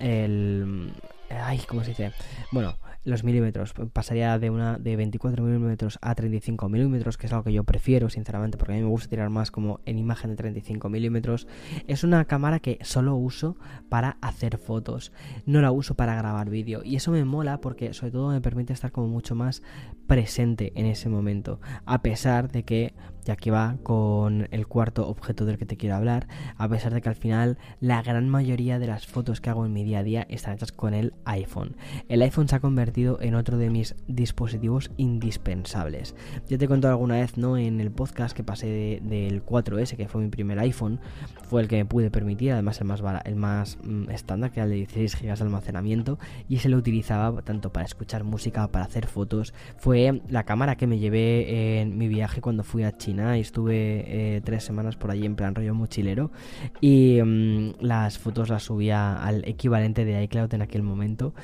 el 0.00 0.92
ay, 1.38 1.60
¿cómo 1.68 1.82
se 1.82 1.90
dice? 1.90 2.12
Bueno, 2.52 2.76
los 3.04 3.22
milímetros. 3.22 3.74
Pasaría 3.92 4.38
de 4.38 4.50
una 4.50 4.78
de 4.78 4.96
24 4.96 5.44
milímetros 5.44 5.98
a 6.02 6.14
35 6.14 6.68
milímetros, 6.68 7.16
que 7.16 7.26
es 7.26 7.32
algo 7.32 7.44
que 7.44 7.52
yo 7.52 7.64
prefiero, 7.64 8.08
sinceramente, 8.08 8.56
porque 8.56 8.72
a 8.72 8.76
mí 8.76 8.82
me 8.82 8.88
gusta 8.88 9.08
tirar 9.08 9.30
más 9.30 9.50
como 9.50 9.80
en 9.84 9.98
imagen 9.98 10.30
de 10.30 10.36
35 10.36 10.88
milímetros. 10.88 11.46
Es 11.86 12.04
una 12.04 12.24
cámara 12.24 12.60
que 12.60 12.78
solo 12.82 13.14
uso 13.14 13.56
para 13.88 14.16
hacer 14.20 14.58
fotos, 14.58 15.12
no 15.46 15.60
la 15.60 15.70
uso 15.70 15.94
para 15.94 16.16
grabar 16.16 16.50
vídeo. 16.50 16.82
Y 16.84 16.96
eso 16.96 17.10
me 17.10 17.24
mola 17.24 17.60
porque 17.60 17.92
sobre 17.92 18.12
todo 18.12 18.30
me 18.30 18.40
permite 18.40 18.72
estar 18.72 18.90
como 18.90 19.08
mucho 19.08 19.34
más 19.34 19.62
presente 20.06 20.72
en 20.74 20.86
ese 20.86 21.08
momento. 21.08 21.60
A 21.84 22.02
pesar 22.02 22.50
de 22.50 22.64
que, 22.64 22.94
ya 23.24 23.36
que 23.36 23.50
va 23.50 23.76
con 23.82 24.48
el 24.50 24.66
cuarto 24.66 25.08
objeto 25.08 25.44
del 25.44 25.58
que 25.58 25.66
te 25.66 25.76
quiero 25.76 25.96
hablar, 25.96 26.28
a 26.56 26.68
pesar 26.68 26.92
de 26.92 27.00
que 27.00 27.08
al 27.08 27.14
final 27.14 27.58
la 27.80 28.02
gran 28.02 28.28
mayoría 28.28 28.78
de 28.78 28.86
las 28.86 29.06
fotos 29.06 29.40
que 29.40 29.50
hago 29.50 29.64
en 29.64 29.72
mi 29.72 29.84
día 29.84 30.00
a 30.00 30.02
día 30.02 30.26
están 30.28 30.54
hechas 30.54 30.72
con 30.72 30.94
el 30.94 31.14
iPhone. 31.24 31.76
El 32.08 32.22
iPhone 32.22 32.48
se 32.48 32.56
ha 32.56 32.60
convertido 32.60 33.18
en 33.20 33.34
otro 33.34 33.56
de 33.56 33.70
mis 33.70 33.94
dispositivos 34.06 34.90
indispensables. 34.96 36.14
Ya 36.48 36.58
te 36.58 36.66
he 36.66 36.68
contado 36.68 36.92
alguna 36.92 37.16
vez, 37.16 37.36
¿no? 37.36 37.56
En 37.56 37.80
el 37.80 37.90
podcast 37.90 38.36
que 38.36 38.44
pasé 38.44 39.00
del 39.02 39.44
4S, 39.44 39.96
que 39.96 40.08
fue 40.08 40.22
mi 40.22 40.28
primer 40.28 40.58
iPhone, 40.58 41.00
fue 41.48 41.62
el 41.62 41.68
que 41.68 41.76
me 41.76 41.84
pude 41.84 42.10
permitir, 42.10 42.52
además 42.52 42.80
el 42.80 42.86
más, 42.86 43.02
el 43.24 43.36
más 43.36 43.78
mm, 43.82 44.10
estándar, 44.10 44.50
que 44.50 44.60
era 44.60 44.64
el 44.64 44.70
de 44.70 44.76
16 44.76 45.20
GB 45.20 45.36
de 45.36 45.42
almacenamiento, 45.44 46.18
y 46.48 46.58
se 46.58 46.68
lo 46.68 46.76
utilizaba 46.76 47.42
tanto 47.42 47.72
para 47.72 47.86
escuchar 47.86 48.24
música, 48.24 48.68
para 48.68 48.84
hacer 48.84 49.06
fotos. 49.06 49.54
Fue 49.78 50.22
la 50.28 50.44
cámara 50.44 50.76
que 50.76 50.86
me 50.86 50.98
llevé 50.98 51.80
en 51.80 51.96
mi 51.96 52.08
viaje 52.08 52.40
cuando 52.40 52.64
fui 52.64 52.82
a 52.82 52.96
China 52.96 53.13
y 53.36 53.40
estuve 53.40 54.36
eh, 54.36 54.40
tres 54.42 54.64
semanas 54.64 54.96
por 54.96 55.10
allí 55.10 55.26
en 55.26 55.36
plan 55.36 55.54
rollo 55.54 55.74
mochilero, 55.74 56.30
y 56.80 57.20
mm, 57.22 57.80
las 57.80 58.18
fotos 58.18 58.48
las 58.48 58.64
subía 58.64 59.14
al 59.14 59.46
equivalente 59.46 60.04
de 60.04 60.22
iCloud 60.24 60.52
en 60.54 60.62
aquel 60.62 60.82
momento, 60.82 61.34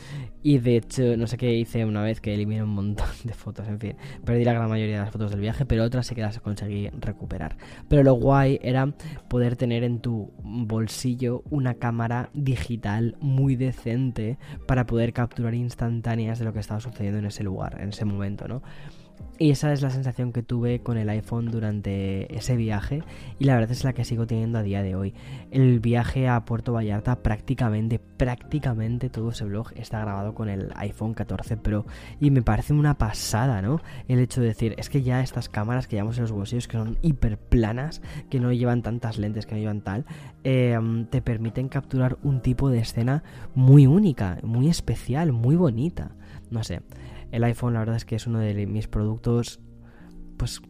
y 0.42 0.58
de 0.58 0.76
hecho, 0.76 1.16
no 1.16 1.26
sé 1.26 1.36
que 1.36 1.54
hice 1.54 1.84
una 1.84 2.02
vez 2.02 2.20
que 2.20 2.34
eliminé 2.34 2.62
un 2.62 2.70
montón 2.70 3.06
de 3.24 3.34
fotos, 3.34 3.68
en 3.68 3.78
fin, 3.78 3.96
perdí 4.24 4.44
la 4.44 4.52
gran 4.52 4.68
mayoría 4.68 4.96
de 4.96 5.02
las 5.02 5.10
fotos 5.10 5.30
del 5.30 5.40
viaje, 5.40 5.66
pero 5.66 5.84
otras 5.84 6.06
sí 6.06 6.14
que 6.14 6.22
las 6.22 6.40
conseguí 6.40 6.88
recuperar. 6.98 7.56
Pero 7.88 8.02
lo 8.02 8.14
guay 8.14 8.58
era 8.62 8.94
poder 9.28 9.56
tener 9.56 9.84
en 9.84 10.00
tu 10.00 10.32
bolsillo 10.42 11.42
una 11.50 11.74
cámara 11.74 12.30
digital 12.32 13.16
muy 13.20 13.56
decente 13.56 14.38
para 14.66 14.86
poder 14.86 15.12
capturar 15.12 15.54
instantáneas 15.54 16.38
de 16.38 16.44
lo 16.44 16.52
que 16.52 16.60
estaba 16.60 16.80
sucediendo 16.80 17.18
en 17.18 17.26
ese 17.26 17.44
lugar, 17.44 17.80
en 17.80 17.90
ese 17.90 18.04
momento, 18.04 18.48
¿no? 18.48 18.62
Y 19.40 19.52
esa 19.52 19.72
es 19.72 19.80
la 19.80 19.88
sensación 19.88 20.34
que 20.34 20.42
tuve 20.42 20.80
con 20.80 20.98
el 20.98 21.08
iPhone 21.08 21.50
durante 21.50 22.36
ese 22.36 22.56
viaje 22.56 23.02
y 23.38 23.44
la 23.46 23.54
verdad 23.54 23.70
es 23.70 23.84
la 23.84 23.94
que 23.94 24.04
sigo 24.04 24.26
teniendo 24.26 24.58
a 24.58 24.62
día 24.62 24.82
de 24.82 24.94
hoy. 24.94 25.14
El 25.50 25.80
viaje 25.80 26.28
a 26.28 26.44
Puerto 26.44 26.74
Vallarta 26.74 27.22
prácticamente, 27.22 27.98
prácticamente 27.98 29.08
todo 29.08 29.30
ese 29.30 29.46
vlog 29.46 29.72
está 29.76 30.00
grabado 30.00 30.34
con 30.34 30.50
el 30.50 30.70
iPhone 30.76 31.14
14 31.14 31.56
Pro 31.56 31.86
y 32.20 32.30
me 32.30 32.42
parece 32.42 32.74
una 32.74 32.98
pasada, 32.98 33.62
¿no? 33.62 33.80
El 34.08 34.18
hecho 34.18 34.42
de 34.42 34.48
decir, 34.48 34.74
es 34.76 34.90
que 34.90 35.02
ya 35.02 35.22
estas 35.22 35.48
cámaras 35.48 35.86
que 35.86 35.96
llevamos 35.96 36.18
en 36.18 36.24
los 36.24 36.32
bolsillos 36.32 36.68
que 36.68 36.76
son 36.76 36.98
hiper 37.00 37.38
planas, 37.38 38.02
que 38.28 38.40
no 38.40 38.52
llevan 38.52 38.82
tantas 38.82 39.16
lentes, 39.16 39.46
que 39.46 39.54
no 39.54 39.60
llevan 39.62 39.80
tal, 39.80 40.04
em, 40.44 41.06
te 41.06 41.22
permiten 41.22 41.70
capturar 41.70 42.18
un 42.22 42.42
tipo 42.42 42.68
de 42.68 42.80
escena 42.80 43.22
muy 43.54 43.86
única, 43.86 44.38
muy 44.42 44.68
especial, 44.68 45.32
muy 45.32 45.56
bonita. 45.56 46.10
No 46.50 46.62
sé 46.62 46.82
el 47.30 47.44
iPhone 47.44 47.74
la 47.74 47.80
verdad 47.80 47.96
es 47.96 48.04
que 48.04 48.16
es 48.16 48.26
uno 48.26 48.38
de 48.38 48.66
mis 48.66 48.88
productos, 48.88 49.60
pues 50.36 50.60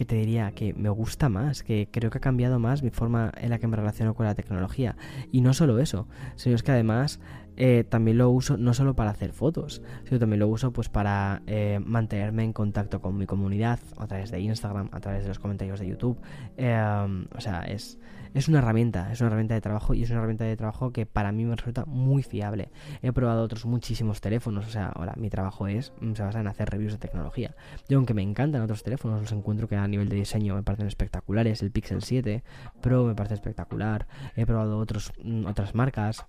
que 0.00 0.06
te 0.06 0.14
diría 0.14 0.52
que 0.52 0.72
me 0.72 0.88
gusta 0.88 1.28
más, 1.28 1.62
que 1.62 1.90
creo 1.90 2.10
que 2.10 2.16
ha 2.16 2.20
cambiado 2.22 2.58
más 2.58 2.82
mi 2.82 2.88
forma 2.88 3.32
en 3.36 3.50
la 3.50 3.58
que 3.58 3.66
me 3.66 3.76
relaciono 3.76 4.14
con 4.14 4.24
la 4.24 4.34
tecnología. 4.34 4.96
Y 5.30 5.42
no 5.42 5.52
solo 5.52 5.78
eso, 5.78 6.08
sino 6.36 6.54
es 6.54 6.62
que 6.62 6.72
además 6.72 7.20
eh, 7.58 7.84
también 7.86 8.16
lo 8.16 8.30
uso 8.30 8.56
no 8.56 8.72
solo 8.72 8.96
para 8.96 9.10
hacer 9.10 9.32
fotos, 9.34 9.82
sino 10.04 10.18
también 10.18 10.40
lo 10.40 10.48
uso 10.48 10.72
pues 10.72 10.88
para 10.88 11.42
eh, 11.46 11.80
mantenerme 11.84 12.44
en 12.44 12.54
contacto 12.54 13.02
con 13.02 13.18
mi 13.18 13.26
comunidad 13.26 13.78
a 13.98 14.06
través 14.06 14.30
de 14.30 14.40
Instagram, 14.40 14.88
a 14.92 15.00
través 15.00 15.24
de 15.24 15.28
los 15.28 15.38
comentarios 15.38 15.80
de 15.80 15.88
YouTube. 15.88 16.18
Eh, 16.56 17.26
o 17.36 17.40
sea, 17.42 17.64
es 17.64 17.98
es 18.34 18.48
una 18.48 18.58
herramienta, 18.58 19.12
es 19.12 19.20
una 19.20 19.28
herramienta 19.28 19.54
de 19.54 19.60
trabajo 19.60 19.94
y 19.94 20.02
es 20.02 20.10
una 20.10 20.18
herramienta 20.18 20.44
de 20.44 20.56
trabajo 20.56 20.92
que 20.92 21.06
para 21.06 21.32
mí 21.32 21.44
me 21.44 21.56
resulta 21.56 21.84
muy 21.84 22.22
fiable. 22.22 22.70
He 23.02 23.12
probado 23.12 23.42
otros 23.42 23.64
muchísimos 23.66 24.20
teléfonos, 24.20 24.66
o 24.66 24.70
sea, 24.70 24.88
ahora 24.88 25.14
mi 25.16 25.30
trabajo 25.30 25.66
es, 25.66 25.92
mm, 26.00 26.14
se 26.14 26.22
basa 26.22 26.40
en 26.40 26.46
hacer 26.46 26.70
reviews 26.70 26.92
de 26.92 26.98
tecnología. 26.98 27.54
Y 27.88 27.94
aunque 27.94 28.14
me 28.14 28.22
encantan 28.22 28.62
otros 28.62 28.82
teléfonos, 28.82 29.20
los 29.20 29.32
encuentro 29.32 29.68
que 29.68 29.76
a 29.76 29.86
nivel 29.88 30.08
de 30.08 30.16
diseño 30.16 30.54
me 30.54 30.62
parecen 30.62 30.86
espectaculares. 30.86 31.62
El 31.62 31.70
Pixel 31.70 32.02
7 32.02 32.42
Pro 32.80 33.04
me 33.04 33.14
parece 33.14 33.34
espectacular. 33.34 34.06
He 34.36 34.46
probado 34.46 34.78
otros, 34.78 35.12
mm, 35.22 35.46
otras 35.46 35.74
marcas. 35.74 36.24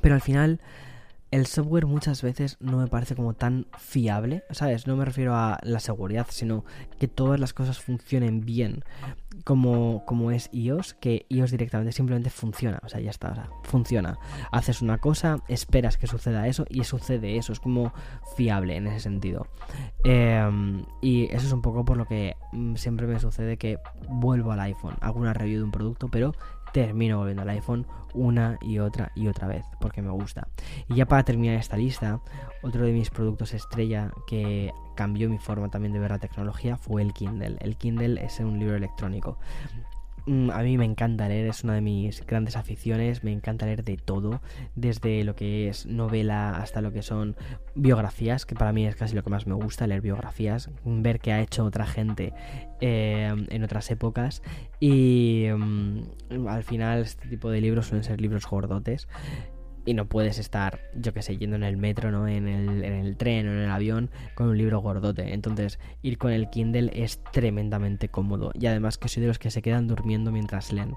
Pero 0.00 0.14
al 0.14 0.20
final 0.20 0.60
el 1.30 1.46
software 1.46 1.86
muchas 1.86 2.22
veces 2.22 2.56
no 2.60 2.78
me 2.78 2.86
parece 2.86 3.16
como 3.16 3.34
tan 3.34 3.66
fiable, 3.78 4.44
¿sabes? 4.50 4.86
No 4.86 4.96
me 4.96 5.04
refiero 5.04 5.34
a 5.34 5.58
la 5.62 5.80
seguridad, 5.80 6.26
sino 6.30 6.64
que 6.98 7.08
todas 7.08 7.40
las 7.40 7.52
cosas 7.52 7.80
funcionen 7.80 8.44
bien 8.44 8.84
como, 9.44 10.04
como 10.06 10.30
es 10.30 10.48
iOS, 10.52 10.94
que 10.94 11.26
iOS 11.28 11.50
directamente 11.50 11.92
simplemente 11.92 12.30
funciona, 12.30 12.80
o 12.82 12.88
sea, 12.88 13.00
ya 13.00 13.10
está, 13.10 13.30
o 13.30 13.34
sea, 13.34 13.50
funciona. 13.64 14.18
Haces 14.50 14.82
una 14.82 14.98
cosa, 14.98 15.38
esperas 15.48 15.98
que 15.98 16.06
suceda 16.06 16.46
eso 16.46 16.64
y 16.68 16.84
sucede 16.84 17.36
eso, 17.36 17.52
es 17.52 17.60
como 17.60 17.92
fiable 18.36 18.76
en 18.76 18.86
ese 18.86 19.00
sentido. 19.00 19.46
Em, 20.04 20.84
y 21.02 21.24
eso 21.26 21.46
es 21.46 21.52
un 21.52 21.62
poco 21.62 21.84
por 21.84 21.96
lo 21.96 22.06
que 22.06 22.36
mm, 22.52 22.76
siempre 22.76 23.06
me 23.06 23.18
sucede 23.18 23.56
que 23.56 23.78
vuelvo 24.08 24.52
al 24.52 24.60
iPhone, 24.60 24.96
hago 25.00 25.20
una 25.20 25.34
review 25.34 25.58
de 25.58 25.64
un 25.64 25.72
producto, 25.72 26.08
pero 26.08 26.32
termino 26.84 27.16
volviendo 27.16 27.40
al 27.40 27.48
iPhone 27.48 27.86
una 28.12 28.58
y 28.60 28.80
otra 28.80 29.10
y 29.14 29.28
otra 29.28 29.46
vez 29.46 29.64
porque 29.80 30.02
me 30.02 30.10
gusta. 30.10 30.46
Y 30.90 30.96
ya 30.96 31.06
para 31.06 31.24
terminar 31.24 31.56
esta 31.56 31.78
lista, 31.78 32.20
otro 32.62 32.84
de 32.84 32.92
mis 32.92 33.08
productos 33.08 33.54
estrella 33.54 34.10
que 34.26 34.74
cambió 34.94 35.30
mi 35.30 35.38
forma 35.38 35.70
también 35.70 35.94
de 35.94 36.00
ver 36.00 36.10
la 36.10 36.18
tecnología 36.18 36.76
fue 36.76 37.00
el 37.00 37.14
Kindle. 37.14 37.56
El 37.60 37.78
Kindle 37.78 38.22
es 38.22 38.40
un 38.40 38.58
libro 38.58 38.76
electrónico. 38.76 39.38
Mm, 40.26 40.50
a 40.50 40.62
mí 40.62 40.76
me 40.76 40.84
encanta 40.84 41.28
leer, 41.28 41.46
es 41.46 41.62
una 41.62 41.74
de 41.74 41.80
mis 41.80 42.26
grandes 42.26 42.56
aficiones, 42.56 43.22
me 43.22 43.32
encanta 43.32 43.64
leer 43.64 43.84
de 43.84 43.96
todo, 43.96 44.40
desde 44.74 45.22
lo 45.22 45.36
que 45.36 45.68
es 45.68 45.86
novela 45.86 46.56
hasta 46.56 46.80
lo 46.80 46.92
que 46.92 47.02
son 47.02 47.36
biografías, 47.76 48.44
que 48.44 48.56
para 48.56 48.72
mí 48.72 48.86
es 48.86 48.96
casi 48.96 49.14
lo 49.14 49.22
que 49.22 49.30
más 49.30 49.46
me 49.46 49.54
gusta, 49.54 49.86
leer 49.86 50.00
biografías, 50.00 50.70
ver 50.84 51.20
qué 51.20 51.32
ha 51.32 51.40
hecho 51.40 51.64
otra 51.64 51.86
gente 51.86 52.32
eh, 52.80 53.32
en 53.48 53.64
otras 53.64 53.88
épocas. 53.92 54.42
Y 54.80 55.46
mm, 55.56 56.48
al 56.48 56.64
final 56.64 57.02
este 57.02 57.28
tipo 57.28 57.48
de 57.50 57.60
libros 57.60 57.86
suelen 57.86 58.02
ser 58.02 58.20
libros 58.20 58.46
gordotes 58.46 59.08
y 59.86 59.94
no 59.94 60.06
puedes 60.06 60.38
estar, 60.38 60.80
yo 60.94 61.14
que 61.14 61.22
sé, 61.22 61.38
yendo 61.38 61.56
en 61.56 61.62
el 61.62 61.76
metro, 61.76 62.10
¿no? 62.10 62.28
En 62.28 62.48
el, 62.48 62.84
en 62.84 62.92
el 62.92 63.16
tren 63.16 63.48
o 63.48 63.52
en 63.52 63.58
el 63.58 63.70
avión 63.70 64.10
con 64.34 64.48
un 64.48 64.58
libro 64.58 64.80
gordote. 64.80 65.32
Entonces, 65.32 65.78
ir 66.02 66.18
con 66.18 66.32
el 66.32 66.50
Kindle 66.50 66.90
es 66.92 67.22
tremendamente 67.32 68.08
cómodo. 68.08 68.50
Y 68.54 68.66
además 68.66 68.98
que 68.98 69.08
soy 69.08 69.22
de 69.22 69.28
los 69.28 69.38
que 69.38 69.50
se 69.50 69.62
quedan 69.62 69.86
durmiendo 69.86 70.32
mientras 70.32 70.72
leen. 70.72 70.94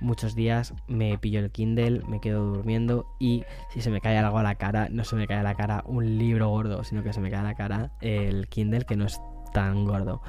Muchos 0.00 0.34
días 0.34 0.74
me 0.88 1.16
pillo 1.18 1.40
el 1.40 1.50
Kindle, 1.50 2.02
me 2.08 2.20
quedo 2.20 2.44
durmiendo 2.44 3.06
y 3.18 3.44
si 3.72 3.80
se 3.80 3.90
me 3.90 4.00
cae 4.00 4.18
algo 4.18 4.38
a 4.38 4.42
la 4.42 4.56
cara, 4.56 4.88
no 4.90 5.04
se 5.04 5.16
me 5.16 5.26
cae 5.26 5.38
a 5.38 5.42
la 5.42 5.54
cara 5.54 5.84
un 5.86 6.18
libro 6.18 6.48
gordo, 6.48 6.84
sino 6.84 7.02
que 7.02 7.12
se 7.12 7.20
me 7.20 7.30
cae 7.30 7.40
a 7.40 7.44
la 7.44 7.54
cara 7.54 7.92
el 8.00 8.48
Kindle 8.48 8.84
que 8.84 8.96
no 8.96 9.06
es 9.06 9.20
tan 9.52 9.84
gordo. 9.84 10.22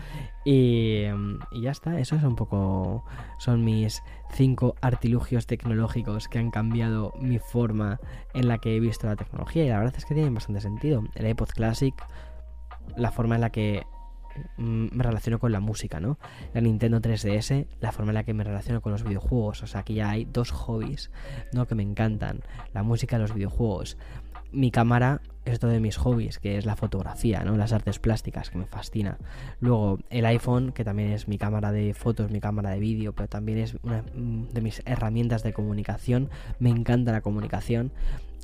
Y, 0.46 1.04
ya 1.54 1.72
está, 1.72 2.00
eso 2.00 2.16
es 2.16 2.24
un 2.24 2.36
poco. 2.36 3.06
Son 3.38 3.64
mis 3.64 4.04
cinco 4.32 4.76
artilugios 4.82 5.48
tecnológicos 5.48 6.28
que 6.28 6.40
han 6.40 6.52
cambiado 6.52 7.14
mi 7.20 7.40
forma 7.40 8.00
en 8.34 8.48
la 8.48 8.58
que 8.58 8.76
he 8.76 8.80
visto 8.80 9.08
la 9.08 9.16
tecnología. 9.16 9.66
Y 9.66 9.70
la 9.70 9.80
verdad 9.80 9.96
es 9.98 10.06
que 10.06 10.14
tienen 10.14 10.34
bastante 10.34 10.62
sentido. 10.62 11.04
El 11.16 11.28
iPod 11.28 11.50
Classic, 11.50 11.96
la 12.98 13.12
forma 13.12 13.36
en 13.36 13.42
la 13.42 13.52
que 13.52 13.84
mm, 14.58 14.88
me 14.92 15.04
relaciono 15.04 15.40
con 15.40 15.52
la 15.52 15.60
música, 15.60 16.00
¿no? 16.00 16.18
La 16.54 16.62
Nintendo 16.62 17.00
3DS, 17.00 17.68
la 17.80 17.92
forma 17.92 18.12
en 18.12 18.16
la 18.16 18.24
que 18.24 18.34
me 18.34 18.44
relaciono 18.44 18.82
con 18.82 18.92
los 18.92 19.04
videojuegos. 19.04 19.64
O 19.64 19.68
sea, 19.68 19.82
aquí 19.82 19.96
ya 19.96 20.10
hay 20.10 20.26
dos 20.26 20.52
hobbies, 20.52 21.12
¿no? 21.54 21.68
Que 21.68 21.76
me 21.76 21.84
encantan. 21.84 22.42
La 22.74 22.84
música 22.84 23.16
y 23.16 23.20
los 23.20 23.34
videojuegos 23.34 23.98
mi 24.54 24.72
cámara 24.72 25.22
es 25.46 25.56
otro 25.56 25.70
de 25.70 25.80
mis 25.80 25.98
hobbies, 25.98 26.40
que 26.40 26.58
es 26.58 26.66
la 26.66 26.76
fotografía, 26.76 27.44
¿no? 27.44 27.58
Las 27.58 27.74
artes 27.74 28.00
plásticas, 28.00 28.50
que 28.50 28.58
me 28.58 28.66
fascina. 28.66 29.18
Luego, 29.60 30.00
el 30.10 30.26
iPhone, 30.26 30.72
que 30.72 30.84
también 30.84 31.12
es 31.12 31.28
mi 31.28 31.38
cámara 31.38 31.72
de 31.72 31.94
fotos, 31.94 32.32
mi 32.32 32.40
cámara 32.40 32.72
de 32.72 32.80
vídeo, 32.80 33.14
pero 33.14 33.28
también 33.28 33.58
es 33.58 33.76
una 33.84 34.04
de 34.14 34.62
mis 34.62 34.82
herramientas 34.86 35.44
de 35.44 35.54
comunicación. 35.54 36.30
Me 36.60 36.70
encanta 36.70 37.12
la 37.12 37.22
comunicación. 37.22 37.92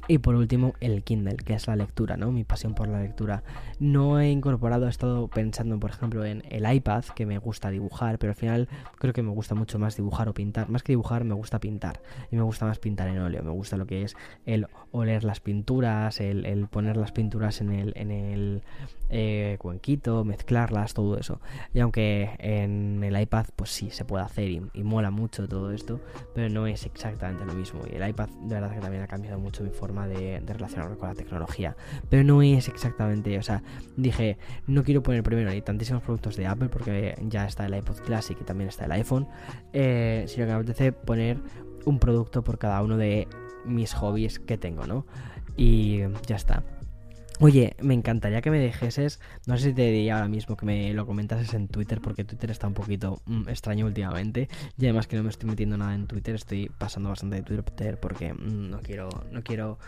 Y 0.09 0.17
por 0.17 0.33
último, 0.33 0.73
el 0.79 1.03
Kindle, 1.03 1.35
que 1.35 1.53
es 1.53 1.67
la 1.67 1.75
lectura, 1.75 2.17
¿no? 2.17 2.31
Mi 2.31 2.43
pasión 2.43 2.73
por 2.73 2.87
la 2.87 2.99
lectura. 2.99 3.43
No 3.77 4.19
he 4.19 4.31
incorporado, 4.31 4.87
he 4.87 4.89
estado 4.89 5.27
pensando, 5.27 5.79
por 5.79 5.91
ejemplo, 5.91 6.25
en 6.25 6.41
el 6.49 6.65
iPad, 6.67 7.03
que 7.15 7.27
me 7.27 7.37
gusta 7.37 7.69
dibujar, 7.69 8.17
pero 8.17 8.31
al 8.31 8.35
final 8.35 8.67
creo 8.97 9.13
que 9.13 9.21
me 9.21 9.29
gusta 9.29 9.53
mucho 9.53 9.77
más 9.77 9.95
dibujar 9.95 10.27
o 10.27 10.33
pintar. 10.33 10.67
Más 10.67 10.81
que 10.81 10.93
dibujar, 10.93 11.25
me 11.25 11.35
gusta 11.35 11.59
pintar. 11.59 12.01
Y 12.31 12.37
me 12.37 12.41
gusta 12.41 12.65
más 12.65 12.79
pintar 12.79 13.07
en 13.07 13.19
óleo. 13.19 13.43
Me 13.43 13.51
gusta 13.51 13.77
lo 13.77 13.85
que 13.85 14.01
es 14.01 14.17
el 14.47 14.65
oler 14.91 15.23
las 15.23 15.41
pinturas, 15.41 16.19
el, 16.19 16.67
poner 16.71 16.97
las 16.97 17.11
pinturas 17.11 17.61
en 17.61 17.71
el, 17.71 17.93
en 17.95 18.09
el 18.09 18.63
eh, 19.11 19.57
cuenquito, 19.59 20.25
mezclarlas, 20.25 20.95
todo 20.95 21.19
eso. 21.19 21.39
Y 21.71 21.81
aunque 21.81 22.31
en 22.39 23.03
el 23.03 23.21
iPad, 23.21 23.45
pues 23.55 23.69
sí, 23.69 23.91
se 23.91 24.05
puede 24.05 24.23
hacer 24.23 24.49
y, 24.49 24.63
y 24.73 24.83
mola 24.83 25.11
mucho 25.11 25.47
todo 25.47 25.71
esto, 25.71 26.01
pero 26.33 26.49
no 26.49 26.65
es 26.65 26.87
exactamente 26.87 27.45
lo 27.45 27.53
mismo. 27.53 27.81
Y 27.87 27.95
el 27.95 28.09
iPad, 28.09 28.29
de 28.29 28.55
verdad 28.55 28.73
que 28.73 28.81
también 28.81 29.03
ha 29.03 29.07
cambiado 29.07 29.37
mucho 29.37 29.63
mi 29.63 29.69
forma 29.69 29.98
de, 30.07 30.41
relacionarme 30.45 30.97
con 30.97 31.09
la 31.09 31.15
tecnología. 31.15 31.75
Pero 32.09 32.23
no 32.23 32.41
es 32.41 32.67
exactamente, 32.67 33.37
o 33.37 33.43
sea, 33.43 33.63
dije, 33.95 34.37
no 34.67 34.83
quiero 34.83 35.03
poner 35.03 35.23
primero 35.23 35.49
ni 35.51 35.61
tantísimos 35.61 36.03
productos 36.03 36.35
de 36.35 36.47
Apple 36.47 36.69
porque 36.69 37.15
ya 37.21 37.45
está 37.45 37.65
el 37.65 37.75
iPod 37.75 37.97
Classic 38.01 38.37
y 38.39 38.43
también 38.43 38.69
está 38.69 38.85
el 38.85 38.91
iPhone, 38.93 39.27
eh, 39.73 40.25
sino 40.27 40.45
que 40.45 40.51
me 40.51 40.57
apetece 40.57 40.91
poner 40.91 41.37
un 41.85 41.99
producto 41.99 42.43
por 42.43 42.57
cada 42.57 42.81
uno 42.81 42.97
de 42.97 43.27
mis 43.65 43.93
hobbies 43.93 44.39
que 44.39 44.57
tengo, 44.57 44.85
¿no? 44.85 45.05
Y 45.57 45.99
ya 46.25 46.35
está. 46.35 46.63
Oye, 47.41 47.77
me 47.81 47.93
encantaría 47.93 48.41
que 48.41 48.51
me 48.51 48.59
dejeses, 48.59 49.21
no 49.47 49.57
sé 49.57 49.69
si 49.69 49.73
te 49.73 49.83
diría 49.83 50.15
ahora 50.15 50.27
mismo 50.27 50.57
que 50.57 50.65
me 50.65 50.93
lo 50.93 51.05
comentases 51.05 51.53
en 51.53 51.69
Twitter, 51.69 52.01
porque 52.01 52.25
Twitter 52.25 52.51
está 52.51 52.67
un 52.67 52.73
poquito 52.73 53.21
mm, 53.25 53.47
extraño 53.47 53.85
últimamente. 53.85 54.49
Y 54.77 54.83
además 54.85 55.07
que 55.07 55.15
no 55.15 55.23
me 55.23 55.29
estoy 55.29 55.49
metiendo 55.49 55.77
nada 55.77 55.95
en 55.95 56.05
Twitter, 56.05 56.35
estoy 56.35 56.69
pasando 56.77 57.07
bastante 57.07 57.37
de 57.37 57.43
Twitter 57.43 57.97
porque 57.97 58.33
mm, 58.33 58.69
no 58.69 58.79
quiero, 58.81 59.07
no 59.31 59.41
quiero 59.41 59.79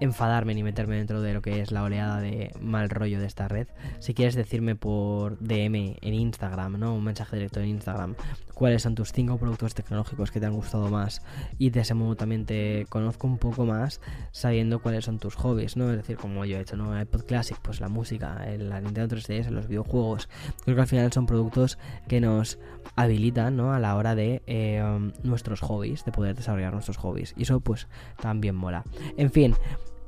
enfadarme 0.00 0.54
ni 0.54 0.62
meterme 0.62 0.96
dentro 0.96 1.20
de 1.20 1.34
lo 1.34 1.42
que 1.42 1.60
es 1.60 1.72
la 1.72 1.82
oleada 1.82 2.20
de 2.20 2.52
mal 2.60 2.90
rollo 2.90 3.20
de 3.20 3.26
esta 3.26 3.48
red. 3.48 3.68
Si 3.98 4.14
quieres 4.14 4.34
decirme 4.34 4.76
por 4.76 5.38
DM 5.38 5.96
en 6.00 6.14
Instagram, 6.14 6.78
¿no? 6.78 6.94
Un 6.94 7.04
mensaje 7.04 7.36
directo 7.36 7.60
en 7.60 7.68
Instagram, 7.68 8.14
cuáles 8.54 8.82
son 8.82 8.94
tus 8.94 9.12
cinco 9.12 9.38
productos 9.38 9.74
tecnológicos 9.74 10.30
que 10.30 10.40
te 10.40 10.46
han 10.46 10.54
gustado 10.54 10.88
más 10.88 11.22
y 11.58 11.70
de 11.70 11.80
ese 11.80 11.94
modo 11.94 12.16
también 12.16 12.46
te 12.46 12.86
conozco 12.88 13.26
un 13.26 13.38
poco 13.38 13.66
más 13.66 14.00
sabiendo 14.32 14.80
cuáles 14.80 15.04
son 15.04 15.18
tus 15.18 15.34
hobbies, 15.34 15.76
¿no? 15.76 15.90
Es 15.90 15.98
decir, 15.98 16.16
como 16.16 16.44
yo 16.44 16.56
he 16.56 16.60
hecho, 16.60 16.76
¿no? 16.76 16.98
iPod 16.98 17.24
Classic, 17.24 17.58
pues 17.60 17.80
la 17.80 17.88
música, 17.88 18.46
la 18.58 18.80
Nintendo 18.80 19.16
3DS, 19.16 19.50
los 19.50 19.68
videojuegos. 19.68 20.28
Creo 20.64 20.74
que 20.74 20.82
al 20.82 20.88
final 20.88 21.12
son 21.12 21.26
productos 21.26 21.78
que 22.08 22.20
nos 22.20 22.58
habilitan, 22.94 23.56
¿no? 23.56 23.72
A 23.72 23.78
la 23.78 23.96
hora 23.96 24.14
de 24.14 24.42
eh, 24.46 24.82
nuestros 25.22 25.60
hobbies, 25.60 26.04
de 26.04 26.12
poder 26.12 26.34
desarrollar 26.34 26.72
nuestros 26.72 26.96
hobbies. 26.96 27.34
Y 27.36 27.42
eso 27.42 27.60
pues 27.60 27.88
también 28.20 28.54
mola. 28.54 28.84
En 29.16 29.30
fin, 29.30 29.54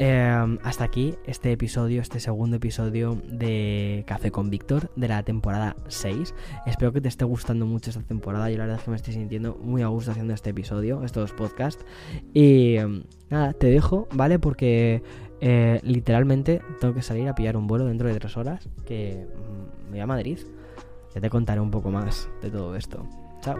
Em, 0.00 0.58
hasta 0.62 0.84
aquí 0.84 1.16
este 1.26 1.50
episodio, 1.50 2.00
este 2.00 2.20
segundo 2.20 2.56
episodio 2.56 3.20
de 3.26 4.04
Café 4.06 4.30
con 4.30 4.48
Víctor 4.48 4.90
de 4.94 5.08
la 5.08 5.24
temporada 5.24 5.74
6. 5.88 6.34
Espero 6.66 6.92
que 6.92 7.00
te 7.00 7.08
esté 7.08 7.24
gustando 7.24 7.66
mucho 7.66 7.90
esta 7.90 8.02
temporada. 8.02 8.48
Yo 8.48 8.58
la 8.58 8.64
verdad 8.64 8.78
es 8.78 8.84
que 8.84 8.90
me 8.90 8.96
estoy 8.96 9.14
sintiendo 9.14 9.58
muy 9.60 9.82
a 9.82 9.88
gusto 9.88 10.12
haciendo 10.12 10.34
este 10.34 10.50
episodio, 10.50 11.02
estos 11.02 11.32
podcasts. 11.32 11.84
Y 12.32 12.76
em, 12.76 13.02
nada, 13.28 13.52
te 13.54 13.66
dejo, 13.66 14.06
¿vale? 14.12 14.38
Porque 14.38 15.02
eh, 15.40 15.80
literalmente 15.82 16.62
tengo 16.80 16.94
que 16.94 17.02
salir 17.02 17.28
a 17.28 17.34
pillar 17.34 17.56
un 17.56 17.66
vuelo 17.66 17.86
dentro 17.86 18.06
de 18.06 18.14
tres 18.14 18.36
horas 18.36 18.68
que 18.86 19.26
mm, 19.26 19.84
me 19.86 19.90
voy 19.90 20.00
a 20.00 20.06
Madrid. 20.06 20.38
Ya 21.12 21.20
te 21.20 21.28
contaré 21.28 21.60
un 21.60 21.72
poco 21.72 21.90
más 21.90 22.28
de 22.40 22.50
todo 22.50 22.76
esto. 22.76 23.04
Chao. 23.40 23.56